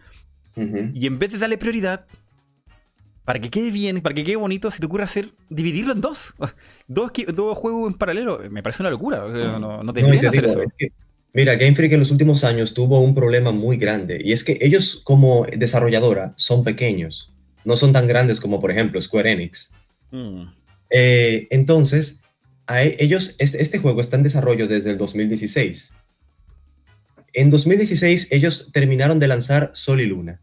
[0.96, 2.08] Y en vez de darle prioridad,
[3.26, 6.34] para que quede bien, para que quede bonito, se te ocurre hacer, dividirlo en dos.
[6.88, 7.12] Dos,
[7.58, 8.42] juegos en paralelo.
[8.50, 9.20] Me parece una locura.
[9.28, 10.62] No, no No, te hacer digo, eso.
[10.62, 10.92] es que,
[11.34, 14.58] mira, Game Freak en los últimos años tuvo un problema muy grande y es que
[14.62, 17.32] ellos como desarrolladora son pequeños,
[17.64, 19.72] no son tan grandes como por ejemplo Square Enix.
[20.12, 20.44] Mm.
[20.90, 22.22] Eh, entonces,
[22.68, 25.94] a e- ellos, este, este juego está en desarrollo desde el 2016.
[27.34, 30.42] En 2016 ellos terminaron de lanzar Sol y Luna,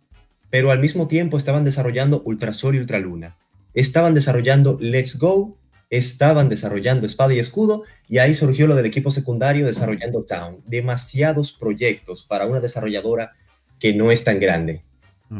[0.51, 3.37] pero al mismo tiempo estaban desarrollando Ultra Sol y Ultra Luna.
[3.75, 5.59] Estaban desarrollando Let's Go,
[5.91, 10.63] estaban desarrollando Espada y Escudo, y ahí surgió lo del equipo secundario desarrollando Town.
[10.67, 13.33] Demasiados proyectos para una desarrolladora
[13.79, 14.83] que no es tan grande,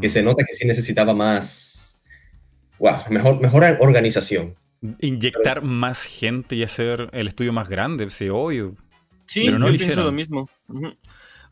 [0.01, 0.11] que Mm.
[0.11, 2.03] se nota que sí necesitaba más,
[2.79, 4.55] wow, mejor, mejor organización.
[5.01, 8.77] Inyectar más gente y hacer el estudio más grande, sí, obvio.
[9.27, 10.49] Sí, Pero no yo lo pienso lo mismo.
[10.69, 10.93] Ujú.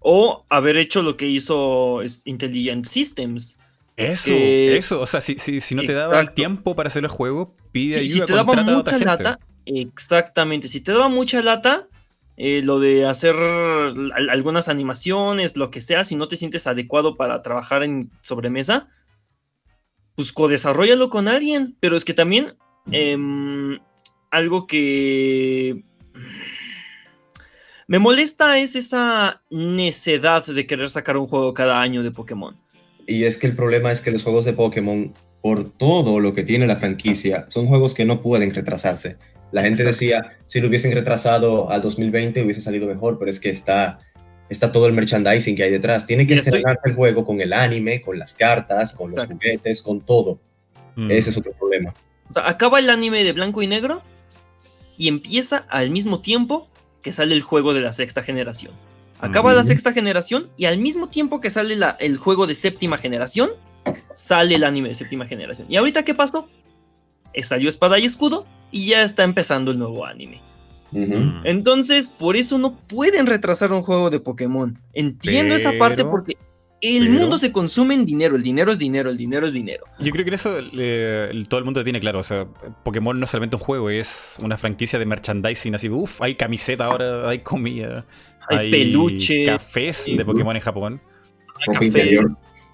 [0.08, 3.58] O haber hecho lo que hizo Intelligent Systems.
[3.96, 5.00] Eso, Que- eso.
[5.00, 7.94] O sea, si, si, si no te daba el tiempo para hacer el juego, pide
[8.00, 9.04] Sí, si ayuda, te daba otra mucha gente.
[9.04, 10.68] lata, exactamente.
[10.68, 11.88] Si te daba mucha lata,
[12.36, 17.16] eh, lo de hacer al- algunas animaciones, lo que sea, si no te sientes adecuado
[17.16, 18.88] para trabajar en sobremesa,
[20.14, 21.76] pues co-desarrollalo con alguien.
[21.80, 22.54] Pero es que también
[22.92, 23.80] em,
[24.30, 25.82] algo que
[27.86, 32.56] me molesta es esa necedad de querer sacar un juego cada año de Pokémon.
[33.06, 36.42] Y es que el problema es que los juegos de Pokémon, por todo lo que
[36.42, 39.16] tiene la franquicia, son juegos que no pueden retrasarse.
[39.52, 39.92] La gente Exacto.
[39.92, 44.00] decía, si lo hubiesen retrasado al 2020 hubiese salido mejor, pero es que está,
[44.48, 46.04] está todo el merchandising que hay detrás.
[46.06, 49.24] Tiene que Y estoy- estrenarse el juego con el anime, con las cartas, con los
[49.26, 50.40] juguetes, con todo.
[50.96, 51.12] Mm.
[51.12, 51.94] Ese es otro problema.
[52.28, 54.02] O sea, acaba el anime de blanco y negro
[54.98, 56.68] y empieza al mismo tiempo
[57.06, 58.72] que sale el juego de la sexta generación.
[59.20, 62.98] Acaba la sexta generación y al mismo tiempo que sale la- el juego de séptima
[62.98, 63.50] generación,
[64.12, 65.68] sale el anime de séptima generación.
[65.70, 66.48] ¿Y ahorita qué pasó?
[67.32, 70.42] Eh, Salió Espada y Escudo y ya está empezando el nuevo anime.
[70.90, 71.46] Mm.
[71.46, 74.76] Entonces, por eso no pueden retrasar un juego de Pokémon.
[74.92, 76.36] Entiendo esa parte porque
[76.80, 78.36] el pero- mundo se consume en dinero.
[78.36, 79.84] El dinero es dinero, el dinero es dinero.
[79.98, 82.20] Yo creo que eso eh, todo el mundo lo tiene claro.
[82.20, 82.46] O sea,
[82.84, 85.74] Pokémon no es solamente un juego, es una franquicia de merchandising.
[85.74, 88.04] Así, uff, hay camiseta ahora, hay comida,
[88.48, 90.26] Hay peluche, cafés de Ujú.
[90.32, 91.00] Pokémon en Japón.
[91.66, 91.86] Hay café.
[91.86, 92.30] interior.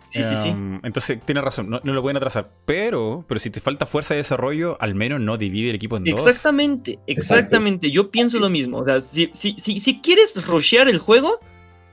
[0.09, 0.48] Sí, sí, sí.
[0.50, 2.50] Um, entonces, tienes razón, no, no lo pueden atrasar.
[2.66, 6.05] Pero, pero si te falta fuerza de desarrollo, al menos no divide el equipo en
[6.05, 6.26] dos.
[6.26, 7.90] Exactamente, exactamente.
[7.90, 8.76] Yo pienso lo mismo.
[8.76, 11.40] O sea, si, si, si, si quieres rushear el juego,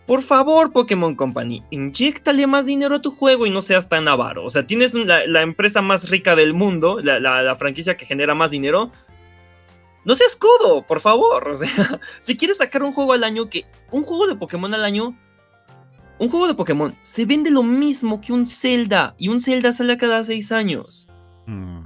[0.10, 4.44] por favor, Pokémon Company, inyectale más dinero a tu juego y no seas tan avaro.
[4.44, 8.08] O sea, tienes la, la empresa más rica del mundo, la, la- la franquicia que
[8.08, 8.92] genera más dinero.
[10.06, 11.48] No seas codo, por favor.
[11.50, 11.70] O sea,
[12.22, 15.16] si quieres sacar un juego al año, que un juego de Pokémon al año.
[16.18, 19.14] Un juego de Pokémon se vende lo mismo que un Zelda.
[19.20, 21.08] Y un Zelda sale cada seis años.
[21.46, 21.82] Mm.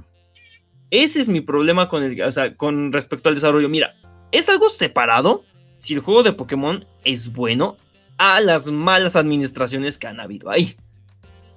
[0.90, 3.68] Ese es mi problema con el, o sea, con respecto al desarrollo.
[3.68, 3.94] Mira,
[4.32, 5.44] es algo separado
[5.76, 7.76] si el juego de Pokémon es bueno
[8.18, 10.76] a las malas administraciones que han habido ahí.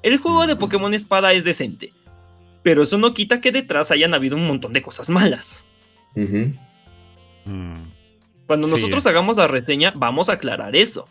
[0.04, 0.56] El juego de.
[0.56, 1.92] Pokémon Espada es decente,
[2.64, 5.66] pero eso no quita que detrás hayan habido un montón de cosas malas.
[6.16, 6.54] Mm.
[8.46, 8.74] Cuando Sí.
[8.74, 11.08] nosotros hagamos la reseña, vamos a aclarar eso.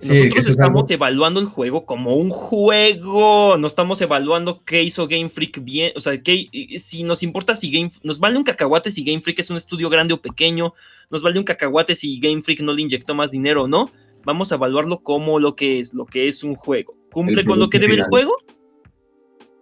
[0.00, 3.56] Nosotros estamos evaluando el juego como un juego.
[3.58, 5.90] No estamos evaluando qué hizo Game Freak bien.
[5.96, 6.46] O sea, qué,
[6.78, 9.90] si nos importa si Game nos vale un cacahuate si Game Freak es un estudio
[9.90, 10.72] grande o pequeño.
[11.10, 13.90] Nos vale un cacahuate si Game Freak no le inyectó más dinero o no.
[14.24, 16.94] Vamos a evaluarlo como lo que es, lo que es un juego.
[17.10, 18.32] ¿Cumple con lo que debe el juego?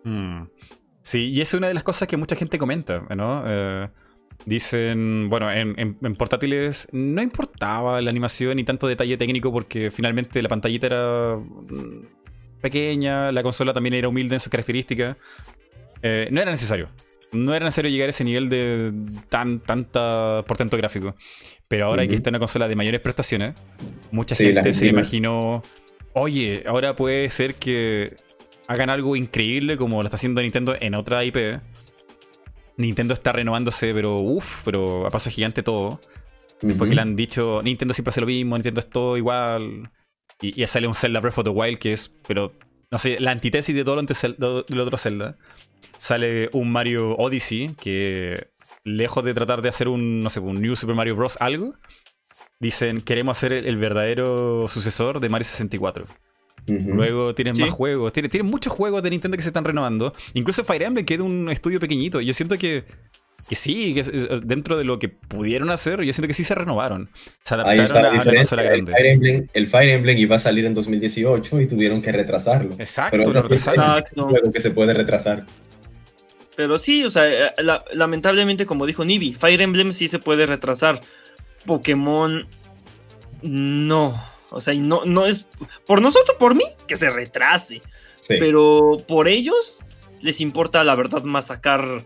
[0.04, 0.42] Mm.
[1.02, 3.44] Sí, y es una de las cosas que mucha gente comenta, ¿no?
[3.46, 3.88] Eh,
[4.44, 9.90] dicen, bueno, en, en- en portátiles no importaba la animación ni tanto detalle técnico porque
[9.90, 15.16] finalmente la pantallita era mm, pequeña, la consola también era humilde en sus características.
[16.02, 16.88] Eh, no era necesario.
[17.36, 18.92] No era necesario llegar a ese nivel de
[19.28, 21.14] tan tanta portento gráfico.
[21.68, 22.16] Pero ahora que Ujú.
[22.16, 23.54] está una consola de mayores prestaciones,
[24.10, 25.62] mucha Sí, gente se imaginó,
[26.12, 28.14] oye, ahora puede ser que
[28.68, 31.60] hagan algo increíble como lo está haciendo Nintendo en otra IP.
[32.76, 36.00] Nintendo está renovándose, pero uff, pero a paso gigante todo.
[36.60, 36.94] Porque Ujú.
[36.94, 39.90] le han dicho, Nintendo siempre hace lo mismo, Nintendo es todo igual.
[40.40, 42.52] Y, ya sale un Zelda Breath of the Wild que es, pero,
[42.90, 44.02] no sé, la antítesis de todo lo,
[44.38, 45.36] lo, lo otro Zelda.
[45.98, 48.48] Sale un Mario Odyssey que,
[48.84, 51.36] lejos de tratar de hacer un, no sé, un New Super Mario Bros.
[51.40, 51.74] algo,
[52.60, 56.04] dicen, queremos hacer el, el verdadero sucesor de Mario 64.
[56.68, 56.94] Ujú.
[56.94, 57.62] Luego tienen Sí.
[57.62, 58.12] más juegos.
[58.12, 60.12] Tienen, tienen muchos juegos de Nintendo que se están renovando.
[60.34, 62.20] Incluso Fire Emblem, que es un estudio pequeñito.
[62.20, 62.84] Yo siento que,
[63.48, 66.42] que sí, que es- es- dentro de lo que pudieron hacer, yo siento que sí
[66.42, 67.08] se renovaron.
[67.44, 68.16] Se Ahí está la a,
[68.74, 68.84] El.
[68.86, 72.74] Fire, Emblem, el Fire Emblem iba a salir en 2018 y tuvieron que retrasarlo.
[72.78, 74.02] Exacto, Pero lo retrasaron.
[74.14, 75.46] juego que se puede retrasar.
[76.56, 80.46] Pero sí, o sea, eh, la- lamentablemente, como dijo Nibi, Fire Emblem sí se puede
[80.46, 81.00] retrasar.
[81.66, 82.46] Pokémon,
[83.42, 84.20] no.
[84.50, 85.48] O sea, no, no es.
[85.86, 87.82] Por nosotros, por mí, que se retrase.
[88.20, 88.36] Sí.
[88.38, 89.84] Pero por ellos,
[90.20, 92.04] les importa, la verdad, más sacar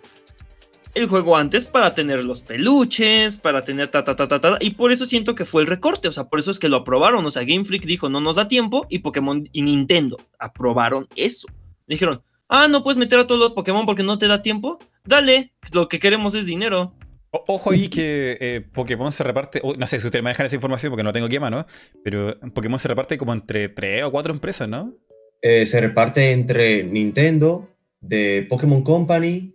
[0.95, 4.57] el juego antes para tener los peluches, para tener ta ta ta ta ta.
[4.61, 6.09] Y por eso siento que fue el recorte.
[6.09, 7.25] O sea, por eso es que lo aprobaron.
[7.25, 8.87] O sea, Game Freak dijo, no nos da tiempo.
[8.89, 11.47] Y Pokémon y Nintendo aprobaron eso.
[11.87, 14.79] Dijeron, ah, no puedes meter a todos los Pokémon porque no te da tiempo.
[15.07, 16.93] Dale, lo que queremos es dinero.
[17.31, 20.91] O- Ojo ahí que eh, Pokémon se reparte, no sé si ustedes manejan esa información
[20.91, 21.65] porque no tengo aquí a mano,
[22.05, 24.93] pero Pokémon se reparte como entre tres o cuatro empresas, ¿no?
[25.41, 27.71] Eh, se reparte entre Nintendo,
[28.01, 29.55] de Pokémon Company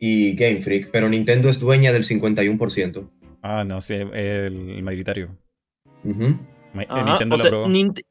[0.00, 3.10] y Game Freak, pero Nintendo es dueña del 51%.
[3.42, 5.36] Ah, no, sí, el, el mayoritario.
[6.04, 7.66] Ma- eh, Ajá, Nintendo o lo sea, aprobó.
[7.68, 8.02] Nint-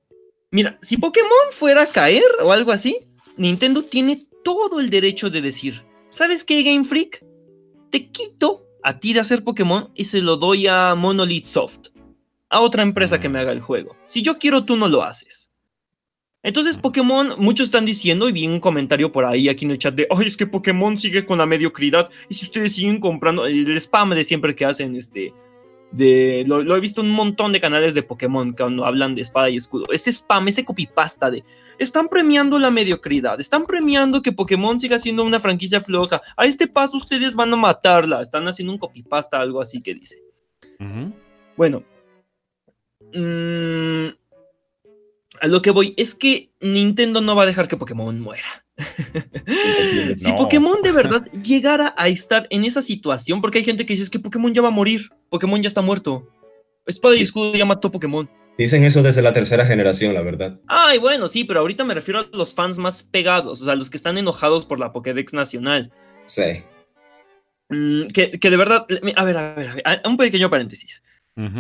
[0.52, 2.98] Mira, si Pokémon fuera a caer o algo así,
[3.38, 7.24] Nintendo tiene todo el derecho de decir, ¿sabes qué, Game Freak?
[7.90, 11.90] Te quito a ti de hacer Pokémon y se lo doy a Monolith Soft,
[12.50, 13.96] a otra empresa que me haga el juego.
[14.06, 15.52] Si yo quiero, tú no lo haces.
[16.44, 19.96] Entonces Pokémon, muchos están diciendo, y vi un comentario por ahí aquí en el chat
[19.96, 23.76] de, ay, es que Pokémon sigue con la mediocridad, y si ustedes siguen comprando, el
[23.78, 25.34] spam de siempre que hacen, este,
[25.92, 29.22] de, lo, lo he visto en un montón de canales de Pokémon cuando hablan de
[29.22, 31.44] espada y escudo, ese spam, ese copypasta de,
[31.78, 36.68] están premiando la mediocridad, están premiando que Pokémon siga siendo una franquicia floja, a este
[36.68, 40.18] paso ustedes van a matarla, están haciendo un copypasta, algo así que dice.
[41.56, 41.84] Bueno.
[43.14, 44.08] mm,
[45.42, 48.65] a lo que voy es que Nintendo no va a dejar que Pokémon muera.
[50.18, 50.32] Si.
[50.34, 54.10] Pokémon de verdad llegara a estar en esa situación, porque hay gente que dice "Es
[54.10, 56.30] que Pokémon ya va a morir, Pokémon ya está muerto.
[56.86, 58.30] Espada y escudo ya mató Pokémon.
[58.58, 60.60] Dicen eso desde la tercera generación, la verdad.
[60.68, 63.90] Ay, bueno, sí, pero ahorita me refiero a los fans más pegados, o sea, los
[63.90, 65.92] que están enojados por la Pokédex nacional.
[66.26, 66.64] Sí.
[67.70, 68.86] Mm, que, que de verdad,
[69.16, 71.02] a ver, a ver, a ver, un pequeño paréntesis.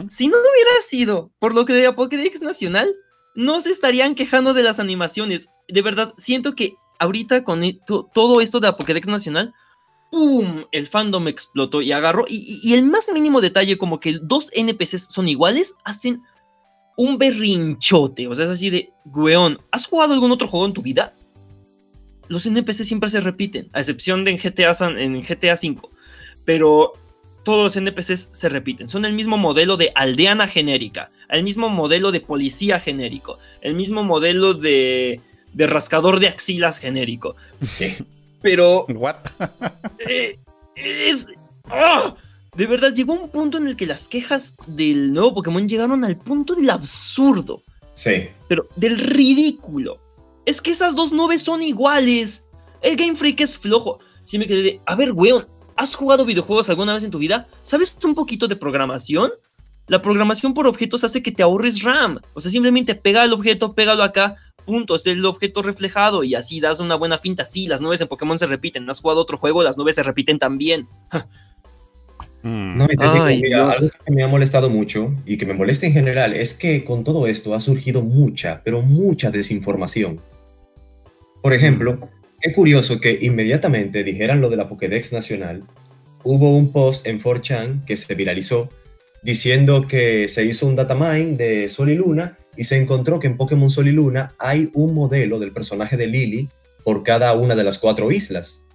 [0.07, 2.95] Si no hubiera sido por lo que de la Pokédex Nacional,
[3.35, 5.49] no se estarían quejando de las animaciones.
[5.67, 9.53] De verdad, siento que ahorita con e- to- todo esto de la Pokédex Nacional,
[10.11, 10.65] ¡pum!
[10.71, 12.25] El fandom explotó y agarró.
[12.27, 16.21] Y, el más mínimo detalle, como que dos NPCs son iguales, hacen
[16.97, 18.27] un berrinchote.
[18.27, 21.13] O sea, es así de, weón, ¿has jugado algún otro juego en tu vida?
[22.27, 25.81] Los NPCs siempre se repiten, a excepción de en GTA, en GTA V.
[26.43, 26.93] Pero
[27.43, 28.87] todos los NPCs se repiten.
[28.89, 34.03] Son el mismo modelo de aldeana genérica, el mismo modelo de policía genérico, el mismo
[34.03, 35.21] modelo de,
[35.55, 37.35] de rascador de axilas genérico.
[38.41, 39.15] Pero What?
[40.07, 40.37] eh,
[40.75, 41.27] es...
[41.69, 42.15] ¡ah!
[42.55, 46.15] De verdad, llegó un punto en el que las quejas del nuevo Pokémon llegaron al
[46.17, 47.61] punto del absurdo,
[47.95, 48.27] Sí.
[48.47, 49.99] pero del ridículo.
[50.45, 52.45] Es que esas dos nubes son iguales.
[52.81, 53.99] El Game Freak es flojo.
[54.23, 57.47] Si me quedé de, a ver, weón, ¿has jugado videojuegos alguna vez en tu vida?
[57.63, 59.31] ¿Sabes un poquito de programación?
[59.87, 62.19] La programación por objetos hace que te ahorres RAM.
[62.33, 64.35] O sea, simplemente pega el objeto, pégalo acá,
[64.65, 67.45] punto, es el objeto reflejado y así das una buena finta.
[67.45, 68.89] Sí, las nubes en Pokémon se repiten.
[68.89, 69.63] ¿Has jugado otro juego?
[69.63, 70.87] Las nubes se repiten también.
[72.41, 72.77] Mm.
[72.77, 73.77] No, y te digo, Ay, mira, Dios.
[73.79, 77.03] algo que me ha molestado mucho y que me molesta en general es que con
[77.03, 80.21] todo esto ha surgido mucha, pero mucha desinformación.
[81.41, 82.07] Por ejemplo,
[82.39, 85.63] qué curioso que inmediatamente dijeran lo de la Pokédex Nacional,
[86.23, 88.69] hubo un post en 4chan que se viralizó
[89.25, 93.37] diciendo que se hizo un datamine de Sol y Luna y se encontró que en
[93.37, 96.47] Pokémon Sol y Luna hay un modelo del personaje de Lily
[96.83, 98.65] por cada una de las cuatro islas.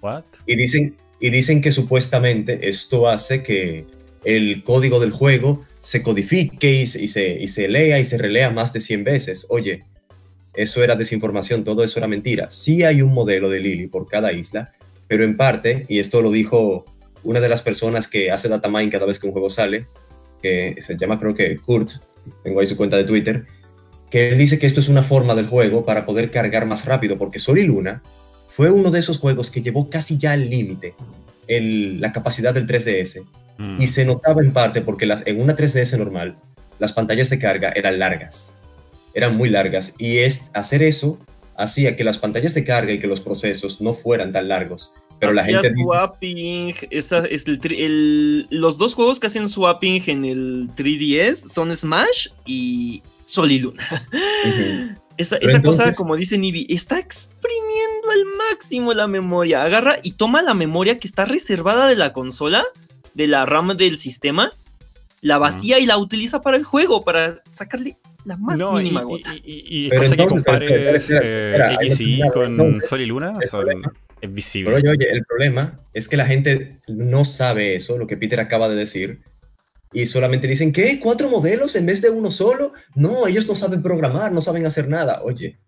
[0.00, 0.22] What?
[0.46, 3.84] Y dicen, y dicen que supuestamente esto hace que
[4.24, 8.16] el código del juego se codifique y se, y se, y se lea y se
[8.16, 9.46] relea más de 100 veces.
[9.50, 9.82] Oye,
[10.54, 12.48] eso era desinformación, todo eso era mentira.
[12.52, 14.72] Sí hay un modelo de Lily por cada isla,
[15.08, 16.84] pero en parte, y esto lo dijo
[17.26, 19.86] una de las personas que hace datamine cada vez que un juego sale,
[20.40, 21.90] que se llama creo que Kurt,
[22.42, 23.46] tengo ahí su cuenta de Twitter,
[24.10, 27.18] que él dice que esto es una forma del juego para poder cargar más rápido,
[27.18, 28.02] porque Sol y Luna
[28.48, 30.94] fue uno de esos juegos que llevó casi ya al límite
[31.48, 33.24] la capacidad del 3DS.
[33.58, 33.80] Mm.
[33.80, 36.36] Y se notaba en parte porque la- en una 3DS normal
[36.78, 38.54] las pantallas de carga eran largas.
[39.14, 39.94] Eran muy largas.
[39.98, 41.18] Y es, hacer eso
[41.56, 44.94] hacía que las pantallas de carga y que los procesos no fueran tan largos.
[45.18, 50.70] Pero la gente swapping, esa es el, los dos juegos que hacen swapping en el
[50.76, 53.82] 3DS son Smash y Sol y Luna.
[55.18, 59.62] Esa, esa cosa, como dice Nibi, está exprimiendo al máximo la memoria.
[59.62, 62.62] Agarra y toma la memoria que está reservada de la consola,
[63.14, 64.52] de la RAM del sistema,
[65.22, 67.96] la vacía y la utiliza para el juego, para sacarle
[68.26, 69.34] la más No, mínima y, gota.
[69.34, 73.00] y- y- y es Pero cosa que entonces, espera, compares espera, eh, con no, Sol
[73.00, 73.66] y Luna, son,
[74.20, 74.72] es visible.
[74.74, 78.40] Pero oye, oye, el problema es que la gente no sabe eso, lo que Peter
[78.40, 79.20] acaba de decir,
[79.92, 80.98] y solamente dicen, ¿qué?
[81.00, 82.72] ¿Cuatro modelos en vez de uno solo?
[82.94, 85.22] No, ellos no saben programar, no saben hacer nada.
[85.22, 85.58] Oye,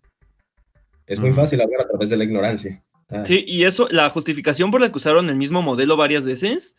[1.07, 1.35] es muy Mm.
[1.35, 2.83] fácil hablar a través de la ignorancia.
[3.11, 6.77] Ah, Sí, y eso, la justificación por la que usaron el mismo modelo varias veces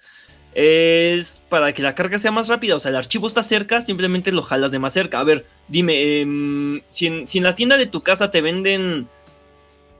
[0.55, 2.76] es para que la carga sea más rápida.
[2.76, 5.19] O sea, el archivo está cerca, simplemente lo jalas de más cerca.
[5.19, 9.07] A ver, dime, em, si, en, si en la tienda de tu casa te venden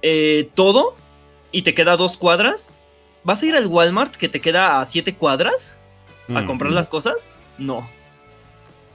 [0.01, 0.95] eh, todo
[1.51, 2.71] y te queda dos cuadras,
[3.23, 5.77] ¿vas a ir al Walmart que te queda a siete cuadras
[6.34, 7.15] a Mm, comprar las cosas?
[7.57, 7.89] No.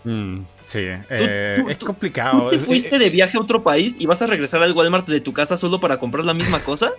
[0.05, 2.45] mm, sí, eh, tú- es complicado.
[2.45, 5.09] ¿Tú te fuiste es- de viaje a otro país y vas a regresar al Walmart
[5.09, 6.93] de tu casa solo para comprar la misma cosa?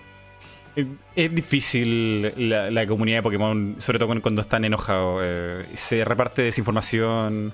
[0.76, 0.86] Es,
[1.16, 5.22] es difícil la, la comunidad de Pokémon, sobre todo cuando- cuando están enojados.
[5.24, 7.54] eh, se reparte desinformación.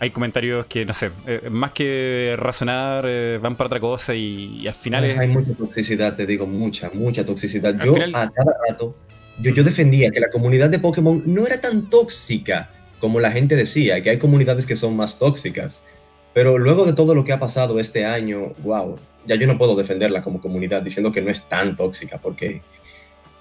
[0.00, 4.60] Hay comentarios que, no sé, eh, más que razonar, eh, van para otra cosa y,
[4.60, 5.18] y al final es.
[5.18, 7.74] Hay mucha toxicidad, te digo, mucha, mucha toxicidad.
[7.74, 8.94] Al Yo final- a cada rato,
[9.40, 12.70] yo, yo defendía que la comunidad de Pokémon no era tan tóxica
[13.00, 15.84] como la gente decía, que hay comunidades que son más tóxicas.
[16.34, 18.98] Pero luego de todo lo que ha pasado este año, wow,
[19.28, 22.62] ya yo no puedo defenderla como comunidad diciendo que no es tan tóxica, porque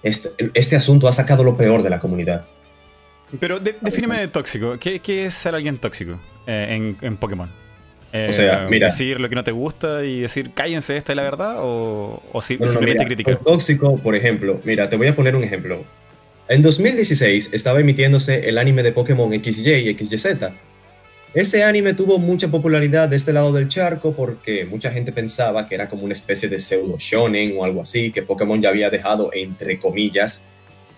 [0.03, 2.45] este, este asunto ha sacado lo peor de la comunidad.
[3.39, 4.77] Pero de, defíneme de tóxico.
[4.79, 7.49] ¿Qué, ¿Qué, es ser alguien tóxico eh, en, en, Pokémon?
[8.13, 8.87] Eh, o sea, mira.
[8.87, 12.41] Decir lo que no te gusta y decir, cállense, esta es la verdad, o, o
[12.41, 13.37] si, no, simplemente mira, criticar.
[13.37, 15.83] Tóxico, por ejemplo, mira, te voy a poner un ejemplo.
[16.47, 20.37] En 2016 estaba emitiéndose el anime de Pokémon XY y XYZ.
[21.33, 25.75] Ese anime tuvo mucha popularidad de este lado del charco porque mucha gente pensaba que
[25.75, 29.29] era como una especie de pseudo shonen o algo así, que Pokémon ya había dejado,
[29.33, 30.47] entre comillas,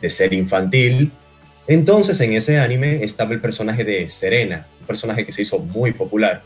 [0.01, 1.11] de ser infantil.
[1.68, 5.91] Entonces en ese anime estaba el personaje de Serena, un personaje que se hizo muy
[5.93, 6.41] popular.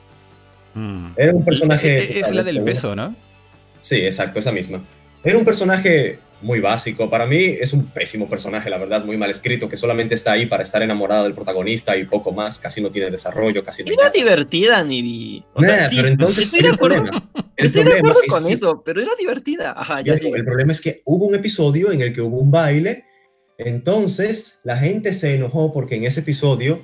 [0.74, 1.08] Mm.
[1.16, 2.20] Era un personaje...
[2.20, 3.16] Es- es la del beso, ¿no?
[3.82, 4.82] Sí, exacto, esa misma.
[5.24, 7.10] Era un personaje muy básico.
[7.10, 10.46] Para mí es un pésimo personaje, la verdad, muy mal escrito, que solamente está ahí
[10.46, 12.60] para estar enamorada del protagonista y poco más.
[12.60, 13.92] Casi no tiene desarrollo, casi no.
[13.92, 15.44] Era divertida, Nibi.
[15.54, 17.04] O sea, Nah, sí, pero entonces, estoy ¿cuál de es el acuerdo.
[17.04, 17.30] problema?
[17.56, 19.74] El Estoy de problema acuerdo es con que- eso, pero era divertida.
[19.76, 20.38] Ajá, ya sigue.
[20.38, 23.06] el problema es que hubo un episodio en el que hubo un baile,
[23.58, 26.82] entonces la gente se enojó porque en ese episodio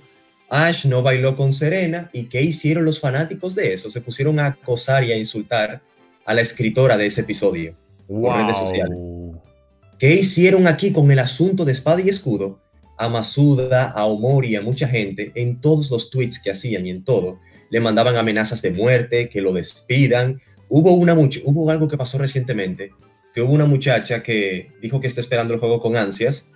[0.49, 3.91] Ash no bailó con Serena y ¿qué hicieron los fanáticos de eso?
[3.91, 5.81] Se pusieron a acosar y a insultar
[6.25, 7.75] a la escritora de ese episodio.
[8.07, 8.97] por redes sociales.
[9.99, 12.61] ¿Qué hicieron aquí con el asunto de espada y escudo?
[12.97, 17.03] A Masuda, a Omori, a mucha gente, en todos los tweets que hacían y en
[17.03, 20.41] todo, le mandaban amenazas de muerte, que lo despidan.
[20.69, 22.93] Hubo, una hubo algo que pasó recientemente,
[23.33, 26.49] que hubo una muchacha que dijo que está esperando el juego con ansias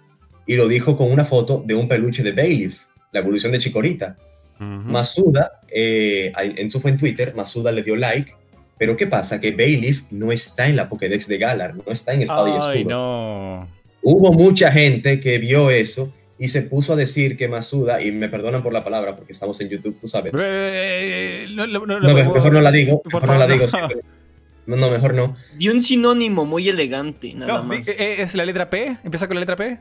[0.48, 4.16] y lo dijo con una foto de un peluche de Bailiff, la evolución de Chikorita.
[4.58, 8.32] Masuda, eh, en su fue en Twitter, Masuda le dio like,
[8.78, 9.40] pero ¿qué pasa?
[9.40, 12.70] Que Bailiff no está en la Pokédex de Galar, no está en Espada y Escudo.
[12.70, 13.68] Ay, no.
[14.02, 18.28] Hubo mucha gente que vio eso y se puso a decir que Masuda, y me
[18.28, 20.34] perdonan por la palabra porque estamos en YouTube, tú sabes.
[20.38, 23.62] Eh, no, no, no, No, no, mejor no la digo, mejor no la digo.
[23.64, 23.68] no.
[23.68, 23.98] siempre.
[24.66, 25.36] No, no, mejor no.
[25.58, 27.88] Dio un sinónimo muy elegante, nada No, más.
[27.88, 28.98] eh, ¿Es la letra P?
[29.04, 29.78] ¿Empieza con la letra P?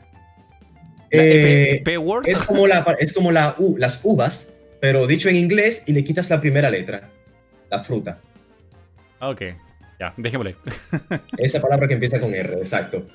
[1.10, 2.27] Eh, P, P word.
[2.28, 6.05] es como, la, es como la U, las uvas, pero dicho en inglés y le
[6.05, 7.10] quitas la primera letra,
[7.70, 8.19] la fruta.
[9.23, 9.43] Ah, Ok,
[10.01, 10.57] ya, dejémosle.
[11.39, 13.07] Esa palabra que empieza con R, exacto.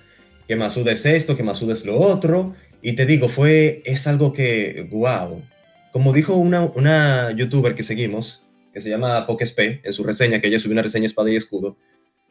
[0.48, 2.56] Que Masuda es esto, que Masuda es lo otro.
[2.82, 5.44] Y te digo, fue, es algo que, wow.
[5.92, 10.48] Como dijo una, una youtuber que seguimos, que se llama PokesP, en su reseña, que
[10.48, 11.76] ella subió una reseña espada y escudo,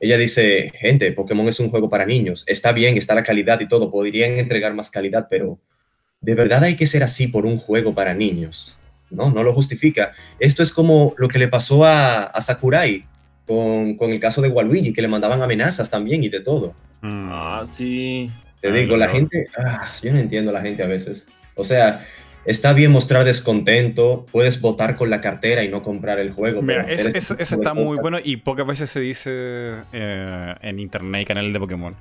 [0.01, 2.45] ella dice, gente, Pokémon es un juego para niños.
[2.47, 5.59] Está bien, está la calidad y todo, podrían entregar más calidad, pero
[6.23, 8.81] ¿de verdad hay que ser así por un juego para niños?
[9.11, 10.15] No, no lo justifica.
[10.39, 13.05] Esto es como lo que le pasó a, a Sakurai
[13.47, 16.75] con, con el caso de Waluigi, que le mandaban amenazas también y de todo.
[17.03, 17.29] Mm.
[17.31, 18.31] Ah, sí.
[18.61, 19.13] Te Ah, digo, la no.
[19.13, 21.29] gente, ah, yo no entiendo a la gente a veces.
[21.55, 22.05] O sea,
[22.45, 26.63] está bien mostrar descontento, puedes votar con la cartera y no comprar el juego.
[26.63, 29.31] Mira, eso, este eso, eso de está muy cosas- bueno y pocas veces se dice
[29.93, 31.95] eh, en internet y canales de Pokémon.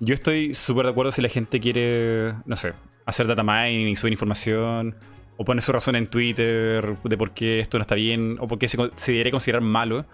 [0.00, 2.72] Yo estoy súper de acuerdo si la gente quiere, no sé,
[3.06, 4.94] hacer data mining y subir información,
[5.36, 8.58] o poner su razón en Twitter de por qué esto no está bien, o por
[8.58, 10.04] qué se, se debería considerar malo.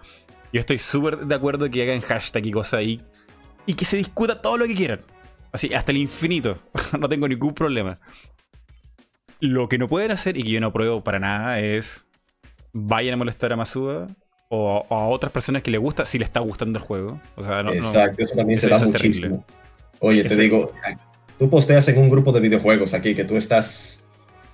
[0.53, 3.01] Yo estoy súper de acuerdo que hagan hashtag y cosas ahí,
[3.65, 5.01] y que se discuta todo lo que quieran.
[5.51, 6.57] Así, hasta el infinito.
[6.99, 7.99] no tengo ningún problema.
[9.39, 12.05] Lo que no pueden hacer, y que yo no apruebo para nada, es
[12.73, 14.07] vayan a molestar a Masuda
[14.49, 17.19] o, o a otras personas que le gusta, si le está gustando el juego.
[17.35, 19.45] O sea, no, no- Exacto, eso también se da eso muchísimo.
[19.99, 20.71] Oye, te digo,
[21.37, 24.07] tú posteas en un grupo de videojuegos aquí que tú estás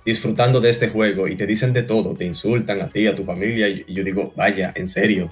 [0.04, 3.24] disfrutando de este juego y te dicen de todo, te insultan a ti, a tu
[3.24, 5.30] familia, y yo digo, vaya, en serio.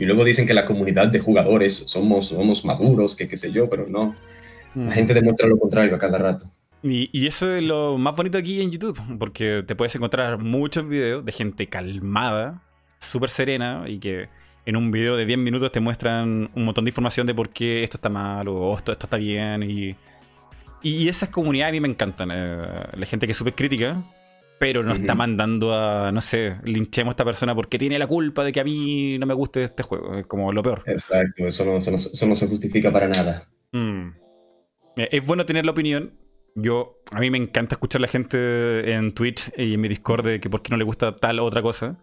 [0.00, 3.70] Y luego dicen que la comunidad de jugadores somos, somos maduros, que qué sé yo,
[3.70, 4.16] pero no.
[4.74, 6.50] La gente demuestra lo contrario a cada rato.
[6.82, 10.88] Y, y eso es lo más bonito aquí en YouTube, porque te puedes encontrar muchos
[10.88, 12.62] videos de gente calmada,
[12.98, 14.28] súper serena, y que
[14.64, 17.82] en un video de 10 minutos te muestran un montón de información de por qué
[17.84, 19.62] esto está mal o esto, esto está bien.
[19.62, 19.96] Y,
[20.82, 22.30] y esas comunidades a mí me encantan.
[22.32, 24.02] eh, la gente que es súper crítica,
[24.60, 28.44] pero no está mandando a, no sé, linchemos a esta persona porque tiene la culpa
[28.44, 30.14] de que a mí no me guste este juego.
[30.18, 30.82] Es como lo peor.
[30.84, 33.48] Exacto, eso no, eso no- eso no se justifica para nada.
[33.72, 34.08] Mm.
[34.98, 36.12] Eh, Es bueno tener la opinión.
[36.56, 40.26] Yo, a mí me encanta escuchar a la gente en Twitch y en mi Discord
[40.26, 41.96] de que por qué no le gusta tal o otra cosa.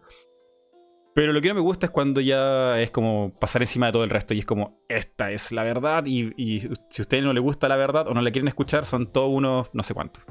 [1.14, 4.02] Pero lo que no me gusta es cuando ya es como pasar encima de todo
[4.04, 7.32] el resto y es como, esta es la verdad y, y si a ustedes no
[7.32, 10.24] le gusta la verdad o no la quieren escuchar, son todos unos no sé cuántos.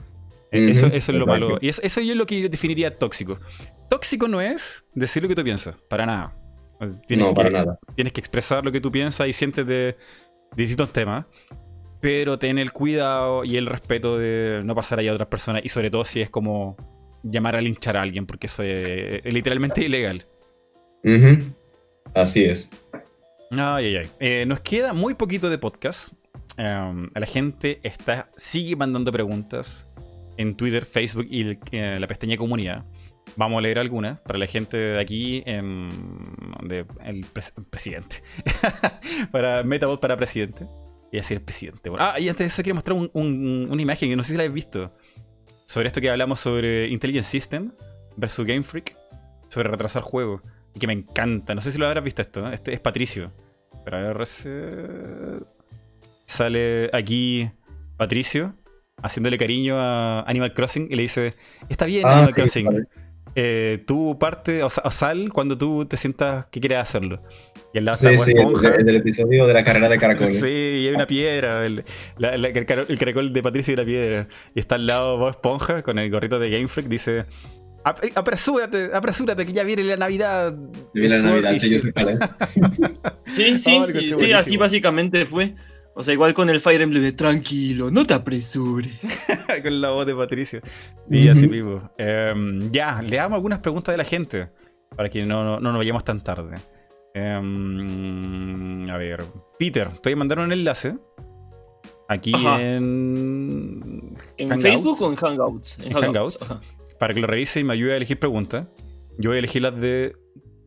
[0.52, 1.45] Eh, eso, eso es lo exacto.
[1.48, 1.57] malo.
[1.61, 3.40] Y eso, eso yo es lo que yo definiría tóxico.
[3.90, 6.36] Tóxico no es decir lo que tú piensas, para nada.
[7.07, 7.80] Tienes no, que- para nada.
[7.95, 9.98] tienes que expresar lo que tú piensas y sientes de
[10.56, 11.26] distintos temas,
[11.99, 15.69] pero ten el cuidado y el respeto de no pasar ahí a otras personas y
[15.69, 16.78] sobre todo si es como
[17.24, 20.26] llamar a linchar a alguien, porque eso es, es literalmente ilegal.
[22.14, 22.72] Así es.
[23.52, 24.11] Ay, ay, ay.
[24.19, 26.14] Eh, nos queda muy poquito de podcast.
[26.57, 29.86] Um, la gente está, sigue mandando preguntas
[30.38, 32.85] en Twitter, Facebook y eh, la pestaña comunidad.
[33.35, 35.89] Vamos a leer algunas para la gente de aquí, em,
[36.64, 38.23] de, el pres- presidente.
[39.31, 40.65] para Metabot para presidente.
[41.11, 41.89] Y así el presidente.
[41.99, 44.38] Ah, y antes de eso quiero mostrar un- un- una imagen que no sé si
[44.38, 44.93] la habéis visto.
[45.65, 47.72] Sobre esto que hablamos sobre Intelligent System
[48.15, 48.95] versus Game Freak.
[49.49, 50.41] Sobre retrasar juegos.
[50.73, 51.53] Y que me encanta.
[51.55, 52.49] No sé si lo habrás visto esto.
[52.51, 53.31] Este es Patricio.
[53.84, 54.27] Pero a ver,
[56.26, 57.49] sale aquí
[57.97, 58.53] Patricio
[59.02, 61.34] haciéndole cariño a Animal Crossing y le dice:
[61.69, 62.65] Está bien, Ah, Animal sí, Crossing.
[62.65, 62.84] vale.
[63.40, 67.22] Eh, tú parte o, sa- o sal cuando tú te sientas que quieres hacerlo.
[67.74, 70.40] Y al lado Sí, está sí, el, el episodio de la carrera de caracoles.
[70.40, 71.64] Sí, y hay una piedra.
[71.65, 71.84] El,
[72.18, 74.28] la- la- el caro- el caracol de Patricio y la piedra.
[74.56, 76.88] Y está al lado Bob Esponja con el gorrito de Game Freak.
[76.88, 77.26] Dice:
[77.84, 80.56] "Ap- Apresúrate, apresúrate, que ya viene la Navidad.
[80.95, 81.86] Viene la Navidad, sí, yo shit".
[81.86, 83.36] sé cuál es.
[83.36, 83.80] Sí, sí,
[84.18, 85.53] sí, así básicamente fue.
[85.99, 89.19] O sea, igual con el Fire Emblem, tranquilo, no te apresures.
[89.64, 90.61] con la voz de Patricio.
[91.10, 91.90] Y así mismo.
[91.98, 94.48] Em, ya, le damos algunas preguntas de la gente.
[94.95, 96.57] Para que no, no, no nos vayamos tan tarde.
[97.15, 99.26] Em, a ver.
[99.57, 100.99] Peter, te voy a mandar un enlace.
[102.07, 102.61] Aquí Ajá.
[102.61, 104.15] en.
[104.38, 105.80] ¿En Hangouts, Facebook o en Hangouts?
[105.80, 106.41] En Hangouts.
[106.44, 106.61] ajá.
[106.99, 108.68] Para que lo revise y me ayude a elegir preguntas.
[109.18, 110.15] Yo voy a elegir las de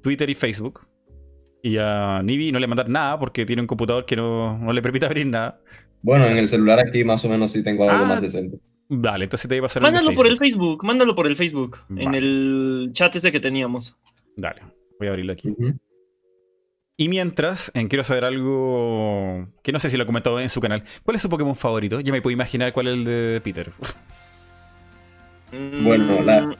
[0.02, 0.89] Twitter y Facebook.
[1.62, 4.80] Y a Nibi no le mandar nada porque tiene un computador que no, no le
[4.82, 5.60] permite abrir nada.
[6.02, 8.08] Bueno, en el celular aquí más o menos sí tengo algo Ah.
[8.08, 8.58] más decente.
[8.88, 10.84] Vale, entonces te voy a pasar el Mándalo por el Facebook.
[10.84, 13.96] Mándalo por el Facebook, en el chat ese que teníamos.
[14.36, 14.62] Dale,
[14.98, 15.54] voy a abrirlo aquí.
[16.96, 20.60] Y mientras, en quiero saber algo que no sé si lo ha comentado en su
[20.60, 20.82] canal.
[21.04, 22.00] ¿Cuál es su Pokémon favorito?
[22.00, 23.70] Ya me puedo imaginar cuál es el de Peter.
[25.82, 26.54] Bueno, la- Mm,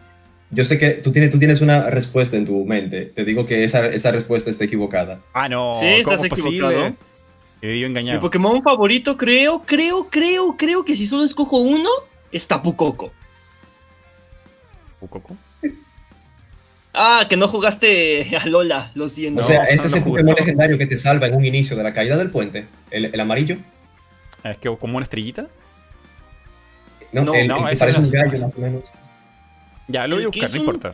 [0.53, 3.03] Yo sé que tú tienes, tú tienes una respuesta en tu mente.
[3.07, 5.21] Te digo que esa, esa respuesta está equivocada.
[5.33, 6.67] Ah, no, Sí, ¿cómo estás es posible?
[6.67, 6.97] equivocado.
[7.63, 8.21] He vivido Mi engañado.
[8.21, 11.89] Pokémon favorito, creo, creo, creo, creo que si solo escojo uno,
[12.33, 13.13] es Tapu Koko.
[15.09, 15.37] ¿Coco?
[16.93, 19.41] Ah, que no jugaste a Lola, lo siento.
[19.41, 20.03] O sea, ese no es el.
[20.03, 22.67] Pokémon legendario que te salva en un inicio de la caída del puente.
[22.91, 23.57] El, el amarillo.
[24.43, 25.47] Es que como una estrellita.
[27.13, 28.85] No, No, el, no, el que parece no un gallo más o menos.
[29.91, 30.93] Ya, lo voy a buscar, es no un- importa.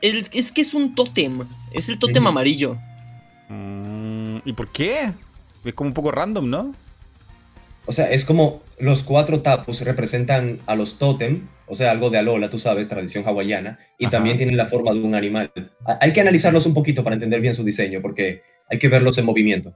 [0.00, 1.40] El- es que es un tótem.
[1.72, 2.76] Es el tótem amarillo.
[3.48, 5.12] Mm, ¿Y por qué?
[5.64, 6.74] Es como un poco random, ¿no?
[7.86, 12.18] O sea, es como los cuatro tapus representan a los tótem, o sea, algo de
[12.18, 14.12] Alola, tú sabes, tradición hawaiana, y Ajá.
[14.12, 15.50] también tienen la forma de un animal.
[15.86, 19.16] Ha- Hay que analizarlos un poquito para entender bien su diseño, porque hay que verlos
[19.18, 19.74] en movimiento.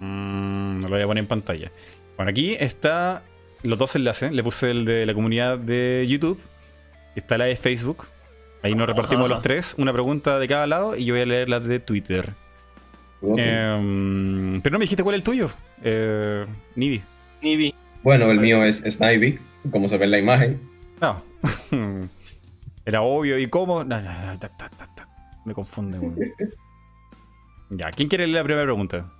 [0.00, 1.70] Mm, lo voy a poner en pantalla.
[2.16, 3.22] Bueno, aquí está
[3.62, 4.32] los dos enlaces.
[4.32, 6.40] Le puse el de la comunidad de YouTube.
[7.16, 8.06] Está la de Facebook.
[8.62, 9.34] Ahí nos repartimos Ajá.
[9.34, 9.74] los tres.
[9.78, 12.32] Una pregunta de cada lado y yo voy a leer las de Twitter.
[13.22, 15.50] Em, pero no me dijiste cuál es el tuyo.
[15.82, 17.02] Eh, Nibi.
[17.42, 17.74] Nibi.
[18.02, 19.38] Bueno, el mío es Snivy,
[19.70, 20.60] como se ve en la imagen.
[21.00, 21.22] No.
[22.84, 23.38] Era obvio.
[23.38, 23.82] ¿Y cómo?
[23.82, 24.38] No, no, no.
[25.44, 26.18] Me confunde, weón.
[27.68, 29.10] Ya, ¿quién quiere leer la primera pregunta?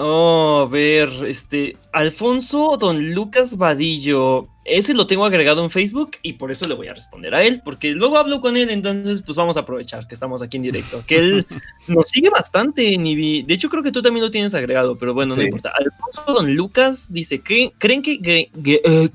[0.00, 1.76] Oh, a ver, este.
[1.92, 4.46] Alfonso Don Lucas Vadillo.
[4.64, 7.62] Ese lo tengo agregado en Facebook y por eso le voy a responder a él,
[7.64, 11.02] porque luego hablo con él, entonces pues vamos a aprovechar que estamos aquí en directo.
[11.06, 11.46] Que él
[11.88, 13.42] nos sigue bastante, Nibi.
[13.42, 15.72] De hecho, creo que tú también lo tienes agregado, pero bueno, no importa.
[15.78, 19.08] Alfonso Don Lucas dice que creen que, que- que- eh,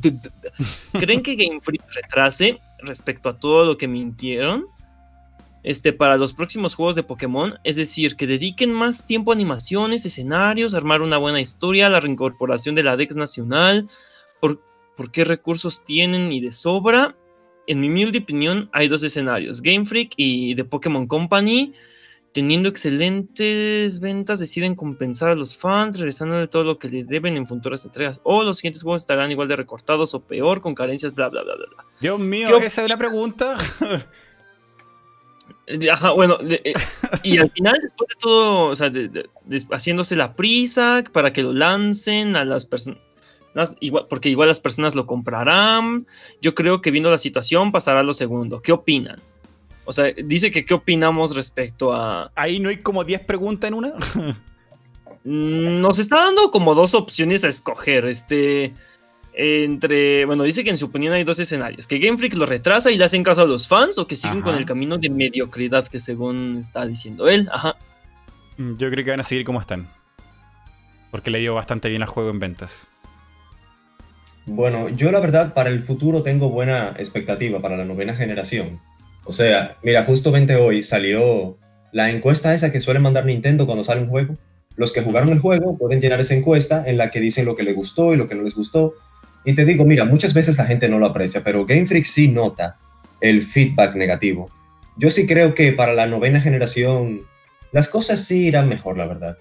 [0.99, 4.65] creen que Game Freak retrase respecto a todo lo que mintieron.
[5.63, 10.05] Este, para los próximos juegos de Pokémon, es decir, que dediquen más tiempo a animaciones,
[10.05, 13.87] escenarios, armar una buena historia, la reincorporación de la Dex nacional,
[14.41, 14.61] por,
[14.97, 17.15] por qué recursos tienen y de sobra.
[17.65, 21.73] En mi humilde opinión, hay dos escenarios, Game Freak y The Pokémon Company,
[22.33, 27.37] teniendo excelentes ventas, deciden compensar a los fans, regresando de todo lo que le deben
[27.37, 31.13] en futuras entregas, o los siguientes juegos estarán igual de recortados o peor, con carencias,
[31.13, 31.85] bla, bla, bla, bla.
[32.01, 33.55] Dios mío, ¿Qué esa es la pregunta.
[35.91, 36.73] Ajá, bueno, de- eh,
[37.23, 41.31] y al final, después de todo, o sea, de- de- de- haciéndose la prisa para
[41.33, 42.99] que lo lancen a las personas,
[43.79, 46.05] igual, porque igual las personas lo comprarán,
[46.41, 48.61] yo creo que viendo la situación pasará lo segundo.
[48.61, 49.19] ¿Qué opinan?
[49.85, 52.31] O sea, dice que qué opinamos respecto a...
[52.35, 53.93] Ahí no hay como 10 preguntas en una.
[55.25, 58.73] Mm, Nos está dando como dos opciones a escoger, este...
[59.35, 62.91] Entre, bueno, dice que en su opinión hay dos escenarios, que Game Freak lo retrasa
[62.91, 64.45] y le hacen caso a los fans o que siguen Ajá.
[64.45, 67.49] con el camino de mediocridad que según está diciendo él.
[67.51, 67.75] Ajá.
[68.57, 69.87] Yo creo que van a seguir como están.
[71.09, 72.87] Porque le dio bastante bien al juego en ventas.
[74.45, 78.79] Bueno, yo la verdad para el futuro tengo buena expectativa para la novena generación.
[79.25, 81.57] O sea, mira, justamente hoy salió
[81.91, 84.35] la encuesta esa que suele mandar Nintendo cuando sale un juego.
[84.75, 87.63] Los que jugaron el juego pueden llenar esa encuesta en la que dicen lo que
[87.63, 88.95] les gustó y lo que no les gustó.
[89.45, 92.27] Y te digo, mira, muchas veces la gente no lo aprecia, pero Game Freak sí
[92.27, 92.77] nota
[93.19, 94.49] el feedback negativo.
[94.95, 97.21] Yo sí creo que para la novena generación
[97.71, 99.37] las cosas sí irán mejor, la verdad.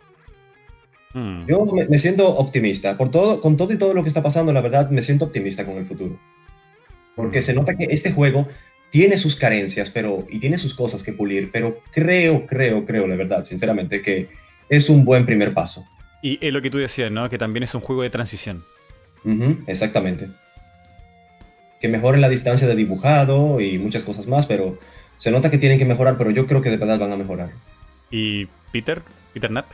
[1.12, 1.46] Hmm.
[1.46, 2.96] Yo me, me siento optimista.
[2.96, 5.64] Por todo, con todo y todo lo que está pasando, la verdad, me siento optimista
[5.64, 6.18] con el futuro.
[7.14, 8.48] Porque se nota que este juego
[8.92, 13.16] tiene sus carencias pero, y tiene sus cosas que pulir, pero creo, creo, creo, la
[13.16, 14.28] verdad, sinceramente, que
[14.68, 15.86] es un buen primer paso.
[16.22, 17.28] Y es lo que tú decías, ¿no?
[17.28, 18.62] Que también es un juego de transición.
[19.66, 20.28] Exactamente.
[21.80, 24.78] Que mejoren la distancia de dibujado y muchas cosas más, pero
[25.18, 27.50] se nota que tienen que mejorar, pero yo creo que de verdad van a mejorar.
[28.10, 29.02] ¿Y Peter?
[29.32, 29.66] ¿Peter Nat?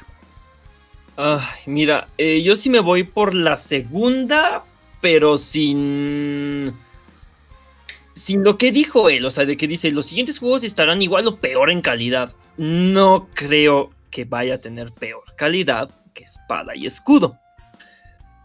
[1.17, 4.63] Ay, mira, eh, yo sí me voy por la segunda,
[5.01, 6.73] pero sin.
[8.15, 11.27] Sin lo que dijo él, o sea, de que dice, los siguientes juegos estarán igual
[11.27, 12.35] o peor en calidad.
[12.57, 17.39] No creo que vaya a tener peor calidad que espada y escudo.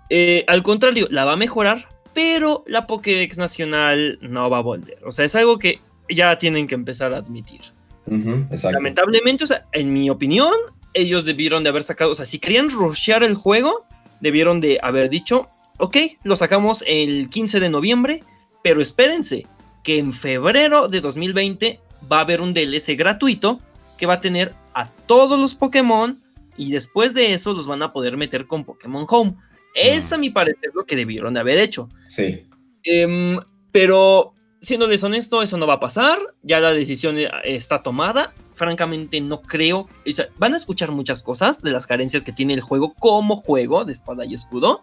[0.09, 4.99] Eh, al contrario, la va a mejorar, pero la Pokédex nacional no va a volver.
[5.05, 7.61] O sea, es algo que ya tienen que empezar a admitir.
[8.05, 10.53] Lamentablemente, o sea, en mi opinión,
[10.93, 13.85] ellos debieron de haber sacado, o sea, si querían rushear el juego,
[14.19, 15.49] debieron de haber dicho,
[15.79, 18.23] ok, lo sacamos el 15 de noviembre,
[18.61, 19.47] pero espérense,
[19.83, 21.79] que en febrero de 2020
[22.11, 23.59] va a haber un DLC gratuito
[23.97, 26.21] que va a tener a todos los Pokémon
[26.57, 29.35] y después de eso los van a poder meter con Pokémon Home.
[29.73, 31.89] Es a mi parecer lo que debieron de haber hecho.
[32.07, 32.45] Sí.
[32.83, 33.39] Em,
[33.71, 36.19] pero siéndoles honesto, eso no va a pasar.
[36.41, 38.33] Ya la decisión eh, está tomada.
[38.53, 39.79] Francamente, no creo.
[39.79, 43.35] o sea, van a escuchar muchas cosas de las carencias que tiene el juego como
[43.35, 44.81] juego de espada y escudo.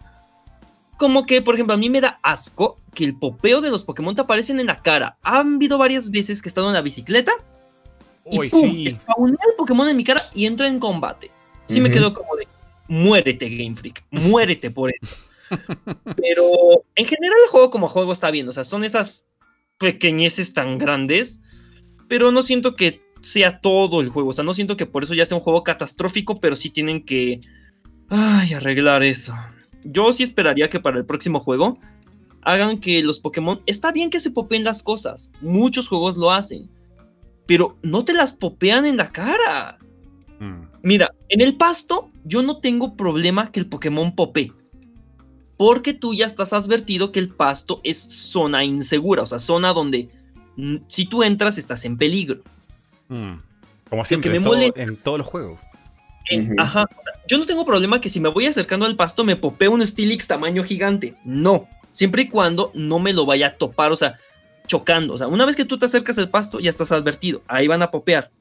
[0.97, 4.15] Como que, por ejemplo, a mí me da asco que el popeo de los Pokémon
[4.15, 5.17] te aparecen en la cara.
[5.23, 7.31] Han habido varias veces que he estado en la bicicleta
[8.29, 8.61] y Uy, ¡pum!
[8.61, 8.89] sí.
[8.91, 11.31] spawnea el Pokémon en mi cara y entra en combate.
[11.67, 12.47] Sí me quedo como de,
[12.91, 15.15] muérete Game Freak, muérete por eso.
[16.17, 19.27] Pero en general el juego como juego está bien, o sea, son esas
[19.77, 21.39] pequeñeces tan grandes,
[22.07, 25.13] pero no siento que sea todo el juego, o sea, no siento que por eso
[25.13, 27.39] ya sea un juego catastrófico, pero sí tienen que,
[28.09, 29.33] ay, arreglar eso.
[29.83, 31.79] Yo sí esperaría que para el próximo juego
[32.41, 36.69] hagan que los Pokémon, está bien que se popeen las cosas, muchos juegos lo hacen,
[37.45, 39.77] pero no te las popean en la cara.
[40.83, 44.51] Mira, en el pasto yo no tengo problema que el Pokémon popee.
[45.57, 50.09] Porque tú ya estás advertido que el pasto es zona insegura, o sea, zona donde
[50.55, 52.41] mm, si tú entras estás en peligro.
[53.09, 53.35] Hmm.
[53.89, 55.59] Como siempre, me en, todo- molesta- en todos los juegos.
[56.29, 56.59] En-.
[56.59, 59.35] Ajá, o sea, yo no tengo problema que si me voy acercando al pasto me
[59.35, 61.15] popee un Steelix tamaño gigante.
[61.25, 64.17] No, siempre y cuando no me lo vaya a topar, o sea,
[64.65, 65.13] chocando.
[65.13, 67.81] O sea, una vez que tú te acercas al pasto ya estás advertido, ahí van
[67.83, 68.31] a popear.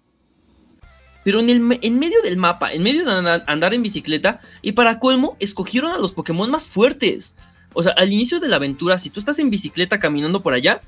[1.24, 4.98] Pero en, el, en medio del mapa, en medio de andar, en bicicleta, y para
[4.98, 7.36] colmo, escogieron a los Pokémon más fuertes.
[7.74, 10.80] O sea, al inicio de la aventura, si tú estás en bicicleta caminando por allá,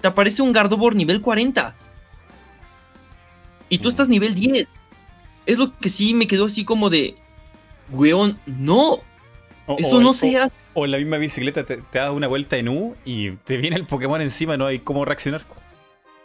[0.00, 1.74] te aparece un Gardevoir nivel 40.
[3.68, 3.88] Y tú Mm.
[3.88, 4.80] estás nivel 10.
[5.46, 7.16] Es lo que sí me quedó así como de.
[7.90, 9.00] Weón, no,
[9.66, 10.54] O- eso o- no o- se hace.
[10.74, 13.76] O en la misma bicicleta te, te das una vuelta en U y te viene
[13.76, 15.42] el Pokémon encima, no hay cómo reaccionar.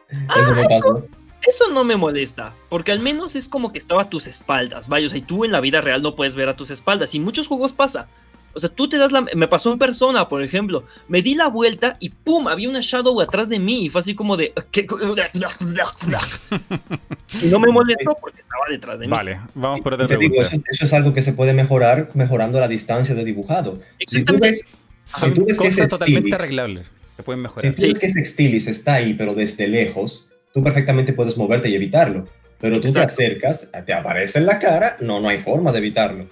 [0.10, 1.08] eso me pasó.
[1.48, 4.88] Eso no me molesta, porque al menos es como que estaba a tus espaldas.
[4.88, 7.14] Vaya, o sea, y tú en la vida real no puedes ver a tus espaldas.
[7.16, 8.08] Y muchos juegos pasa.
[8.56, 9.22] O sea, tú te das la.
[9.22, 10.84] Me pasó en persona, por ejemplo.
[11.08, 12.48] Me di la vuelta y ¡pum!
[12.48, 13.86] Había una Shadow atrás de mí.
[13.86, 14.54] Y fue así como de.
[17.42, 19.12] Y no me molestó porque estaba detrás de mí.
[19.12, 20.56] Vale, vamos por otra Te digo, pregunta.
[20.56, 23.80] eso, eso es algo que se puede mejorar mejorando la distancia de dibujado.
[24.06, 24.66] Si tú ves,
[25.04, 26.92] Son tú ves que cosas ese totalmente arreglables.
[27.16, 27.76] Se pueden si mejorar.
[27.76, 27.88] tú Sí.
[27.90, 32.28] ves que ese está ahí, pero desde lejos, tú perfectamente puedes moverte y evitarlo.
[32.60, 33.16] Pero tú Exacto.
[33.18, 36.26] te acercas, te aparece en la cara, no, no hay forma de evitarlo.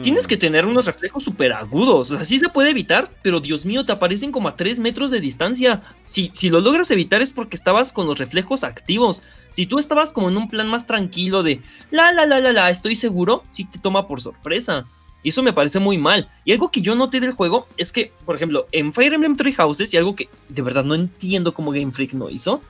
[0.00, 0.26] Tienes Mm.
[0.26, 2.10] que tener unos reflejos súper agudos.
[2.10, 5.10] O sea, sí se puede evitar, pero Dios mío, te aparecen como a 3 metros
[5.12, 5.82] de distancia.
[6.04, 9.22] Si, si lo logras evitar es porque estabas con los reflejos activos.
[9.50, 11.60] Si tú estabas como en un plan más tranquilo de
[11.92, 14.84] la la la la la, estoy seguro, sí te toma por sorpresa.
[15.22, 16.28] Y eso me parece muy mal.
[16.44, 19.52] Y algo que yo noté del juego es que, por ejemplo, en Fire Emblem Three
[19.52, 22.60] Houses, y algo que de verdad no entiendo cómo Game Freak no hizo,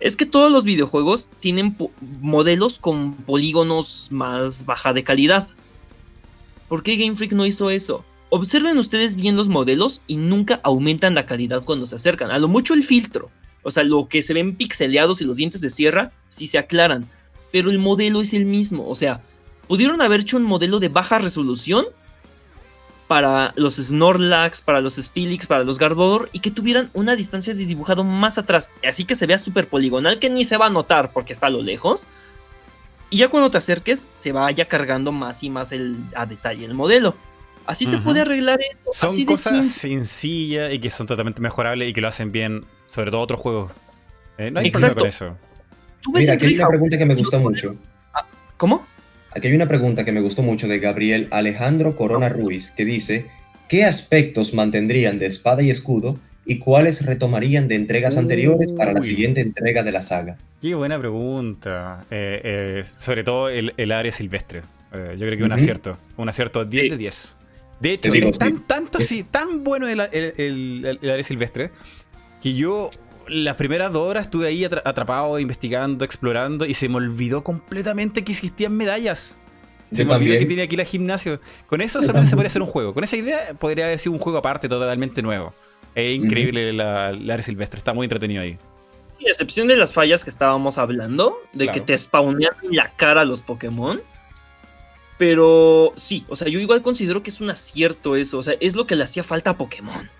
[0.00, 1.76] es que todos los videojuegos tienen
[2.20, 5.48] modelos con polígonos más baja de calidad.
[6.68, 8.04] ¿Por qué Game Freak no hizo eso?
[8.30, 12.30] Observen ustedes bien los modelos y nunca aumentan la calidad cuando se acercan.
[12.30, 13.30] A lo mucho el filtro.
[13.62, 17.08] O sea, lo que se ven pixeleados y los dientes de sierra sí se aclaran.
[17.52, 18.88] Pero el modelo es el mismo.
[18.88, 19.22] O sea,
[19.68, 21.86] pudieron haber hecho un modelo de baja resolución
[23.06, 27.66] para los Snorlax, para los Steelix, para los Garbodor y que tuvieran una distancia de
[27.66, 31.12] dibujado más atrás, así que se vea súper poligonal que ni se va a notar
[31.12, 32.08] porque está a lo lejos.
[33.10, 36.74] Y ya cuando te acerques se vaya cargando más y más el, a detalle el
[36.74, 37.14] modelo.
[37.66, 38.84] Así se puede arreglar eso.
[38.92, 42.64] Son así de cosas sencillas y que son totalmente mejorables y que lo hacen bien,
[42.86, 43.72] sobre todo otros juegos.
[44.36, 44.96] Eh, no hay Exacto.
[44.96, 45.38] problema con eso.
[46.02, 46.70] Tú ves Mira, el aquí hay una Treehouse.
[46.70, 47.70] pregunta que me gustó mucho.
[48.58, 48.86] ¿Cómo?
[49.36, 53.26] Aquí hay una pregunta que me gustó mucho de Gabriel Alejandro Corona Ruiz, que dice,
[53.68, 59.02] ¿qué aspectos mantendrían de espada y escudo y cuáles retomarían de entregas anteriores para la
[59.02, 60.36] siguiente entrega de la saga?
[60.62, 62.04] Qué buena pregunta.
[62.10, 64.60] Eh, eh, sobre todo el, el área silvestre.
[64.92, 65.60] Eh, yo creo que un Ujú.
[65.60, 65.98] acierto.
[66.16, 66.90] Un acierto 10 Sí.
[66.90, 67.36] de 10.
[67.80, 68.62] De hecho, digo, es tan, sí.
[68.68, 71.70] tanto así, tan bueno el, el, el- el- el área silvestre,
[72.40, 72.90] que yo
[73.28, 78.24] las primeras dos horas estuve ahí atra- atrapado, investigando, explorando, y se me olvidó completamente
[78.24, 79.36] que existían medallas.
[79.92, 81.40] Se Yo me olvidó que tenía que ir al gimnasio.
[81.66, 82.94] Con eso Yo solamente se podría hacer un juego.
[82.94, 85.54] Con esa idea podría haber sido un juego aparte, totalmente nuevo.
[85.94, 88.58] Es increíble la, la área silvestre, está muy entretenido ahí.
[89.18, 92.90] Sí, a excepción de las fallas que estábamos hablando, de que te spawnean en la
[92.96, 94.00] cara los Pokémon.
[95.16, 98.38] Pero sí, o sea, yo igual considero que es un acierto eso.
[98.38, 100.10] O sea, es lo que le hacía falta a Pokémon.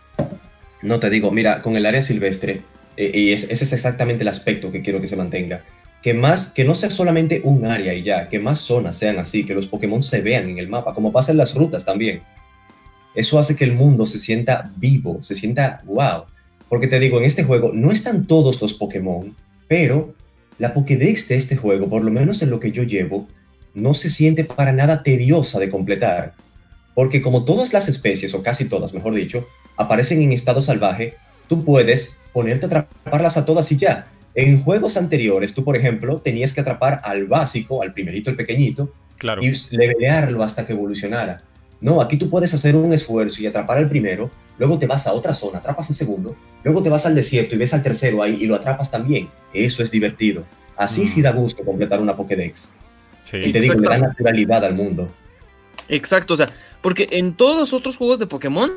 [0.83, 2.63] No te digo, mira, con el área silvestre,
[2.97, 5.63] y es- ese es exactamente el aspecto que quiero que se mantenga.
[6.03, 9.45] Que más, que no sea solamente un área y ya, que más zonas sean así,
[9.45, 12.23] que los Pokémon se vean en el mapa, como pasa en las rutas también.
[13.15, 16.25] Eso hace que el mundo se sienta vivo, se sienta wow.
[16.69, 19.35] Porque te digo, en este juego no están todos los Pokémon,
[19.69, 20.15] pero
[20.59, 23.29] la Pokédex de este juego, por lo menos en lo que yo llevo,
[23.73, 26.35] no se siente para nada tediosa de completar.
[26.95, 31.15] Porque como todas las especies, o casi todas, mejor dicho, aparecen en estado salvaje,
[31.49, 34.07] tú puedes ponerte a atraparlas a todas y ya.
[34.35, 38.93] En juegos anteriores, tú, por ejemplo, tenías que atrapar al básico, al primerito, el pequeñito,
[39.17, 39.43] Claro.
[39.43, 41.43] y levelearlo hasta que evolucionara.
[41.81, 45.13] No, aquí tú puedes hacer un esfuerzo y atrapar al primero, luego te vas a
[45.13, 46.35] otra zona, atrapas al segundo,
[46.65, 49.29] luego te vas al desierto y ves al tercero ahí y lo atrapas también.
[49.53, 50.45] Eso es divertido.
[50.77, 51.09] Así Mm.
[51.09, 52.75] sí da gusto completar una Pokédex.
[53.23, 53.37] Sí.
[53.37, 55.09] Y te digo, le da naturalidad al mundo.
[55.89, 56.49] Exacto, o sea,
[56.81, 58.71] porque en todos los otros juegos de Pokémon,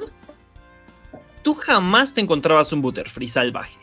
[1.47, 3.77] tú jamás te encontrabas un Butterfree salvaje.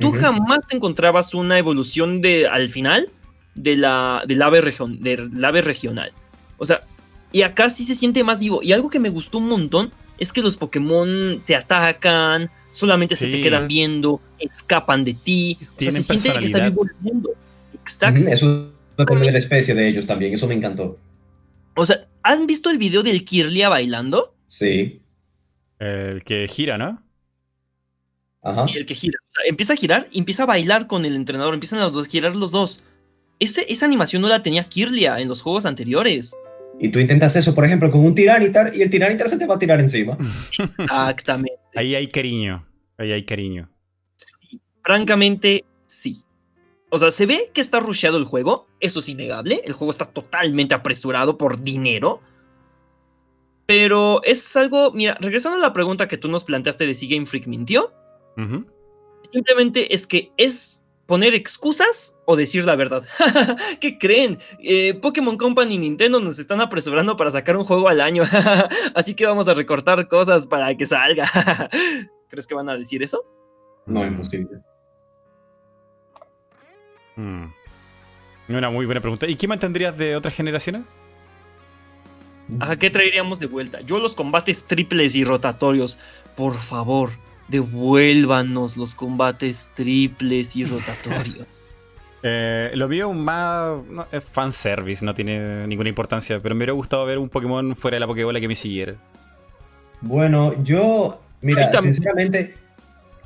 [0.00, 3.08] Tú jamás te encontrabas una evolución de al final
[3.54, 6.10] de la del ave, region- del ave regional.
[6.58, 6.80] O sea,
[7.30, 8.64] y acá sí se siente más vivo.
[8.64, 13.28] Y algo que me gustó un montón es que los Pokémon te atacan, solamente se
[13.28, 15.56] te quedan viendo, escapan de ti.
[15.76, 17.30] O sea, se siente que está vivo el mundo.
[17.74, 18.28] Exacto.
[18.28, 20.98] Eso depende de la especie de ellos también, eso me encantó.
[21.76, 24.34] O sea, ¿han visto el video del Kirlia bailando?
[24.48, 25.00] Sí.
[25.78, 27.03] El que gira, ¿no?
[28.44, 28.66] Ajá.
[28.68, 29.18] Y el que gira.
[29.26, 31.54] O sea, empieza a girar y empieza a bailar con el entrenador.
[31.54, 32.82] Empiezan a los dos- girar los dos.
[33.40, 36.36] Ese, esa animación no la tenía Kirlia en los juegos anteriores.
[36.78, 39.54] Y tú intentas eso, por ejemplo, con un tiranitar y el tiranitar se te va
[39.54, 40.16] a tirar encima.
[40.78, 41.58] Exactamente.
[41.74, 42.66] Ahí hay cariño.
[42.98, 43.68] Ahí hay cariño.
[44.16, 44.60] Sí.
[44.82, 46.22] Francamente, sí.
[46.90, 48.68] O sea, se ve que está rusheado el juego.
[48.80, 49.62] Eso es innegable.
[49.64, 52.20] El juego está totalmente apresurado por dinero.
[53.66, 54.92] Pero es algo.
[54.92, 57.92] Mira, regresando a la pregunta que tú nos planteaste de si Game Freak mintió.
[59.32, 63.06] Simplemente es que es poner excusas o decir la verdad.
[63.80, 64.38] ¿Qué creen?
[64.60, 68.24] Eh, Pokémon Company y Nintendo nos están apresurando para sacar un juego al año.
[68.94, 71.30] Así que vamos a recortar cosas para que salga.
[72.28, 73.24] ¿Crees que van a decir eso?
[73.86, 74.58] No, imposible.
[77.16, 77.46] Mm.
[78.48, 79.26] Una muy buena pregunta.
[79.26, 80.82] ¿Y qué mantendrías de otras generaciones?
[82.60, 83.80] ¿A qué traeríamos de vuelta?
[83.80, 85.98] Yo los combates triples y rotatorios.
[86.36, 87.10] Por favor,
[87.48, 91.46] devuélvanos los combates triples y rotatorios.
[92.26, 97.04] Eh, lo mío más no, es fanservice, no tiene ninguna importancia, pero me hubiera gustado
[97.04, 98.94] ver un Pokémon fuera de la Pokébola que me siguiera.
[100.00, 102.54] Bueno, yo, mira, sinceramente,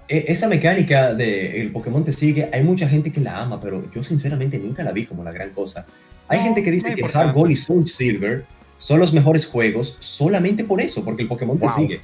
[0.09, 3.89] e- esa mecánica de el Pokémon te sigue, hay mucha gente que la ama, pero
[3.93, 5.86] yo sinceramente nunca la vi como la gran cosa.
[6.27, 7.05] Hay No, gente que dice que.
[7.05, 8.45] Hard Gold y Soul Silver
[8.78, 12.01] son los mejores juegos solamente por eso, porque el Pokémon te sigue.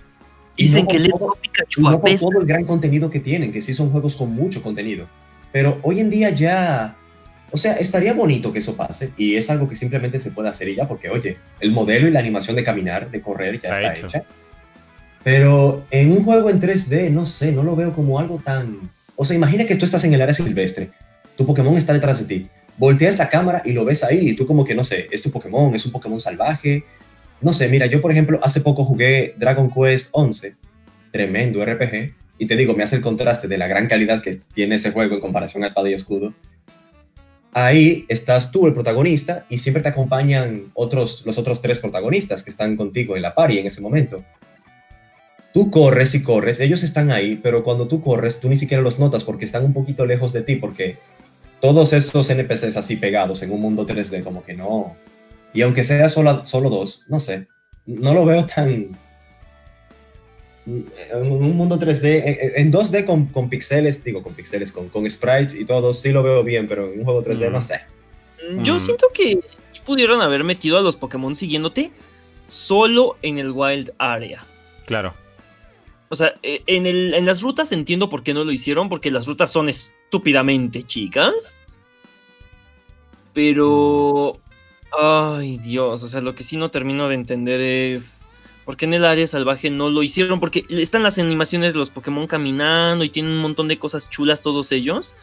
[0.56, 2.26] Dicen no que por le todo- y Pikachu no apesta.
[2.26, 5.06] todo el gran contenido que tienen, que sí son juegos con mucho contenido.
[5.52, 6.96] Pero hoy en día ya,
[7.50, 10.68] o sea, estaría bonito que eso pase y es algo que simplemente se puede hacer
[10.68, 13.80] y ya, porque oye, el modelo y la animación de caminar, de correr ya Está
[13.80, 14.06] está, hecho.
[14.06, 14.22] hecha.
[15.22, 18.78] Pero en un juego en 3D, no sé, no lo veo como algo tan...
[19.16, 20.90] O sea, imagina que tú estás en el área silvestre,
[21.36, 24.46] tu Pokémon está detrás de ti, volteas la cámara y lo ves ahí y tú
[24.46, 26.84] como que, no sé, es tu Pokémon, es un Pokémon salvaje.
[27.44, 30.56] No sé, mira, yo por ejemplo hace poco jugué Dragon Quest 11,
[31.12, 34.76] tremendo RPG, y te digo, me hace el contraste de la gran calidad que tiene
[34.76, 36.32] ese juego en comparación a Espada y Escudo.
[37.52, 42.48] Ahí estás tú, el protagonista, y siempre te acompañan otros, los otros tres protagonistas que
[42.48, 44.24] están contigo en la party en ese momento.
[45.52, 48.98] tú corres y corres, ellos están ahí, pero cuando tú corres, tú ni siquiera los
[48.98, 50.96] notas porque están un poquito lejos de ti, porque
[51.60, 54.96] todos esos NPCs así pegados en un mundo 3D, como que no.
[55.54, 57.46] Y aunque sea solo, solo dos, no sé,
[57.86, 58.98] no lo veo tan...
[60.66, 65.54] En un mundo 3D, en 2D con, con pixeles, digo con pixeles, con, con sprites
[65.54, 67.52] y todo, sí lo veo bien, pero en un juego 3D Mm.
[67.52, 67.80] no sé.
[68.62, 68.80] Yo Mm.
[68.80, 69.32] siento que
[69.72, 71.90] sí pudieron haber metido a los Pokémon siguiéndote
[72.46, 74.44] solo en el Wild Area.
[74.86, 75.12] Claro.
[76.08, 79.10] O sea, eh, en, el- en las rutas entiendo por qué no lo hicieron, porque
[79.10, 81.58] las rutas son estúpidamente chicas.
[83.34, 84.38] Pero...
[85.00, 88.20] Ay, Dios, o sea, lo que sí no termino de entender es...
[88.64, 90.40] ¿Por qué en el área salvaje no lo hicieron?
[90.40, 94.40] Porque están las animaciones de los Pokémon caminando y tienen un montón de cosas chulas
[94.40, 95.14] todos ellos.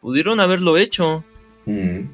[0.00, 1.22] Pudieron haberlo hecho.
[1.66, 2.08] Mm.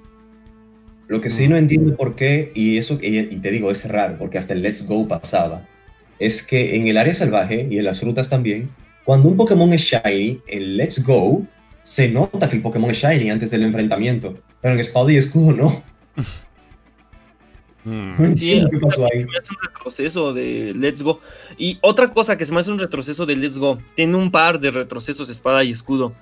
[1.07, 4.17] Lo que sí no entiendo por qué, y eso, y, y te digo, es raro,
[4.19, 5.69] porque hasta el Let's Go pasaba,
[6.19, 8.71] es que en el área salvaje y en las rutas también,
[9.05, 11.47] cuando un Pokémon es Shiny, en Let's Go,
[11.83, 15.53] se nota que el Pokémon es Shiny antes del enfrentamiento, pero en Espada y Escudo
[15.53, 15.83] no.
[17.85, 18.25] Mm.
[18.25, 19.21] Entiendo qué pasó ahí.
[19.21, 21.21] Se me hace un retroceso de Let's Go.
[21.59, 23.79] Y otra cosa que se me hace un retroceso de Let's Go.
[23.97, 26.13] Tiene un par de retrocesos espada y escudo.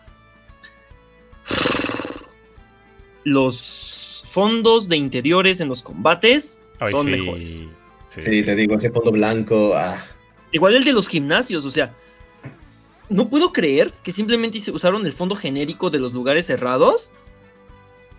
[3.24, 7.10] Los fondos de interiores en los combates Ay, son sí.
[7.10, 7.66] mejores.
[8.08, 10.00] Sí, Sí, te digo, ese fondo blanco, ah,
[10.52, 11.94] Igual el de los gimnasios, o sea.
[13.08, 17.12] No puedo creer que simplemente se usaron el fondo genérico de los lugares cerrados.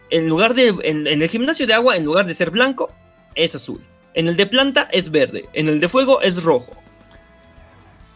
[0.09, 0.67] En lugar de.
[0.83, 2.89] En, en el gimnasio de agua, en lugar de ser blanco,
[3.35, 3.81] es azul.
[4.13, 5.45] En el de planta es verde.
[5.53, 6.71] En el de fuego es rojo.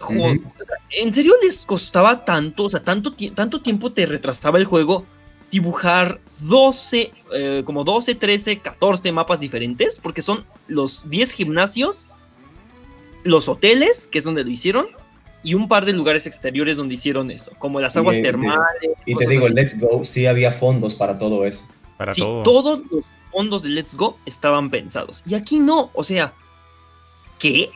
[0.01, 2.65] O sea, ¿En serio les costaba tanto?
[2.65, 5.05] O sea, tanto, tanto tiempo te retrasaba el juego
[5.51, 9.99] dibujar 12, eh, como 12, 13, 14 mapas diferentes.
[10.01, 12.07] Porque son los 10 gimnasios,
[13.23, 14.87] los hoteles, que es donde lo hicieron,
[15.43, 18.59] y un par de lugares exteriores donde hicieron eso, como las aguas Y, termales.
[19.05, 19.53] y te digo, así.
[19.53, 21.67] Let's Go sí había fondos para todo eso.
[21.97, 22.43] Para Sí, todo.
[22.43, 23.03] todos los
[23.35, 25.21] fondos de Let's Go estaban pensados.
[25.27, 26.33] Y aquí no, o sea,
[27.37, 27.69] ¿qué?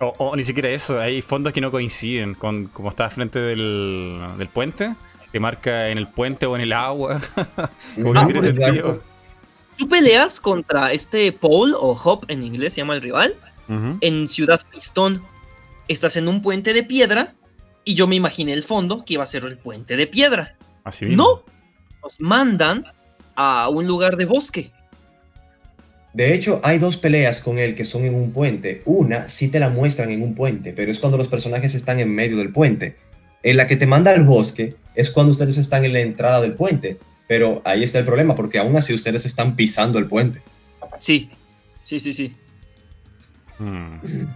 [0.00, 4.18] O, o ni siquiera eso, hay fondos que no coinciden con como está frente del,
[4.38, 4.94] del puente,
[5.30, 7.20] que marca en el puente o en el agua.
[7.94, 8.64] Como que Ujú, no tiene exacto.
[8.64, 9.02] sentido.
[9.76, 13.34] Tú peleas contra este Paul o Hop en inglés se llama el rival
[14.00, 15.22] en Ciudad Pistón.
[15.88, 17.34] Estás en un puente de piedra
[17.84, 20.56] y yo me imaginé el fondo que iba a ser el puente de piedra.
[20.84, 21.22] Así mismo.
[21.22, 21.44] No,
[22.02, 22.84] nos mandan
[23.40, 24.70] a un lugar de bosque.
[26.12, 28.82] De hecho, hay dos peleas con él que son en un puente.
[28.84, 32.14] Una sí te la muestran en un puente, pero es cuando los personajes están en
[32.14, 32.96] medio del puente.
[33.42, 36.52] En la que te manda al bosque es cuando ustedes están en la entrada del
[36.52, 36.98] puente.
[37.28, 40.42] Pero ahí está el problema, porque aún así ustedes están pisando el puente.
[40.98, 41.30] Sí,
[41.84, 42.32] sí, sí, sí.
[43.58, 44.26] Mm.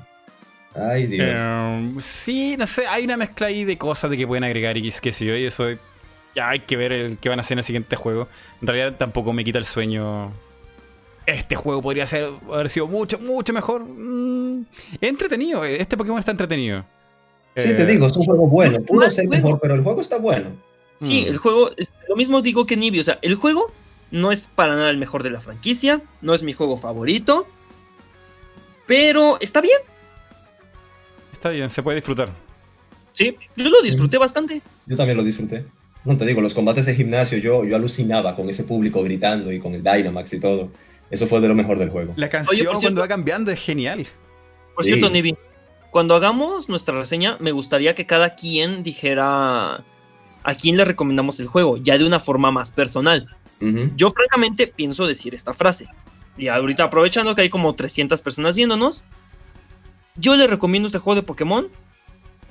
[0.77, 1.41] Ay, Dios.
[1.43, 4.91] Eh, sí, no sé, hay una mezcla ahí de cosas de que pueden agregar y
[4.91, 5.67] qué sé yo, y eso
[6.35, 8.29] ya hay que ver el, qué van a hacer en el siguiente juego.
[8.61, 10.33] En realidad tampoco me quita el sueño.
[11.27, 13.85] Este juego podría ser, haber sido mucho, mucho mejor.
[13.85, 14.67] Mm,
[15.01, 16.85] entretenido, este Pokémon está entretenido.
[17.57, 18.77] sí, Eh, te digo, es un juego bueno.
[18.79, 19.43] es Pudo ser juego.
[19.45, 20.51] mejor, pero el juego está bueno.
[21.01, 21.29] Sí, Mm.
[21.29, 23.73] el juego, es, lo mismo digo que Nibi, o sea, el juego
[24.11, 27.47] no es para nada el mejor de la franquicia, no es mi juego favorito,
[28.87, 29.79] pero está bien,
[31.33, 32.29] Está bien, se puede disfrutar.
[33.13, 34.63] sí, yo lo disfruté bastante.
[34.87, 35.65] Yo también lo disfruté.
[36.05, 39.59] No te digo, los combates de gimnasio, yo, yo alucinaba con ese público gritando y
[39.59, 40.71] con el Dynamax y todo.
[41.11, 42.13] Eso fue de lo mejor del juego.
[42.17, 44.07] La canción Oye, por cierto- cuando va cambiando es genial.
[44.75, 44.91] Por Sí.
[44.93, 45.35] cierto, Nibi,
[45.91, 49.85] cuando hagamos nuestra reseña, me gustaría que cada quien dijera
[50.47, 53.29] a quién le recomendamos el juego, ya de una forma más personal.
[53.97, 55.87] Yo francamente pienso decir esta frase.
[56.37, 59.07] Y ahorita aprovechando que hay como 300 personas viéndonos,
[60.17, 61.69] yo le recomiendo este juego de Pokémon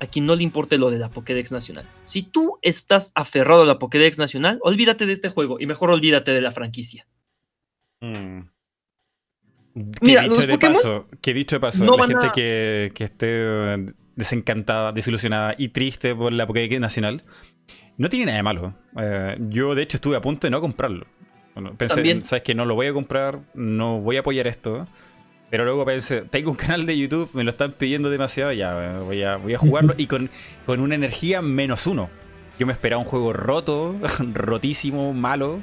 [0.04, 1.86] a quien no le importe lo de la Pokédex Nacional.
[2.04, 6.34] Si tú estás aferrado a la Pokédex Nacional, olvídate de este juego y mejor olvídate
[6.34, 7.08] de la franquicia.
[8.02, 8.42] Mm.
[10.02, 12.32] Mira, que los dicho de Pokémon paso, que dicho de paso, no la gente a-
[12.32, 17.24] que, que esté eh, desencantada, desilusionada y triste por la Pokédex Nacional,
[17.98, 18.76] no tiene nada de malo.
[19.00, 21.08] Eh, yo, de hecho, estuve a punto de no comprarlo.
[21.56, 22.24] Bueno, pensé, También.
[22.24, 24.88] sabes que no lo voy a comprar, no voy a apoyar esto.
[25.54, 28.98] Pero luego pensé, tengo un canal de YouTube, me lo están pidiendo demasiado, ya eh,
[29.04, 30.32] voy a, voy a jugarlo y con,
[30.66, 32.10] con una energía menos uno.
[32.58, 33.96] Yo me esperaba un juego roto,
[34.34, 35.60] rotísimo, malo.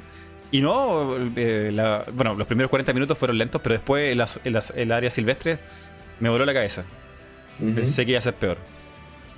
[0.49, 4.71] Y no, eh, la- bueno, los primeros 40 minutos fueron lentos, pero después las- las-
[4.77, 5.59] el área silvestre
[6.21, 6.83] me voló la cabeza.
[7.59, 7.73] Ujú.
[7.75, 8.55] Pensé que iba a ser peor.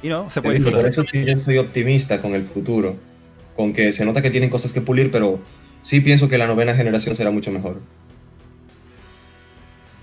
[0.04, 0.92] Y no, se puede Sí, por disfrutar.
[0.92, 2.96] eso yo estoy optimista con el futuro.
[3.56, 5.40] Con que se nota que tienen cosas que pulir, pero
[5.82, 7.82] sí pienso que la novena generación será mucho mejor.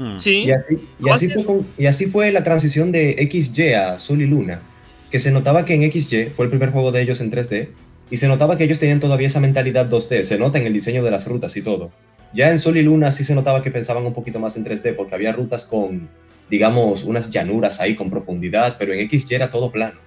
[0.01, 0.19] Mm.
[0.19, 0.45] Sí.
[0.47, 4.23] Y así, y así fue con- y así fue la transición de XY a Sol
[4.23, 4.63] y Luna,
[5.11, 7.69] que se notaba que en XY fue el primer juego de ellos en 3D,
[8.11, 11.05] y se notaba que ellos tenían todavía esa mentalidad 2D, se nota en el diseño
[11.05, 11.91] de las rutas y todo.
[12.33, 14.95] Ya en Sol y Luna sí se notaba que pensaban un poquito más en 3D,
[14.97, 16.09] porque había rutas con,
[16.49, 19.99] digamos, unas llanuras ahí con profundidad, pero en XY era todo plano.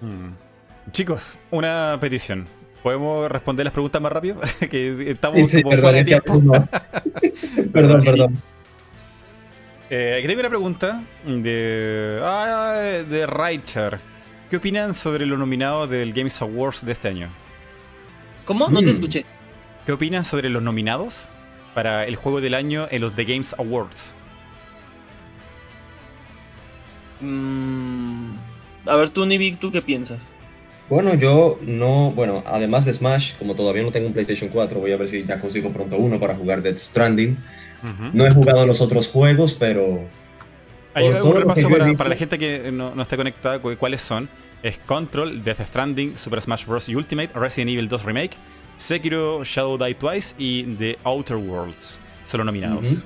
[0.00, 0.92] Mm.
[0.92, 2.46] Chicos, una petición.
[2.82, 4.36] ¿Podemos responder las preguntas más rápido?
[4.70, 6.42] que estamos Sí, sí, como perdón, fuera de tiempo.
[7.72, 8.42] perdón, perdón.
[9.90, 14.00] Eh, aquí tengo una pregunta de, ah, de Raichar.
[14.48, 17.28] ¿Qué opinan sobre los nominados del Games Awards de este año?
[18.44, 18.68] ¿Cómo?
[18.68, 18.90] No te Mm.
[18.90, 19.24] escuché.
[19.86, 21.28] ¿Qué opinan sobre los nominados
[21.74, 24.14] para el juego del año en los The Games Awards?
[27.20, 28.34] Mm,
[28.86, 30.32] A ver, tú, Nibi, ¿tú qué piensas?
[30.88, 34.90] Bueno, yo no, bueno, además de Smash, como todavía no tengo un PlayStation 4, voy
[34.92, 37.36] a ver si ya consigo pronto uno para jugar Death Stranding.
[38.12, 40.00] No he jugado los otros juegos, pero
[40.94, 44.00] Hay un repaso para, visto- para la gente que no, no está conectada, cu- ¿cuáles
[44.02, 44.28] son?
[44.62, 46.88] Es Control, Death Stranding, Super Smash Bros.
[46.88, 48.32] Ultimate, Resident Evil 2 Remake,
[48.76, 51.98] Sekiro, Shadow Die Twice y The Outer Worlds.
[52.26, 52.90] Son los nominados.
[52.90, 53.02] Ujú.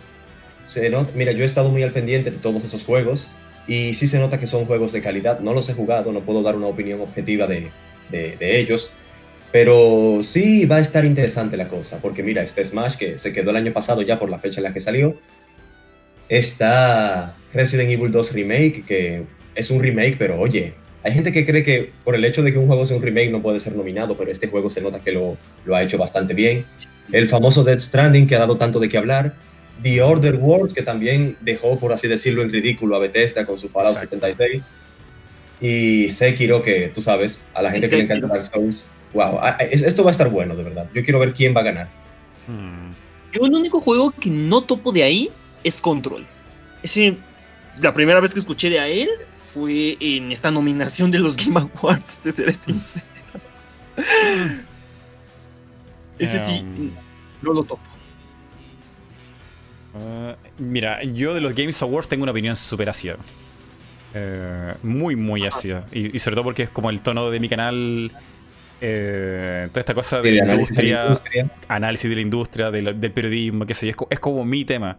[0.66, 3.28] se nota, mira, yo he estado muy al pendiente de todos esos juegos
[3.68, 5.40] y sí se nota que son juegos de calidad.
[5.40, 7.70] No los he jugado, no puedo dar una opinión objetiva de,
[8.10, 8.92] de- de ellos,
[9.54, 13.50] pero sí va a estar interesante la cosa, porque mira, este Smash que se quedó
[13.50, 15.14] el año pasado ya por la fecha en la que salió,
[16.28, 19.22] está Resident Evil 2 Remake, que
[19.54, 20.74] es un remake, pero oye,
[21.04, 23.30] hay gente que cree que por el hecho de que un juego sea un remake
[23.30, 26.34] no puede ser nominado, pero este juego se nota que lo, lo ha hecho bastante
[26.34, 26.64] bien.
[27.12, 29.36] El famoso Death Stranding, que ha dado tanto de qué hablar.
[29.84, 33.68] The Order Wars, que también dejó, por así decirlo, en ridículo a Bethesda con su
[33.68, 34.16] Fallout Exacto.
[34.16, 34.64] 76.
[35.60, 38.88] Y Sekiro, que tú sabes, a la gente que le encanta Dark Souls.
[39.14, 40.86] Wow, ah, es- esto va a estar bueno, de verdad.
[40.92, 41.88] Yo quiero ver quién va a ganar.
[42.46, 42.92] Hmm.
[43.32, 45.30] Yo el único juego que no topo de ahí
[45.62, 46.26] es Control.
[46.82, 47.16] Ese,
[47.80, 49.08] la primera vez que escuché de a él
[49.52, 53.06] fue en esta nominación de los Game Awards, te seré sincero.
[56.18, 56.90] Ese sí, Um,
[57.42, 57.80] no lo topo.
[59.96, 63.16] Ah, mira, yo de los Games Awards tengo una opinión súper ácida.
[64.14, 65.86] Eh, muy, muy ácida.
[65.92, 68.12] Y, y sobre todo porque es como el tono de mi canal.
[68.86, 71.04] Eh, toda esta cosa de la industria,
[71.68, 74.64] análisis de la industria, del, del periodismo, qué sé yo, es, co- es como mi
[74.64, 74.98] tema.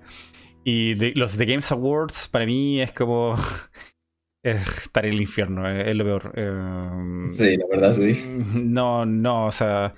[0.64, 3.36] Y de- los The Games Awards para mí es como
[4.44, 6.32] estar en el infierno, eh, es lo peor.
[6.36, 8.24] Eh, Sí, la verdad, sí.
[8.54, 9.94] No, no, o sea,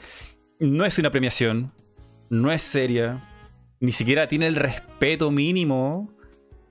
[0.60, 1.72] no es una premiación,
[2.30, 3.24] no es seria,
[3.80, 6.12] ni siquiera tiene el respeto mínimo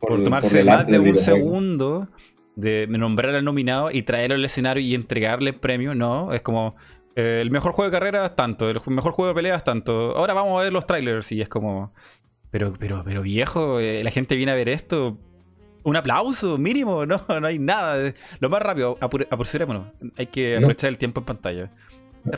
[0.00, 1.38] por, tomarse más de un videojuego.
[1.38, 2.08] segundo
[2.56, 6.74] de nombrar al nominado y traerlo al escenario y entregarle el premio, no, es como
[7.16, 10.16] eh, el mejor juego de carrera es tanto, el mejor juego de pelea es tanto,
[10.16, 11.92] ahora vamos a ver los trailers y es como,
[12.50, 15.18] pero, pero, pero viejo, eh, la gente viene a ver esto,
[15.82, 20.58] un aplauso mínimo, no, no hay nada, lo más rápido, apure- apresurémonos, hay que No.
[20.58, 21.70] aprovechar el tiempo en pantalla.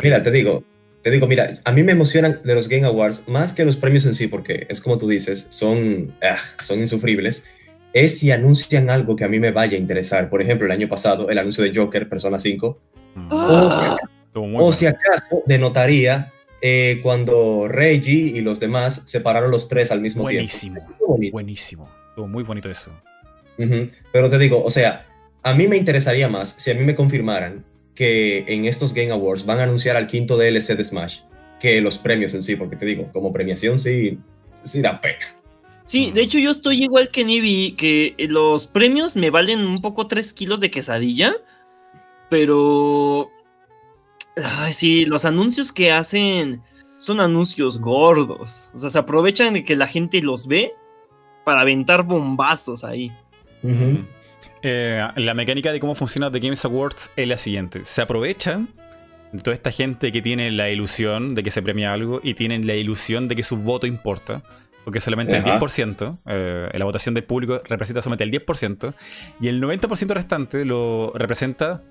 [0.03, 0.63] Mira, te digo,
[1.03, 4.05] te digo, mira, a mí me emocionan de los Game Awards más que los premios
[4.05, 7.47] en sí, porque es como tú dices, son, ah, son insufribles.
[7.95, 10.29] Es si anuncian algo que a mí me vaya a interesar.
[10.29, 12.79] Por ejemplo, el año pasado, el anuncio de Joker, Persona 5.
[13.15, 13.29] Mm.
[13.31, 13.97] Ah.
[14.29, 19.91] Estuvo muy o si acaso denotaría eh, cuando Reggie y los demás separaron los tres
[19.91, 20.81] al mismo Buenísimo.
[20.81, 21.07] tiempo.
[21.07, 21.33] Bonito.
[21.33, 21.89] Buenísimo.
[22.11, 22.93] Estuvo muy bonito eso.
[24.13, 25.07] Pero te digo, o sea,
[25.43, 27.65] a mí me interesaría más si a mí me confirmaran
[27.95, 31.21] que en estos Game Awards van a anunciar al quinto DLC de Smash
[31.59, 34.19] que los premios en sí, porque te digo, como premiación sí,
[34.63, 35.35] sí da pena.
[35.85, 40.07] Sí, de hecho yo estoy igual que Nibi, que los premios me valen un poco
[40.07, 41.35] 3 kilos de quesadilla,
[42.29, 43.31] pero...
[44.44, 46.62] Ay, sí, los anuncios que hacen
[46.98, 48.70] son anuncios gordos.
[48.74, 50.73] O sea, se aprovechan de que la gente los ve
[51.44, 53.12] para aventar bombazos ahí.
[54.62, 57.85] Eh, la mecánica de cómo funciona The Games Awards es la siguiente.
[57.85, 58.69] Se aprovechan
[59.32, 62.66] de toda esta gente que tiene la ilusión de que se premia algo y tienen
[62.66, 64.43] la ilusión de que su voto importa.
[64.85, 65.55] Porque solamente Ajá.
[65.55, 68.94] el 10%, eh, la votación del público representa solamente el 10%,
[69.39, 71.82] y el 90% restante lo representa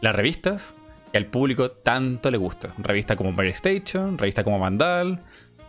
[0.00, 0.74] las revistas
[1.12, 2.74] que al público tanto le gusta.
[2.78, 5.22] Revistas como Mary Station, revistas como Vandal,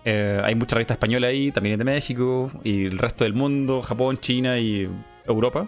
[0.03, 4.19] eh, hay muchas revistas españolas ahí, también de México, y el resto del mundo, Japón,
[4.19, 4.89] China y
[5.25, 5.67] Europa.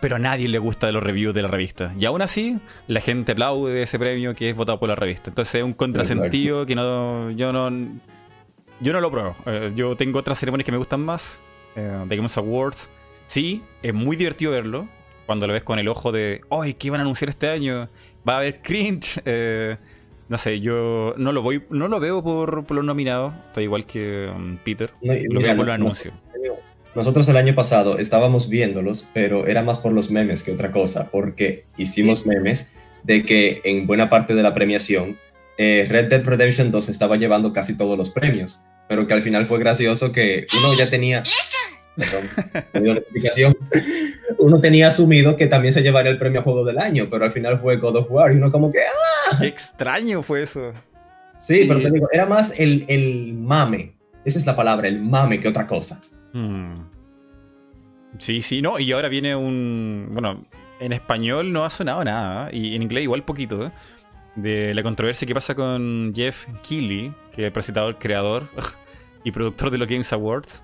[0.00, 1.94] Pero a nadie le gusta los reviews de la revista.
[1.98, 5.30] Y aún así, la gente aplaude ese premio que es votado por la revista.
[5.30, 7.30] Entonces es un contrasentido que no.
[7.30, 7.70] Yo no.
[8.80, 9.34] Yo no lo pruebo.
[9.46, 11.40] Eh, yo tengo otras ceremonias que me gustan más.
[11.74, 12.88] Eh, The Games Awards.
[13.26, 14.86] Sí, es muy divertido verlo.
[15.26, 16.42] Cuando lo ves con el ojo de.
[16.50, 17.88] ¡Ay, qué van a anunciar este año!
[18.28, 19.20] Va a haber cringe.
[19.24, 19.76] Eh,
[20.28, 23.32] no sé, yo no lo voy, no lo veo por, por los nominados.
[23.46, 24.90] Estoy igual que um, Peter.
[25.00, 26.14] No, Lo mira, veo por no- los no- anuncios.
[26.94, 31.08] nosotros el año pasado estábamos viéndolos, pero era más por los memes que otra cosa,
[31.10, 32.72] porque hicimos memes
[33.04, 35.16] de que en buena parte de la premiación
[35.56, 39.46] eh, Red Dead Redemption 2 estaba llevando casi todos los premios, pero que al final
[39.46, 41.22] fue gracioso que uno ya tenía...
[42.72, 43.56] Perdón, notificación.
[44.38, 47.32] Uno tenía asumido que también se llevaría el premio a juego del año, pero al
[47.32, 48.78] final fue God of War y uno como que...
[48.80, 49.36] ¡ah!
[49.38, 50.72] Qué extraño fue eso.
[51.38, 53.94] Sí, pero te digo, era más el, el mame.
[54.24, 56.00] Esa es la palabra, el mame que otra cosa.
[56.32, 56.74] Hmm.
[58.18, 60.08] Sí, sí, no, y ahora viene un...
[60.12, 60.46] Bueno,
[60.80, 63.70] en español no ha sonado nada, y en inglés igual poquito, ¿eh?
[64.42, 68.48] de la controversia que pasa con Jeff Keighley, que es el presentador, creador
[69.24, 70.62] y productor de los Games Awards,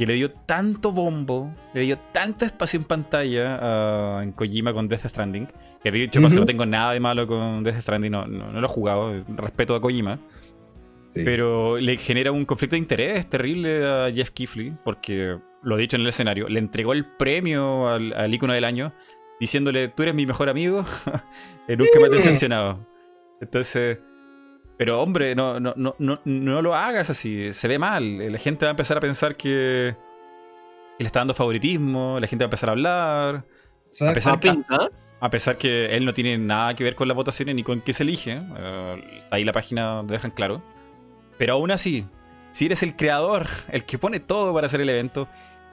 [0.00, 4.88] que le dio tanto bombo, le dio tanto espacio en pantalla a en Kojima con
[4.88, 5.46] Death Stranding,
[5.82, 8.70] que de hecho no tengo nada de malo con Death Stranding, no, no, lo he
[8.70, 10.18] jugado, respeto a Kojima.
[11.12, 15.96] Pero le genera un conflicto de interés terrible a Jeff Keighley, porque lo he dicho
[15.96, 18.94] en el escenario, le entregó el premio al, al ícono del año,
[19.38, 20.82] diciéndole, tú eres mi mejor amigo,
[21.68, 22.86] nunca me has decepcionado.
[23.42, 23.98] Entonces,
[24.80, 28.32] pero hombre, no, no, no, no, lo hagas así, se ve mal.
[28.32, 29.94] La gente va a empezar a pensar que
[30.98, 33.44] le está dando favoritismo, la gente va a empezar a hablar.
[34.00, 34.40] A pesar,
[35.20, 37.92] a, pesar que él no tiene nada que ver con las votaciones ni con qué
[37.92, 38.40] se elige.
[38.56, 40.62] Eh, ahí la página lo dejan claro.
[41.36, 42.06] Pero aún así,
[42.50, 45.28] si eres el creador, el que pone todo para hacer el evento,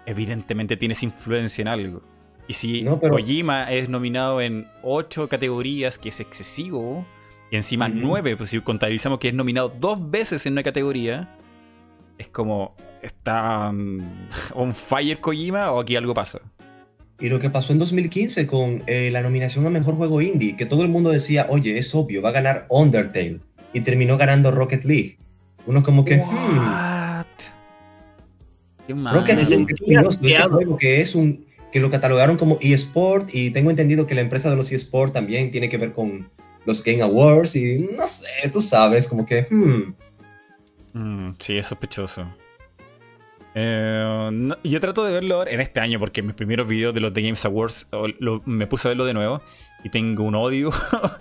[0.05, 2.01] evidentemente tienes influencia en algo.
[2.49, 7.05] Y si Kojima es nominado en ocho categorías, que es excesivo,
[7.49, 11.29] y encima nueve, pues si contabilizamos que es nominado dos veces en una categoría,
[12.17, 13.99] es como, ¿está um,
[14.53, 16.39] on fire Kojima o aquí algo pasa?
[17.19, 20.67] Y lo que pasó en 2015 con eh, la nominación a Mejor Juego Indie, que
[20.67, 23.39] todo el mundo decía, oye, es obvio, va a ganar Undertale,
[23.73, 25.17] y terminó ganando Rocket League.
[25.65, 26.17] Uno como que...
[26.17, 27.25] Hmm, What?
[28.85, 33.51] Qué Rocket League es este juego que es un que lo catalogaron como eSport y
[33.51, 36.29] tengo entendido que la empresa de los eSport también tiene que ver con
[36.67, 39.47] los Game Awards y no sé, tú sabes, como que...
[39.49, 39.95] Hmm.
[40.93, 42.27] Mm, sí, es sospechoso.
[43.55, 47.21] Eh, yo trato de verlo en este año porque mis primeros videos de los The
[47.21, 47.89] Games Awards
[48.45, 49.41] me puse a verlo de nuevo
[49.83, 50.71] y tengo un odio,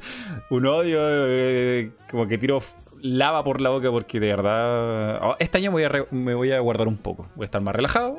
[0.51, 2.61] un odio eh, como que tiro
[3.01, 5.73] lava por la boca porque de verdad oh, este año
[6.11, 8.19] me voy a guardar un poco, voy a estar más relajado,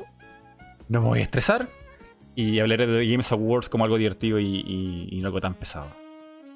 [0.88, 1.68] no me voy a estresar
[2.34, 6.07] y hablaré de The Games Awards como algo divertido y no algo tan pesado.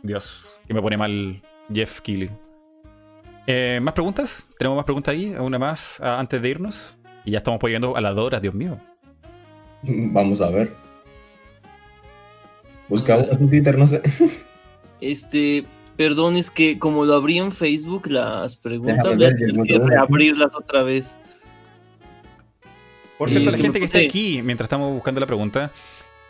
[0.02, 1.42] Dios, que me pone mal
[1.72, 2.30] Jeff Keighley.
[3.46, 4.46] Eh, ¿Más preguntas?
[4.58, 5.34] ¿Tenemos más preguntas ahí?
[5.38, 6.96] ¿Una más ah, antes de irnos?
[7.24, 8.78] Y ya estamos poniendo a las horas, Dios mío.
[9.82, 10.72] Vamos a ver.
[12.88, 14.02] Buscamos en Twitter, no sé.
[15.00, 15.64] Este,
[15.96, 20.54] perdón, es que como lo abrí en Facebook, las preguntas, voy a tener que reabrirlas
[20.54, 21.18] otra vez.
[23.18, 25.72] Por cierto, la gente que está aquí, mientras estamos buscando la pregunta,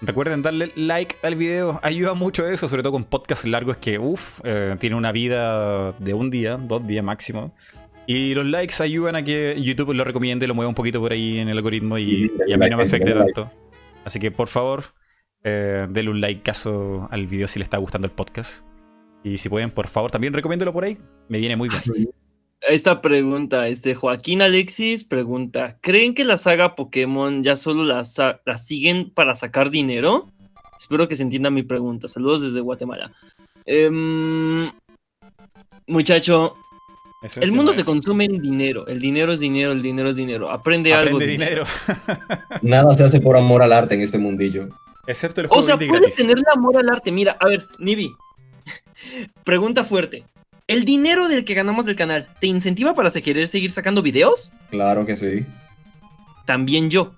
[0.04, 4.40] Recuerden darle like al video, ayuda mucho eso, sobre todo con podcasts largos que, uff,
[4.42, 7.54] eh, tiene una vida de un día, dos días máximo.
[8.08, 11.38] Y los likes ayudan a que YouTube lo recomiende, lo mueva un poquito por ahí
[11.38, 13.48] en el algoritmo y, a mí no me afecte tanto.
[14.04, 14.82] Así que por favor,
[15.44, 18.66] eh, denle un like caso al video si le está gustando el podcast.
[19.22, 20.98] Y si pueden, por favor, también recomiéndelo por ahí.
[21.28, 22.12] Me viene muy bien.
[22.68, 28.04] Esta pregunta, este Joaquín Alexis pregunta, ¿creen que la saga Pokémon ya solo la,
[28.56, 30.30] siguen para sacar dinero?
[30.78, 32.06] Espero que se entienda mi pregunta.
[32.06, 33.12] Saludos desde Guatemala.
[33.66, 34.70] Em,
[35.88, 36.56] muchacho,
[37.40, 38.86] el mundo se consume en dinero.
[38.86, 40.50] El dinero es dinero, el dinero es dinero.
[40.50, 41.18] Aprende, algo.
[41.18, 41.64] De dinero.
[42.62, 44.68] Nada se hace por amor al arte en este mundillo.
[45.06, 47.10] Excepto el juego O sea, puedes tener el amor al arte.
[47.10, 48.12] Mira, a ver, Nibi.
[49.44, 50.24] Pregunta fuerte.
[50.66, 54.52] ¿El dinero del que ganamos del canal te incentiva para querer seguir sacando videos?
[54.70, 55.44] Claro que sí.
[56.46, 57.12] También yo.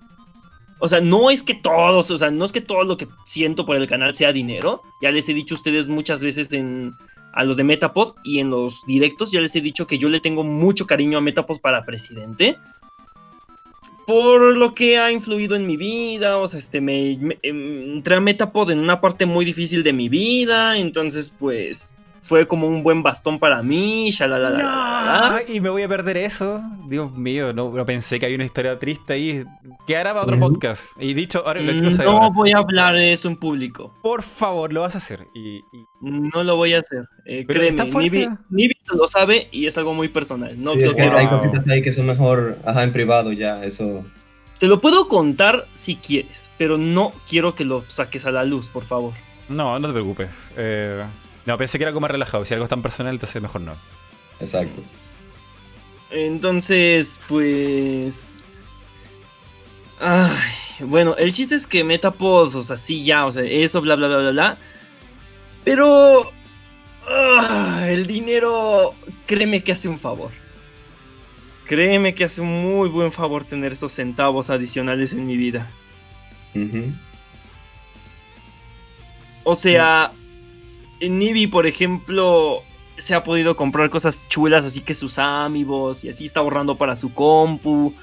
[0.79, 3.65] O sea, no es que todos, o sea, no es que todo lo que siento
[3.65, 4.81] por el canal sea dinero.
[5.01, 6.93] Ya les he dicho a ustedes muchas veces en,
[7.35, 10.21] a los de Metapod y en los directos, ya les he dicho que yo le
[10.21, 12.57] tengo mucho cariño a Metapod para presidente.
[14.07, 18.71] Por lo que ha influido en mi vida, o sea, este, me, entré a Metapod
[18.71, 23.39] en una parte muy difícil de mi vida, entonces pues fue como un buen bastón
[23.39, 26.61] para mí, no, y me voy a perder eso.
[26.87, 29.45] Dios mío, no, pensé que había una historia triste ahí.
[29.85, 30.83] ¿Qué hará para otro podcast?
[30.99, 32.11] Y dicho, ahora lo quiero saber.
[32.11, 33.93] No voy a hablar de eso en público.
[34.01, 35.27] Por favor, lo vas a hacer.
[35.35, 35.61] Y,
[36.01, 37.05] No lo voy a hacer.
[37.25, 37.83] Eh, créeme,
[38.49, 40.55] Nibi, lo sabe y es algo muy personal.
[40.61, 44.03] No sí, es que hay cositas ahí que son mejor ajá, en privado ya, eso.
[44.59, 48.69] Te lo puedo contar si quieres, pero no quiero que lo saques a la luz,
[48.69, 49.13] por favor.
[49.49, 50.29] No, no te preocupes.
[50.57, 51.03] Eh,
[51.45, 52.43] no, pensé que era algo más relajado.
[52.45, 53.75] Si algo es tan personal, entonces mejor no.
[54.39, 54.81] Exacto.
[56.11, 58.37] Entonces, pues.
[59.99, 63.95] Ay, bueno, el chiste es que Metapod, o sea, sí, ya, o sea, eso, bla,
[63.95, 64.57] bla, bla, bla, bla.
[65.63, 66.31] Pero.
[67.07, 68.93] ah, el dinero,
[69.25, 70.31] créeme que hace un favor.
[71.65, 75.67] Créeme que hace un muy buen favor tener esos centavos adicionales en mi vida.
[76.53, 76.93] Ujú.
[79.43, 80.11] O sea,
[80.99, 82.63] en Nibi, por ejemplo,
[82.97, 86.95] se ha podido comprar cosas chulas, así que sus amigos, y así está ahorrando para
[86.95, 87.93] su compu,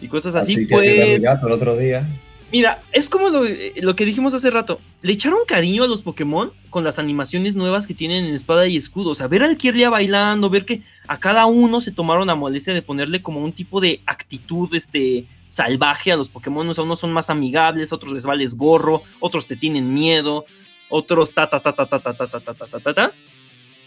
[0.00, 1.18] y cosas así, Así que pues.
[1.18, 2.06] el otro día.
[2.52, 3.42] Mira, es como lo,
[3.76, 4.78] lo que dijimos hace rato.
[5.02, 8.76] Le echaron cariño a los Pokémon con las animaciones nuevas que tienen en espada y
[8.76, 9.10] escudo.
[9.10, 12.72] O sea, ver al Kirlia bailando, ver que a cada uno se tomaron la molestia
[12.72, 16.68] de ponerle como un tipo de actitud este, salvaje a los Pokémon.
[16.68, 20.44] O sea, unos son más amigables, otros les vales gorro, otros te tienen miedo,
[20.88, 23.12] otros ta ta ta ta ta ta ta ta ta ta ta ta ta.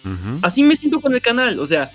[0.04, 0.40] Ujú.
[0.42, 1.92] Así me siento con el canal, o sea.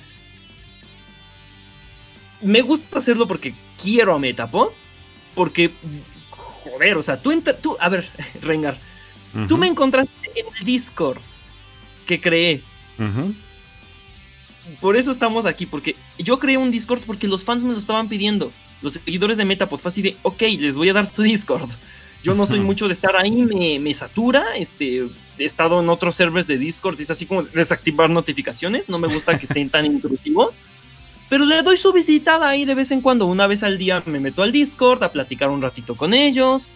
[2.40, 4.68] Me gusta hacerlo porque quiero a Metapod.
[5.34, 5.72] Porque,
[6.30, 8.08] joder, o sea, tú, entra- tú a ver,
[8.40, 8.78] Rengar,
[9.48, 11.18] tú me encontraste en el Discord
[12.06, 12.60] que creé.
[14.80, 18.08] Por eso estamos aquí, porque yo creé un Discord porque los fans me lo estaban
[18.08, 18.52] pidiendo.
[18.80, 21.68] Los seguidores de Metapod fue así de, ok, les voy a dar su Discord.
[22.24, 24.56] Yo no soy mucho de estar ahí, me, me satura.
[24.56, 25.06] Este,
[25.38, 28.88] he estado en otros servers de Discord, y es así como desactivar notificaciones.
[28.88, 30.54] No me gusta que estén tan intrusivos.
[31.28, 33.26] Pero le doy su visitada ahí de vez en cuando.
[33.26, 36.72] Una vez al día me meto al Discord a platicar un ratito con ellos.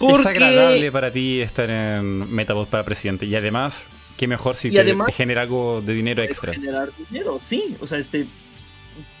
[0.00, 3.26] Es agradable para ti estar en Metapod para presidente.
[3.26, 3.86] Y además,
[4.16, 6.54] qué mejor si te, además- te genera algo de dinero extra.
[6.54, 7.76] generar dinero, sí.
[7.80, 8.26] O sea, este.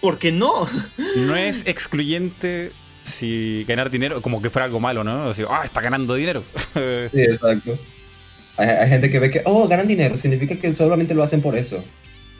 [0.00, 0.68] ¿Por qué no?
[1.16, 5.28] No es excluyente si ganar dinero como que fuera algo malo, ¿no?
[5.28, 6.42] O sea, ah, está ganando dinero.
[6.74, 7.78] Sí, exacto.
[8.56, 11.56] Hay, hay gente que ve que, oh, ganan dinero, significa que solamente lo hacen por
[11.56, 11.82] eso.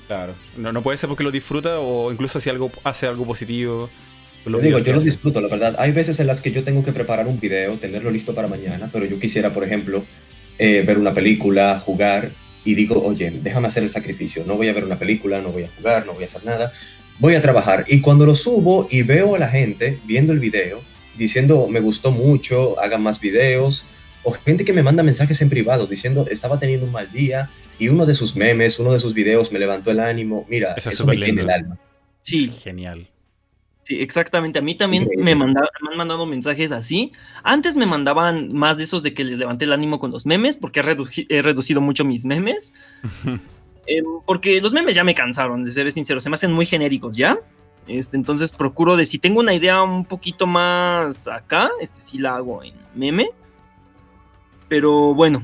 [0.06, 0.34] claro.
[0.56, 3.88] No, no puede ser porque lo disfruta o incluso si algo hace algo positivo.
[4.44, 5.10] Yo lo digo, bien que yo lo hace.
[5.10, 5.76] disfruto, la verdad.
[5.78, 8.88] Hay veces en las que yo tengo que preparar un video, tenerlo listo para mañana,
[8.92, 10.04] pero yo quisiera, por ejemplo,
[10.58, 12.30] eh, ver una película, jugar,
[12.64, 14.44] y digo, oye, déjame hacer el sacrificio.
[14.46, 16.72] No voy a ver una película, no voy a jugar, no voy a hacer nada.
[17.20, 17.84] Voy a trabajar.
[17.86, 20.80] Y cuando lo subo y veo a la gente viendo el video,
[21.16, 23.84] diciendo, me gustó mucho, hagan más videos,
[24.22, 27.48] o gente que me manda mensajes en privado diciendo, estaba teniendo un mal día,
[27.78, 30.46] y uno de sus memes, uno de sus videos me levantó el ánimo.
[30.48, 31.78] Mira, Eso eso, es me tiene el alma.
[32.22, 33.08] Sí, Genial.
[33.82, 34.58] Sí, exactamente.
[34.58, 37.12] A mí también me, manda- me han mandado mensajes así.
[37.42, 40.56] Antes me mandaban más de esos de que les levanté el ánimo con los memes,
[40.56, 42.72] porque he, reduci- he reducido mucho mis memes.
[43.86, 46.20] Em, porque los memes ya me cansaron, de ser sincero.
[46.20, 47.38] Se me hacen muy genéricos ya.
[47.86, 52.36] Este, entonces procuro de si tengo una idea un poquito más acá, este sí la
[52.36, 53.30] hago en meme.
[54.68, 55.42] Pero bueno,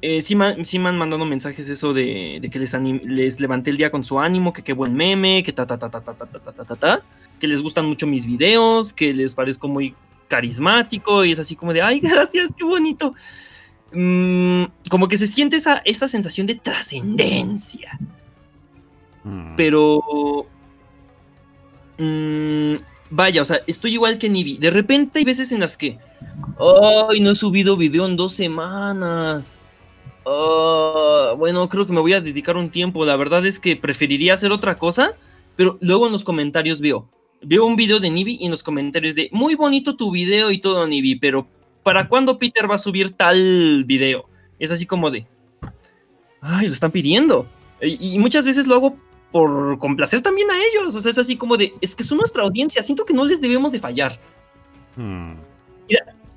[0.00, 2.72] eh, sí, ma- sí me han mandado mensajes eso de, de que les,
[3.04, 5.90] les levanté el día con su ánimo, que qué buen meme, que ta ta ta
[5.90, 7.02] ta ta ta ta ta ta ta,
[7.40, 9.94] que les gustan mucho mis videos, que les parezco muy
[10.28, 13.14] carismático y es así como de, ay, gracias, qué bonito.
[13.92, 17.98] Mm, como que se siente esa, esa sensación de trascendencia,
[19.24, 19.56] Mm.
[19.56, 20.46] pero...
[21.98, 22.74] mm,
[23.10, 24.58] vaya, o sea, estoy igual que Nibi.
[24.58, 25.98] De repente hay veces en las que,
[27.10, 29.62] ay, no he subido video en dos semanas.
[30.26, 33.04] Ah, bueno, creo que me voy a dedicar un tiempo.
[33.04, 35.12] La verdad es que preferiría hacer otra cosa,
[35.56, 37.08] pero luego en los comentarios veo,
[37.42, 40.58] veo un video de Nibi y en los comentarios de, muy bonito tu video y
[40.60, 41.48] todo, Nibi, pero
[41.88, 44.28] ¿para cuándo Peter va a subir tal video?
[44.58, 45.26] Es así como de,
[46.42, 47.46] ay, lo están pidiendo.
[47.80, 48.96] Y, y muchas veces lo hago
[49.32, 50.94] por complacer también a ellos.
[50.94, 53.40] O sea, es así como de, es que son nuestra audiencia, siento que no les
[53.40, 54.20] debemos de fallar.
[54.96, 55.32] Mm.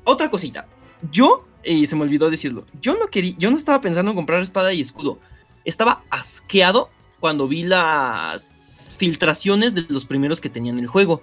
[0.06, 0.66] Otra cosita,
[1.12, 4.42] yo, y se me olvidó decirlo, yo no quería, yo no estaba pensando en comprar
[4.42, 5.20] espada y escudo.
[5.66, 11.22] Estaba asqueado cuando vi las filtraciones de los primeros que tenían el juego.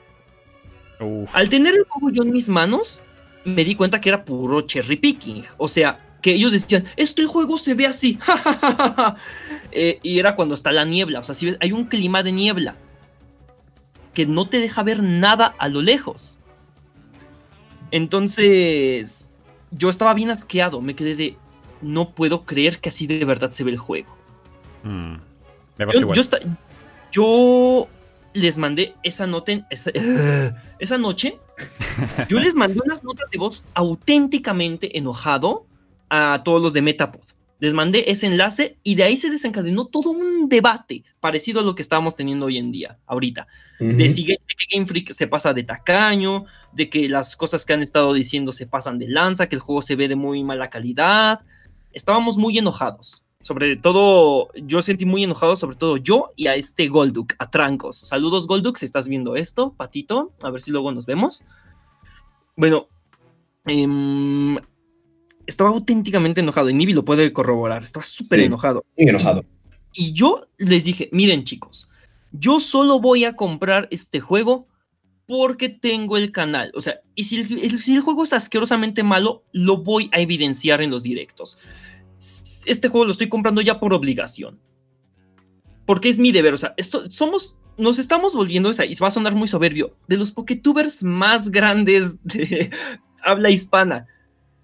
[1.00, 1.34] Uf.
[1.34, 3.00] Al tener el juego yo en mis manos,
[3.44, 5.44] me di cuenta que era puro cherry picking.
[5.56, 8.18] O sea, que ellos decían, es que el juego se ve así.
[9.70, 11.20] Eh, y era cuando está la niebla.
[11.20, 12.74] O sea, si ves, hay un clima de niebla
[14.14, 16.40] que no te deja ver nada a lo lejos.
[17.90, 19.30] Entonces,
[19.70, 20.80] yo estaba bien asqueado.
[20.80, 21.36] Me quedé de,
[21.82, 24.08] no puedo creer que así de verdad se ve el juego.
[24.84, 25.16] Mm.
[25.78, 26.16] Yo, igual.
[26.16, 26.22] yo
[27.12, 27.88] yo
[28.34, 29.90] les mandé esa nota, en- esa,
[30.78, 31.38] esa noche,
[32.28, 35.66] yo les mandé unas notas de voz auténticamente enojado
[36.10, 37.20] a todos los de Metapod.
[37.60, 41.74] Les mandé ese enlace y de ahí se desencadenó todo un debate parecido a lo
[41.74, 43.48] que estábamos teniendo hoy en día, ahorita.
[43.80, 47.72] De, si, de que Game Freak se pasa de tacaño, de que las cosas que
[47.72, 50.70] han estado diciendo se pasan de lanza, que el juego se ve de muy mala
[50.70, 51.44] calidad.
[51.92, 53.24] Estábamos muy enojados.
[53.48, 57.96] Sobre todo, yo sentí muy enojado, sobre todo yo y a este Golduk, a Trancos.
[57.96, 60.34] Saludos, Golduk, si estás viendo esto, patito.
[60.42, 61.44] A ver si luego nos vemos.
[62.56, 62.88] Bueno,
[63.64, 64.58] em,
[65.46, 67.82] estaba auténticamente enojado y Nibi lo puede corroborar.
[67.82, 68.44] Estaba súper Sí.
[68.44, 68.84] enojado.
[68.98, 69.46] Muy enojado.
[69.94, 71.88] Y yo les dije, miren chicos,
[72.32, 74.66] yo solo voy a comprar este juego
[75.26, 76.70] porque tengo el canal.
[76.74, 80.82] O sea, y si el- si el juego es asquerosamente malo, lo voy a evidenciar
[80.82, 81.56] en los directos.
[82.68, 84.58] Este juego lo estoy comprando ya por obligación.
[85.86, 86.54] Porque es mi deber.
[86.54, 90.16] O sea, esto, somos, nos estamos volviendo, esa, y va a sonar muy soberbio, de
[90.16, 92.70] los Poketubers más grandes de
[93.22, 94.06] habla hispana.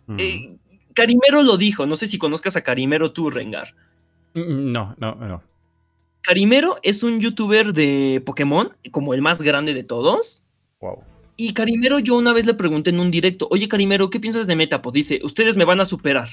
[0.07, 0.17] Mm.
[0.19, 0.57] Eh,
[0.95, 3.75] Carimero lo dijo, no sé si conozcas a Carimero tú, Rengar.
[4.35, 5.43] Mm, No, no, no.
[6.23, 10.43] Carimero es un youtuber de Pokémon, como el más grande de todos.
[10.81, 11.03] Wow.
[11.37, 14.57] Y Carimero, yo una vez le pregunté en un directo, oye Carimero, ¿qué piensas de
[14.57, 14.95] Metapod?
[14.95, 16.29] Dice, ustedes me van a superar.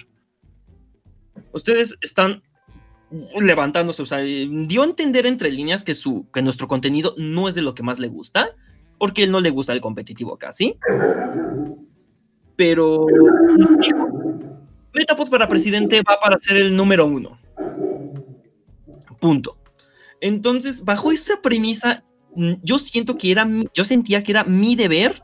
[1.54, 2.42] Ustedes están
[3.40, 7.56] levantándose, o sea, dio a entender entre líneas que, su, que nuestro contenido no es
[7.56, 8.50] de lo que más le gusta,
[8.98, 10.78] porque él no le gusta el competitivo casi.
[12.56, 13.06] Pero
[14.94, 17.38] Metapod para presidente va para ser el número uno.
[19.20, 19.58] Punto.
[20.20, 22.04] Entonces, bajo esa premisa,
[22.64, 25.24] yo siento que era mi- yo sentía que era mi deber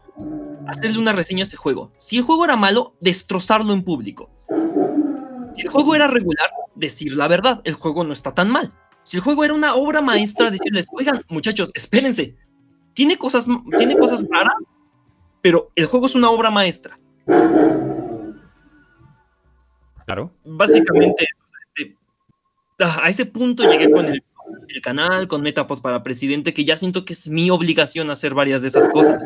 [0.67, 1.91] hacerle una reseña a ese juego.
[1.97, 4.29] Si el juego era malo, destrozarlo en público.
[5.57, 8.71] Si el juego era regular, decir la verdad, el juego no está tan mal.
[9.01, 12.35] Si el juego era una obra maestra, decirles, oigan, muchachos, espérense.
[12.93, 14.75] Tiene cosas, tiene cosas raras,
[15.41, 16.99] pero el juego es una obra maestra.
[20.05, 20.31] Claro.
[20.45, 21.95] Básicamente, o sea, este,
[22.79, 24.23] ah, a ese punto llegué con el,
[24.67, 28.61] el canal, con Metapod para presidente, que ya siento que es mi obligación hacer varias
[28.61, 29.25] de esas cosas.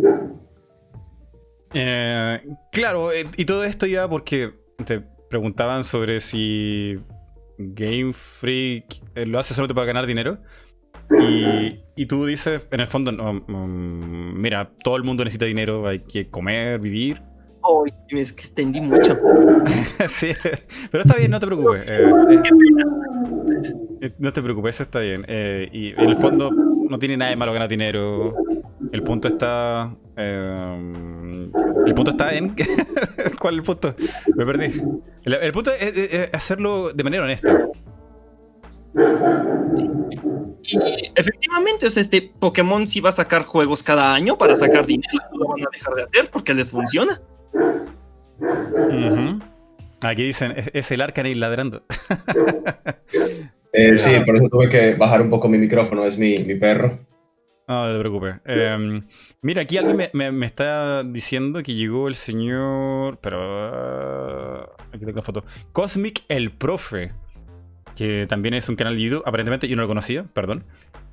[1.73, 2.41] Eh,
[2.71, 4.53] claro, eh, y todo esto ya porque
[4.85, 6.99] te preguntaban sobre si
[7.57, 10.37] Game Freak eh, lo hace solamente para ganar dinero.
[11.19, 15.87] Y, y tú dices, en el fondo, no, mm, mira, todo el mundo necesita dinero,
[15.87, 17.21] hay que comer, vivir.
[17.63, 19.17] Ay, es que extendí mucho.
[20.09, 20.33] sí,
[20.91, 21.81] pero está bien, no te preocupes.
[21.85, 22.41] eh, eh,
[24.01, 25.25] eh, no te preocupes, eso está bien.
[25.27, 28.33] eh, y en el fondo no tiene nada de malo ganar dinero.
[28.91, 29.95] El punto está.
[31.85, 32.55] El punto está en.
[33.39, 33.95] ¿Cuál es el punto?
[34.35, 34.81] Me perdí.
[35.23, 37.67] El, el punto es, es- es hacerlo de manera honesta.
[40.63, 40.77] Y
[41.15, 45.19] efectivamente, o sea, este Pokémon sí va a sacar juegos cada año para sacar dinero.
[45.33, 47.19] No lo van a dejar de hacer porque les funciona.
[50.01, 51.83] Aquí dicen, es, es el Arcanine ladrando.
[53.73, 56.99] Eh, sí, por eso tuve que bajar un poco mi micrófono, es mi, mi perro.
[57.71, 58.35] No, no te preocupes.
[58.45, 59.01] Eh,
[59.41, 63.17] mira, aquí alguien me, me- me está diciendo que llegó el señor.
[63.21, 63.37] Pero.
[63.41, 65.43] ah, aquí tengo la foto.
[65.71, 67.11] Cosmic el Profe.
[67.95, 69.23] Que también es un canal de YouTube.
[69.25, 70.63] Aparentemente yo no lo conocía, perdón.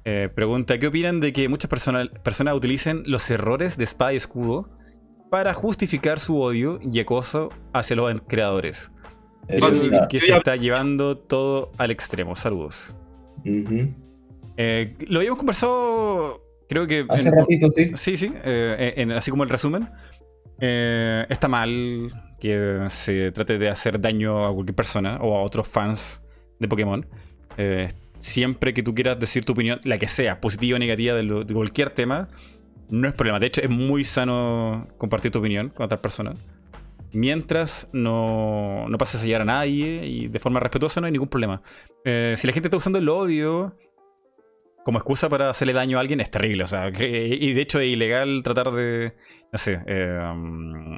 [0.04, 4.16] Eh, pregunta: ¿Qué opinan de que muchas personas, personas utilicen los errores de espada y
[4.16, 4.68] escudo
[5.30, 8.90] para justificar su odio y acoso hacia los creadores?
[9.48, 12.34] Eso sí, está- Que se está llevando todo al extremo.
[12.36, 12.94] Saludos.
[14.56, 17.04] Eh, lo habíamos conversado, creo que.
[17.08, 17.90] Hace en- ratito, sí.
[17.94, 19.88] Sí, sí, eh, en- así como el resumen.
[20.60, 25.68] Eh, está mal que se trate de hacer daño a cualquier persona o a otros
[25.68, 26.24] fans
[26.58, 27.06] de Pokémon.
[27.56, 27.88] Eh,
[28.18, 31.44] siempre que tú quieras decir tu opinión, la que sea, positiva o negativa de, lo-
[31.44, 32.28] de cualquier tema,
[32.90, 33.38] no es problema.
[33.38, 36.36] De hecho, es muy sano compartir tu opinión con otras personas.
[37.12, 41.28] Mientras no, no pases a sellar a nadie y de forma respetuosa, no hay ningún
[41.28, 41.62] problema.
[42.04, 43.74] Eh, si la gente está usando el odio
[44.88, 46.64] como excusa para hacerle daño a alguien es terrible.
[46.64, 49.12] O sea, que- y de hecho es ilegal tratar de,
[49.52, 50.18] no sé, eh,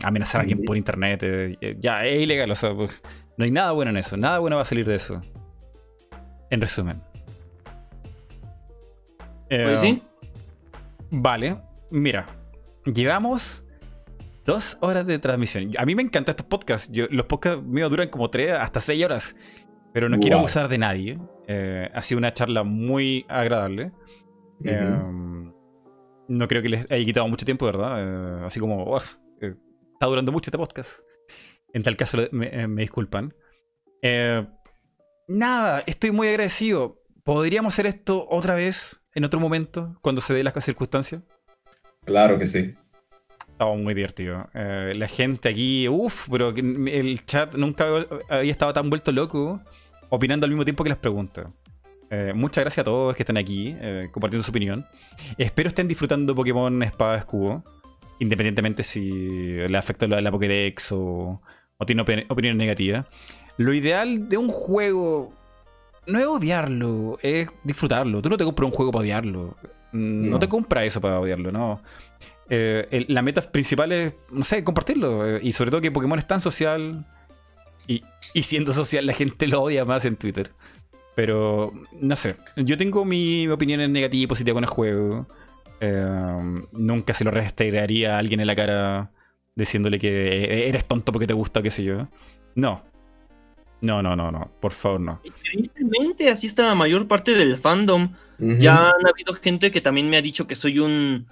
[0.04, 1.20] amenazar a alguien por internet.
[1.24, 2.48] eh, ya, es ilegal.
[2.52, 3.02] O sea, pues,
[3.36, 4.16] no hay nada bueno en eso.
[4.16, 5.20] Nada bueno va a salir de eso.
[6.50, 7.02] En resumen.
[9.48, 10.00] Eh, Pues sí.
[11.10, 11.54] Vale,
[11.90, 12.26] mira,
[12.84, 13.64] llevamos
[14.46, 15.72] dos horas de transmisión.
[15.78, 16.92] A mí me encantan estos podcasts.
[16.92, 19.34] Yo- los podcasts míos duran como tres hasta seis horas.
[19.92, 21.18] Pero no quiero abusar de nadie.
[21.52, 23.90] Eh, ha sido una charla muy agradable.
[24.64, 25.01] Eh,
[26.28, 27.97] no creo que les haya quitado mucho tiempo, ¿verdad?
[27.98, 29.56] Eh, así como, "Uf, eh,
[29.94, 31.01] está durando mucho este podcast.
[31.72, 33.35] En tal caso, me, me disculpan.
[35.27, 37.02] Nada, estoy muy agradecido.
[37.24, 41.20] ¿Podríamos hacer esto otra vez en otro momento, cuando se dé las circunstancias?
[42.05, 42.74] Claro que sí.
[43.48, 44.48] Estaba muy divertido.
[44.55, 47.86] La gente aquí, uff, pero el chat nunca
[48.28, 49.60] había estado tan vuelto loco,
[50.10, 51.46] opinando al mismo tiempo que las preguntas.
[52.10, 54.84] Eh, muchas gracias a todos que están aquí, eh, compartiendo su opinión.
[55.38, 57.62] Espero estén disfrutando Pokémon Espada Escudo,
[58.18, 61.40] independientemente si le afecta la, la Pokédex o,
[61.78, 63.06] o tiene opi- opinión negativa.
[63.56, 65.32] Lo ideal de un juego
[66.06, 68.20] no es odiarlo, es disfrutarlo.
[68.22, 69.56] Tú no te compras un juego para odiarlo.
[69.92, 70.38] Mm, No No.
[70.40, 71.80] te compras eso para odiarlo, no.
[72.52, 75.36] eh, el- la meta principal es, no sé, compartirlo.
[75.36, 77.06] eh, y sobre todo que Pokémon es tan social.
[77.86, 78.02] Y,
[78.35, 80.51] y siendo social, la gente lo odia más en Twitter.
[81.15, 82.36] Pero, no sé.
[82.57, 85.27] Yo tengo mi opinión en negativa y positiva con el juego.
[85.81, 89.11] Eh, nunca se lo restregaría a alguien en la cara
[89.55, 92.09] diciéndole que eres tonto porque te gusta, qué sé yo.
[92.55, 92.82] No.
[93.81, 94.51] No, no, no, no.
[94.61, 95.20] Por favor, no.
[95.24, 98.12] Y Tristemente, así está la mayor parte del fandom.
[98.39, 101.27] Ya han habido gente que también me ha dicho que soy un,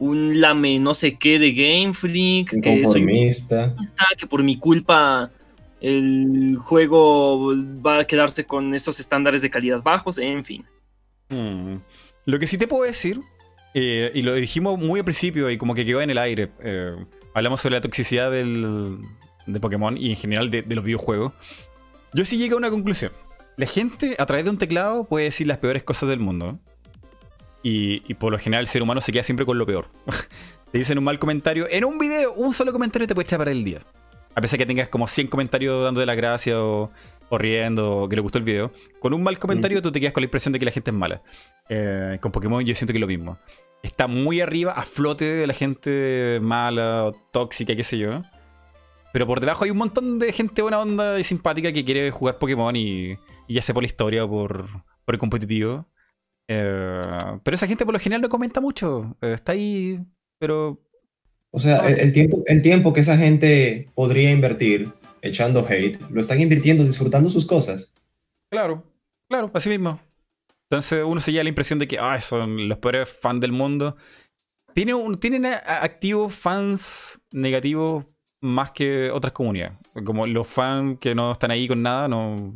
[0.00, 3.76] un lame no sé qué de Game Freak, Un que soy un
[4.18, 5.30] que por mi culpa
[5.80, 7.54] el juego
[7.84, 10.64] va a quedarse con estos estándares de calidad bajos, en fin.
[11.30, 11.76] Mm.
[12.26, 13.20] Lo que sí te puedo decir,
[13.74, 16.94] eh, y lo dijimos muy al principio y como que quedó en el aire, eh,
[17.34, 18.98] hablamos sobre la toxicidad del,
[19.46, 21.32] de Pokémon y en general de, los videojuegos.
[22.12, 23.12] Yo sí llegué a una conclusión.
[23.56, 26.58] La gente a través de un teclado puede decir las peores cosas del mundo.
[27.62, 29.88] Y, y por lo general el ser humano se queda siempre con lo peor.
[30.72, 31.66] te dicen un mal comentario.
[31.70, 33.80] En un video, un solo comentario te puede echar para el día.
[34.34, 36.90] A pesar que tengas como 100 comentarios dándote las gracias o,
[37.30, 38.72] o riendo o que le gustó el video.
[39.00, 40.96] Con un mal comentario tú te quedas con la impresión de que la gente es
[40.96, 41.22] mala.
[41.68, 43.38] Eh, con Pokémon yo siento que es lo mismo.
[43.82, 48.22] Está muy arriba, a flote de la gente mala o tóxica, qué sé yo.
[49.12, 52.38] Pero por debajo hay un montón de gente buena onda y simpática que quiere jugar
[52.38, 53.16] Pokémon y,
[53.48, 54.66] y ya sea por la historia o por,
[55.04, 55.86] por el competitivo.
[56.48, 59.16] Eh, pero esa gente por lo general no comenta mucho.
[59.20, 60.00] Eh, está ahí,
[60.38, 60.80] pero
[61.52, 66.20] O sea, el, el tiempo, el tiempo que esa gente podría invertir echando hate, lo
[66.20, 67.92] están invirtiendo disfrutando sus cosas.
[68.50, 68.84] Claro,
[69.28, 70.00] claro, así mismo.
[70.70, 73.96] Entonces uno se lleva la impresión de que "Ay, son los peores fans del mundo.
[74.74, 78.04] Tiene un- tienen activos fans negativos
[78.40, 79.76] más que otras comunidades.
[80.04, 82.54] Como los fans que no están ahí con nada, no,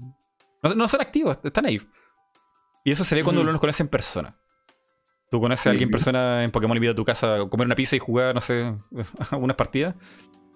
[0.62, 1.80] no, no son activos, están ahí.
[2.84, 3.46] Y eso se ve cuando Ujú.
[3.46, 4.36] uno los conoce en persona.
[5.35, 7.74] Tú conoces a alguien persona en Pokémon y vida a tu casa, a comer una
[7.74, 8.73] pizza y jugar, no sé,
[9.32, 9.97] unas partidas.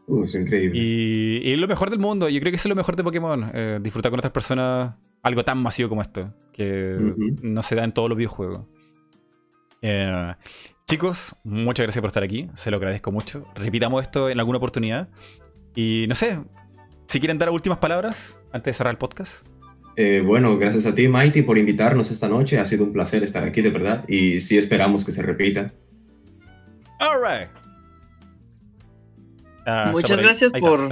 [0.07, 0.79] Uh, es increíble.
[0.81, 2.29] Y, y es lo mejor del mundo.
[2.29, 3.51] Yo creo que eso es lo mejor de Pokémon.
[3.53, 4.95] eh, disfrutar con otras personas
[5.25, 6.33] algo tan masivo como esto.
[6.53, 6.97] Que
[7.43, 8.67] no se da en todos los videojuegos.
[9.83, 10.33] Eh,
[10.87, 12.49] chicos, muchas gracias por estar aquí.
[12.55, 13.49] Se lo agradezco mucho.
[13.57, 15.09] Repitamos esto en alguna oportunidad.
[15.75, 16.39] Y no sé,
[17.09, 19.45] si quieren dar últimas palabras antes de cerrar el podcast.
[20.01, 22.57] Eh, bueno, gracias a ti, Mighty, por invitarnos esta noche.
[22.61, 24.05] Ha sido un placer estar aquí, de verdad.
[24.07, 25.73] Y sí esperamos que se repita.
[27.01, 27.49] Alright.
[29.67, 30.89] Ah, está Muchas gracias por...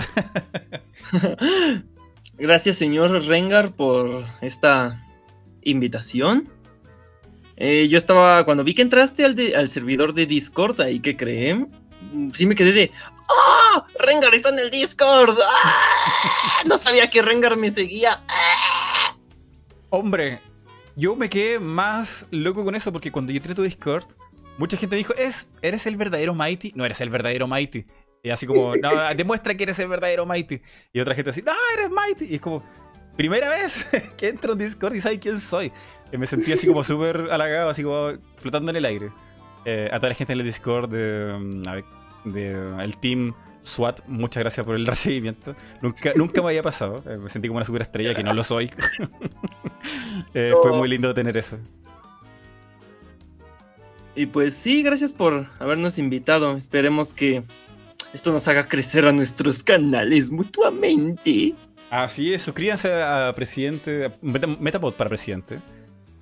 [2.37, 5.01] gracias, señor Rengar, por esta
[5.63, 6.49] invitación.
[7.59, 11.17] Eh, yo estaba, cuando vi que entraste al, de- al servidor de Discord, ahí que
[11.17, 12.91] creé, mm, sí me quedé de...
[13.29, 13.87] ¡Ah!
[14.01, 15.39] Rengar está en el Discord.
[15.41, 16.63] ¡Ah!
[16.67, 18.21] No sabía que Rengar me seguía.
[19.99, 20.41] Hombre,
[20.95, 24.05] yo me quedé más loco con eso porque cuando yo entré a tu Discord,
[24.59, 26.73] mucha gente dijo, es, ¿eres el verdadero Mighty?
[26.75, 27.87] No eres el verdadero Mighty.
[28.23, 30.61] Y así como, no, demuestra que eres el verdadero Mighty.
[30.93, 32.27] Y otra gente así, no, eres Mighty.
[32.27, 32.63] Y es como,
[33.17, 35.73] primera vez que entro en Discord y sabes quién soy.
[36.13, 39.11] Y me sentí así como súper halagado, así como flotando en el aire.
[39.65, 43.35] Eh, a toda la gente en el Discord de, mm, de, el team
[43.67, 45.55] SWAT, muchas gracias por el recibimiento.
[45.83, 47.03] Nunca, nunca me había pasado.
[47.09, 48.71] Eh, me sentí como una superestrella, que no lo soy.
[50.35, 51.59] Eh, Fue muy lindo tener eso.
[54.15, 56.57] Y pues sí, gracias por habernos invitado.
[56.57, 57.43] Esperemos que
[58.13, 61.55] esto nos haga crecer a nuestros canales mutuamente.
[61.91, 65.61] Así es, suscríbanse a Presidente, Meta- Metapod para Presidente.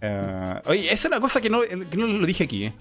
[0.01, 2.73] Eh, oye, es una cosa que no, que no lo dije aquí.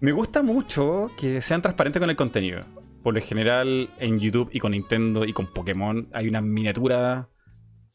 [0.00, 2.60] Me gusta mucho que sean transparentes con el contenido.
[3.02, 7.28] Por lo general, en YouTube y con Nintendo y con Pokémon hay una miniatura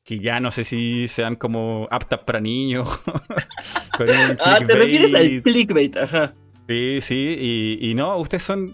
[0.04, 2.88] que ya no sé si sean como aptas para niños.
[3.98, 5.96] con un Ah, te refieres al clickbait.
[5.98, 6.34] ajá.
[6.68, 8.74] Sí, sí, y, y no, ustedes son.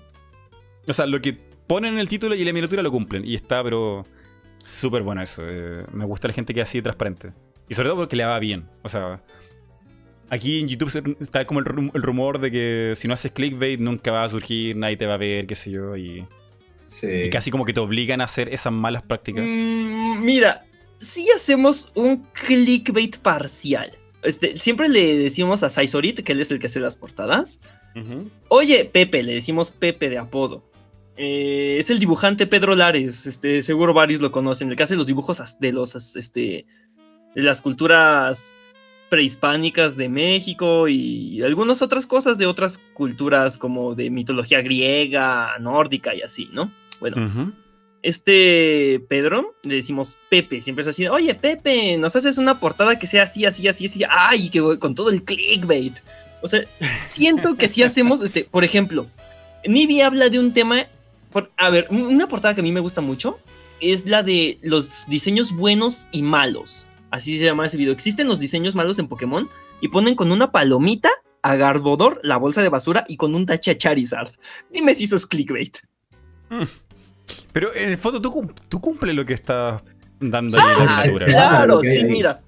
[0.88, 1.34] O sea, lo que
[1.68, 3.26] ponen en el título y la miniatura lo cumplen.
[3.26, 4.06] Y está, pero.
[4.64, 5.43] Súper bueno eso.
[5.47, 7.31] eh, me gusta la gente que es así de transparente.
[7.68, 8.68] Y sobre todo porque le va bien.
[8.84, 9.22] O sea.
[10.30, 13.80] Aquí en YouTube está como el, rum- el rumor de que si no haces clickbait
[13.80, 15.95] nunca va a surgir, nadie te va a ver, qué sé yo.
[15.97, 16.26] Y,
[16.88, 17.07] Sí.
[17.07, 19.45] y casi como que te obligan a hacer esas malas prácticas.
[19.47, 20.65] Mm, mira,
[20.97, 23.91] si hacemos un clickbait parcial.
[24.23, 27.60] Este, siempre le decimos a Saizorit, que él es el que hace las portadas.
[28.49, 30.64] Oye, Pepe, le decimos Pepe de apodo.
[31.18, 35.07] Eh, es el dibujante Pedro Lares, este, seguro varios lo conocen, el que hace los
[35.07, 36.65] dibujos de los, este,
[37.35, 38.56] de las culturas
[39.10, 46.14] prehispánicas de México y algunas otras cosas de otras culturas como de mitología griega, nórdica
[46.15, 46.72] y así, ¿no?
[46.99, 47.15] Bueno,
[48.02, 53.07] este Pedro, le decimos Pepe, siempre es así, oye Pepe, nos haces una portada que
[53.07, 55.98] sea así, así, así, así, ay, que con todo el clickbait.
[56.41, 56.61] O sea,
[57.07, 59.06] siento que si hacemos, este, por ejemplo,
[59.68, 60.86] Nibi habla de un tema.
[61.31, 63.38] por- a ver, un- una portada que a mí me gusta mucho
[63.81, 66.88] es la de los diseños buenos y malos.
[67.11, 67.94] Así se llama ese video.
[67.94, 69.49] Existen los diseños malos en Pokémon
[69.81, 71.10] y ponen con una palomita
[71.41, 74.30] a Garbodor, la bolsa de basura, y con un tache a Charizard.
[74.72, 75.77] Dime si eso es clickbait.
[77.52, 79.81] Pero en el fondo tú, tú cumples lo que estás
[80.19, 81.26] dando ahí la Ah, miniatura.
[81.27, 81.81] claro.
[81.84, 82.41] Sí, mira.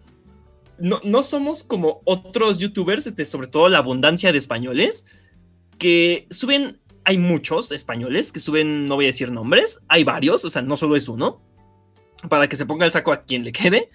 [0.77, 5.05] No, no somos como otros youtubers, este, sobre todo la abundancia de españoles,
[5.77, 10.49] que suben, hay muchos españoles que suben, no voy a decir nombres, hay varios, o
[10.49, 11.39] sea, no solo es uno,
[12.29, 13.89] para que se ponga el saco a quien le quede,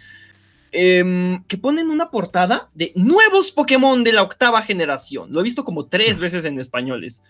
[0.77, 5.33] em, que ponen una portada de nuevos Pokémon de la octava generación.
[5.33, 7.23] Lo he visto como tres veces en españoles.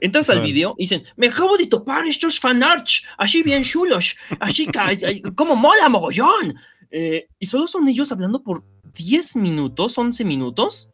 [0.00, 4.16] Entras al Son- video y dicen, me acabo de topar estos fanarts, así bien chulos,
[4.40, 4.66] así
[5.34, 6.54] como mola mogollón.
[6.90, 8.62] Eh, y solo son ellos hablando por
[8.94, 10.90] 10 minutos, 11 minutos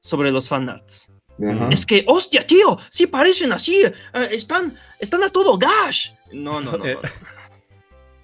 [0.00, 1.12] sobre los fanarts.
[1.48, 1.68] Ajá.
[1.70, 3.92] Es que, hostia, tío, sí parecen así, eh,
[4.32, 6.14] están, están a todo gas.
[6.32, 6.84] No, no, no.
[6.86, 7.00] Eh, no.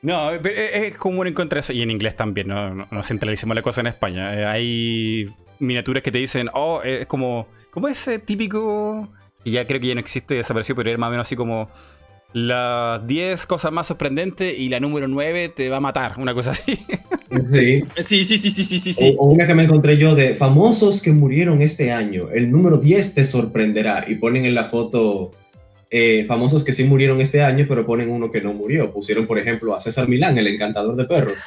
[0.05, 1.73] No, pero es común encontrar eso.
[1.73, 4.35] Y en inglés también, no, no, no centralicemos la cosa en España.
[4.35, 7.49] Eh, hay miniaturas que te dicen, oh, es como.
[7.71, 9.09] ¿Cómo es ese típico?
[9.45, 11.71] Y ya creo que ya no existe, desapareció, pero era más o menos así como.
[12.35, 16.51] Las 10 cosas más sorprendentes y la número 9 te va a matar, una cosa
[16.51, 16.79] así.
[17.51, 17.83] Sí.
[17.97, 18.93] Sí, sí, sí, sí, sí, sí.
[18.93, 19.17] sí.
[19.19, 22.31] O, o una que me encontré yo de famosos que murieron este año.
[22.31, 24.05] El número 10 te sorprenderá.
[24.07, 25.33] Y ponen en la foto
[25.97, 28.93] eh, famosos que sí murieron este año, pero ponen uno que no murió.
[28.93, 31.41] Pusieron, por ejemplo, a César Milán, el encantador de perros.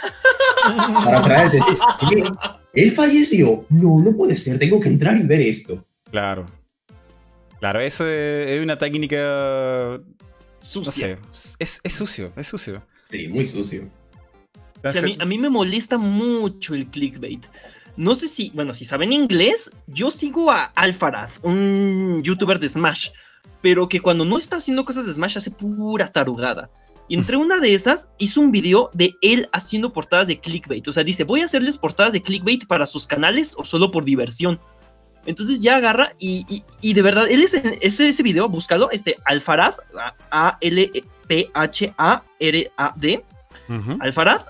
[1.03, 1.57] para traerte.
[1.59, 1.77] sí.
[2.07, 2.23] "Oye,
[2.73, 3.65] Él falleció.
[3.69, 4.57] No, no puede ser.
[4.57, 5.85] Tengo que entrar y ver esto.
[6.09, 6.45] Claro.
[7.59, 9.17] Claro, eso es, una técnica.
[9.17, 10.03] No
[10.61, 11.17] Sucia.
[11.33, 11.55] sé.
[11.59, 12.81] Es, es sucio, es sucio.
[13.03, 13.89] Sí, muy sucio.
[14.83, 17.45] O sea, a, mí, a mí me molesta mucho el clickbait.
[17.97, 23.09] No sé si, bueno, si saben inglés, yo sigo a Alfarad, un youtuber de Smash,
[23.61, 26.69] pero que cuando no está haciendo cosas de Smash hace pura tarugada.
[27.09, 30.87] Y entre una de esas hizo un video de él haciendo portadas de clickbait.
[30.87, 34.03] O sea, dice, voy a hacerles portadas de clickbait para sus canales o solo por
[34.03, 34.59] diversión.
[35.25, 38.89] Entonces ya agarra y, y- y de verdad, él es en ese, ese video, búscalo,
[38.91, 39.73] este Alfarad,
[41.99, 43.23] A-L-P-H-A-R-A-D.
[43.99, 44.41] Alfarad,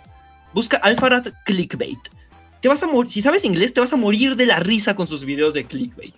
[0.53, 1.97] busca Alfarad clickbait.
[2.61, 5.07] Te vas a morir, si sabes inglés, te vas a morir de la risa con
[5.07, 6.15] sus videos de clickbait.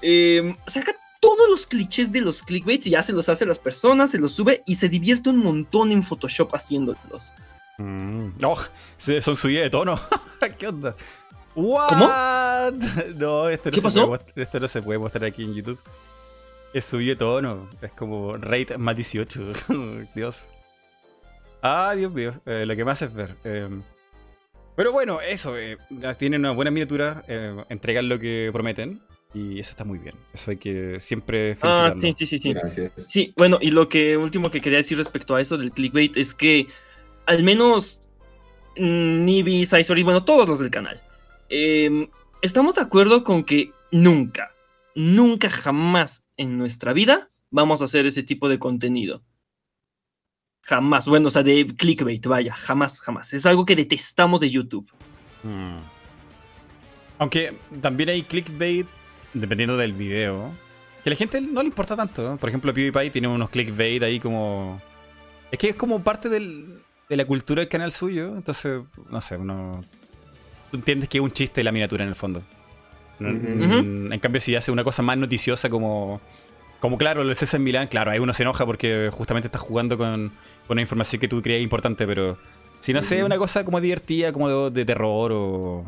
[0.00, 0.92] Eh, saca
[1.22, 4.18] todos los clichés de los clickbaits y ya se los hace a las personas, se
[4.18, 7.32] los sube y se divierte un montón en Photoshop haciéndolos.
[7.78, 8.30] Mm.
[8.44, 8.58] Oh,
[8.98, 9.98] son subidas de tono.
[10.58, 10.96] ¿Qué onda?
[11.54, 12.72] What?
[13.16, 14.08] No, esto no, ¿Qué se pasó?
[14.08, 15.78] Puede, esto no se puede mostrar aquí en YouTube.
[16.74, 17.68] Es subido de tono.
[17.80, 19.52] Es como rate más 18.
[20.14, 20.48] Dios.
[21.62, 22.34] Ah, Dios mío.
[22.46, 23.36] eh, lo que más es ver.
[23.44, 23.68] eh.
[24.74, 25.56] pero bueno, eso.
[25.56, 25.76] eh,
[26.18, 27.22] tienen una buena miniatura.
[27.28, 29.00] eh, entregan lo que prometen.
[29.34, 30.14] Y eso está muy bien.
[30.34, 32.00] Eso hay que siempre Ah, felicitarlo.
[32.02, 32.52] sí, sí, sí, sí.
[32.52, 32.92] Gracias.
[33.08, 36.34] Sí, bueno, y lo que último que quería decir respecto a eso del clickbait es
[36.34, 36.66] que
[37.26, 38.10] al menos
[38.76, 41.00] mm, Nibi, Saisori, bueno, todos los del canal,
[41.48, 42.08] em,
[42.42, 44.50] estamos de acuerdo con que nunca,
[44.94, 49.22] nunca jamás en nuestra vida vamos a hacer ese tipo de contenido.
[50.64, 53.32] Jamás, bueno, o sea, de clickbait, vaya, jamás, jamás.
[53.32, 54.90] Es algo que detestamos de YouTube.
[55.42, 55.78] Mm.
[57.18, 58.86] Aunque también hay clickbait
[59.34, 60.50] dependiendo del video.
[61.02, 62.22] Que a la gente no le importa tanto.
[62.22, 62.36] ¿no?
[62.36, 64.80] Por ejemplo, PewDiePie tiene unos clickbait ahí como.
[65.50, 66.78] Es que es como parte del-
[67.08, 68.28] de la cultura del canal suyo.
[68.36, 69.82] Entonces, no sé, uno.
[70.70, 72.42] Tú entiendes que es un chiste la miniatura en el fondo.
[73.20, 76.20] En cambio, si hace una cosa más noticiosa como.
[76.80, 80.30] Como claro, el César Milán, claro, ahí uno se enoja porque justamente estás jugando con,
[80.66, 82.36] con una información que tú creías importante, pero
[82.80, 83.26] si no sé, Ujú.
[83.26, 85.84] una cosa como divertida, como de, de terror o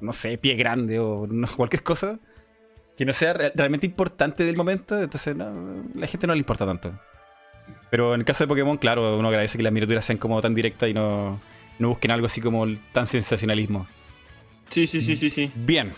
[0.00, 2.20] no sé, pie grande o no- cualquier cosa
[2.98, 6.66] que no sea re- realmente importante del momento, entonces no, la gente no le importa
[6.66, 6.92] tanto.
[7.90, 10.54] Pero en el caso de Pokémon, claro, uno agradece que las miniaturas sean como tan
[10.54, 11.40] directas y no,
[11.78, 13.86] no busquen algo así como tan sensacionalismo.
[14.68, 15.50] Sí, sí, sí, sí, sí.
[15.54, 15.92] Bien.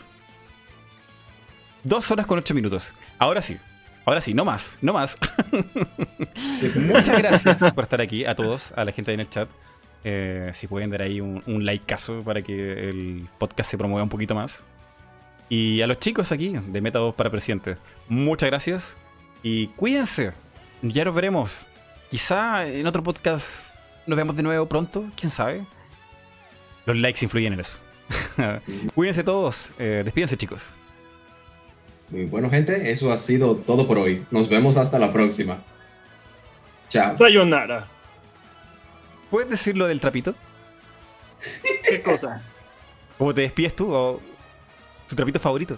[1.83, 2.95] Dos horas con ocho minutos.
[3.19, 3.57] Ahora sí.
[4.05, 5.17] Ahora sí, no más, no más.
[6.77, 9.49] Muchas gracias por estar aquí a todos, a la gente ahí en el chat.
[10.05, 14.09] Eh, si pueden dar ahí un, un likeazo para que el podcast se promueva un
[14.09, 14.65] poquito más.
[15.51, 17.77] Y a los chicos aquí de Meta 2 para presidente,
[18.09, 18.97] muchas gracias
[19.43, 20.33] y cuídense.
[20.81, 21.67] Ya nos veremos.
[22.09, 23.75] Quizá en otro podcast
[24.07, 25.67] nos vemos de nuevo pronto, quién sabe.
[26.87, 27.79] Los likes influyen en eso.
[28.95, 29.73] cuídense todos.
[29.77, 30.77] Eh, despídense, chicos.
[32.11, 32.89] Muy bueno, gente.
[32.89, 34.25] Eso ha sido todo por hoy.
[34.31, 35.65] Nos vemos hasta la próxima.
[36.89, 37.11] Chao.
[37.11, 37.89] Sayonara.
[39.31, 40.33] ¿Puedes decir lo del trapito?
[41.89, 42.41] ¿Qué cosa?
[43.19, 43.93] ¿Cómo te despides tú?
[43.93, 44.21] ¿O
[45.11, 45.77] su trapito favorito?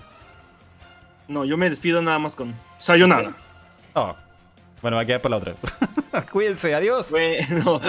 [1.26, 3.34] No, yo me despido nada más con Sayonara.
[3.94, 4.14] Oh.
[4.82, 5.54] Bueno, va a quedar para la otra.
[6.32, 7.10] Cuídense, adiós.
[7.10, 7.80] Bueno.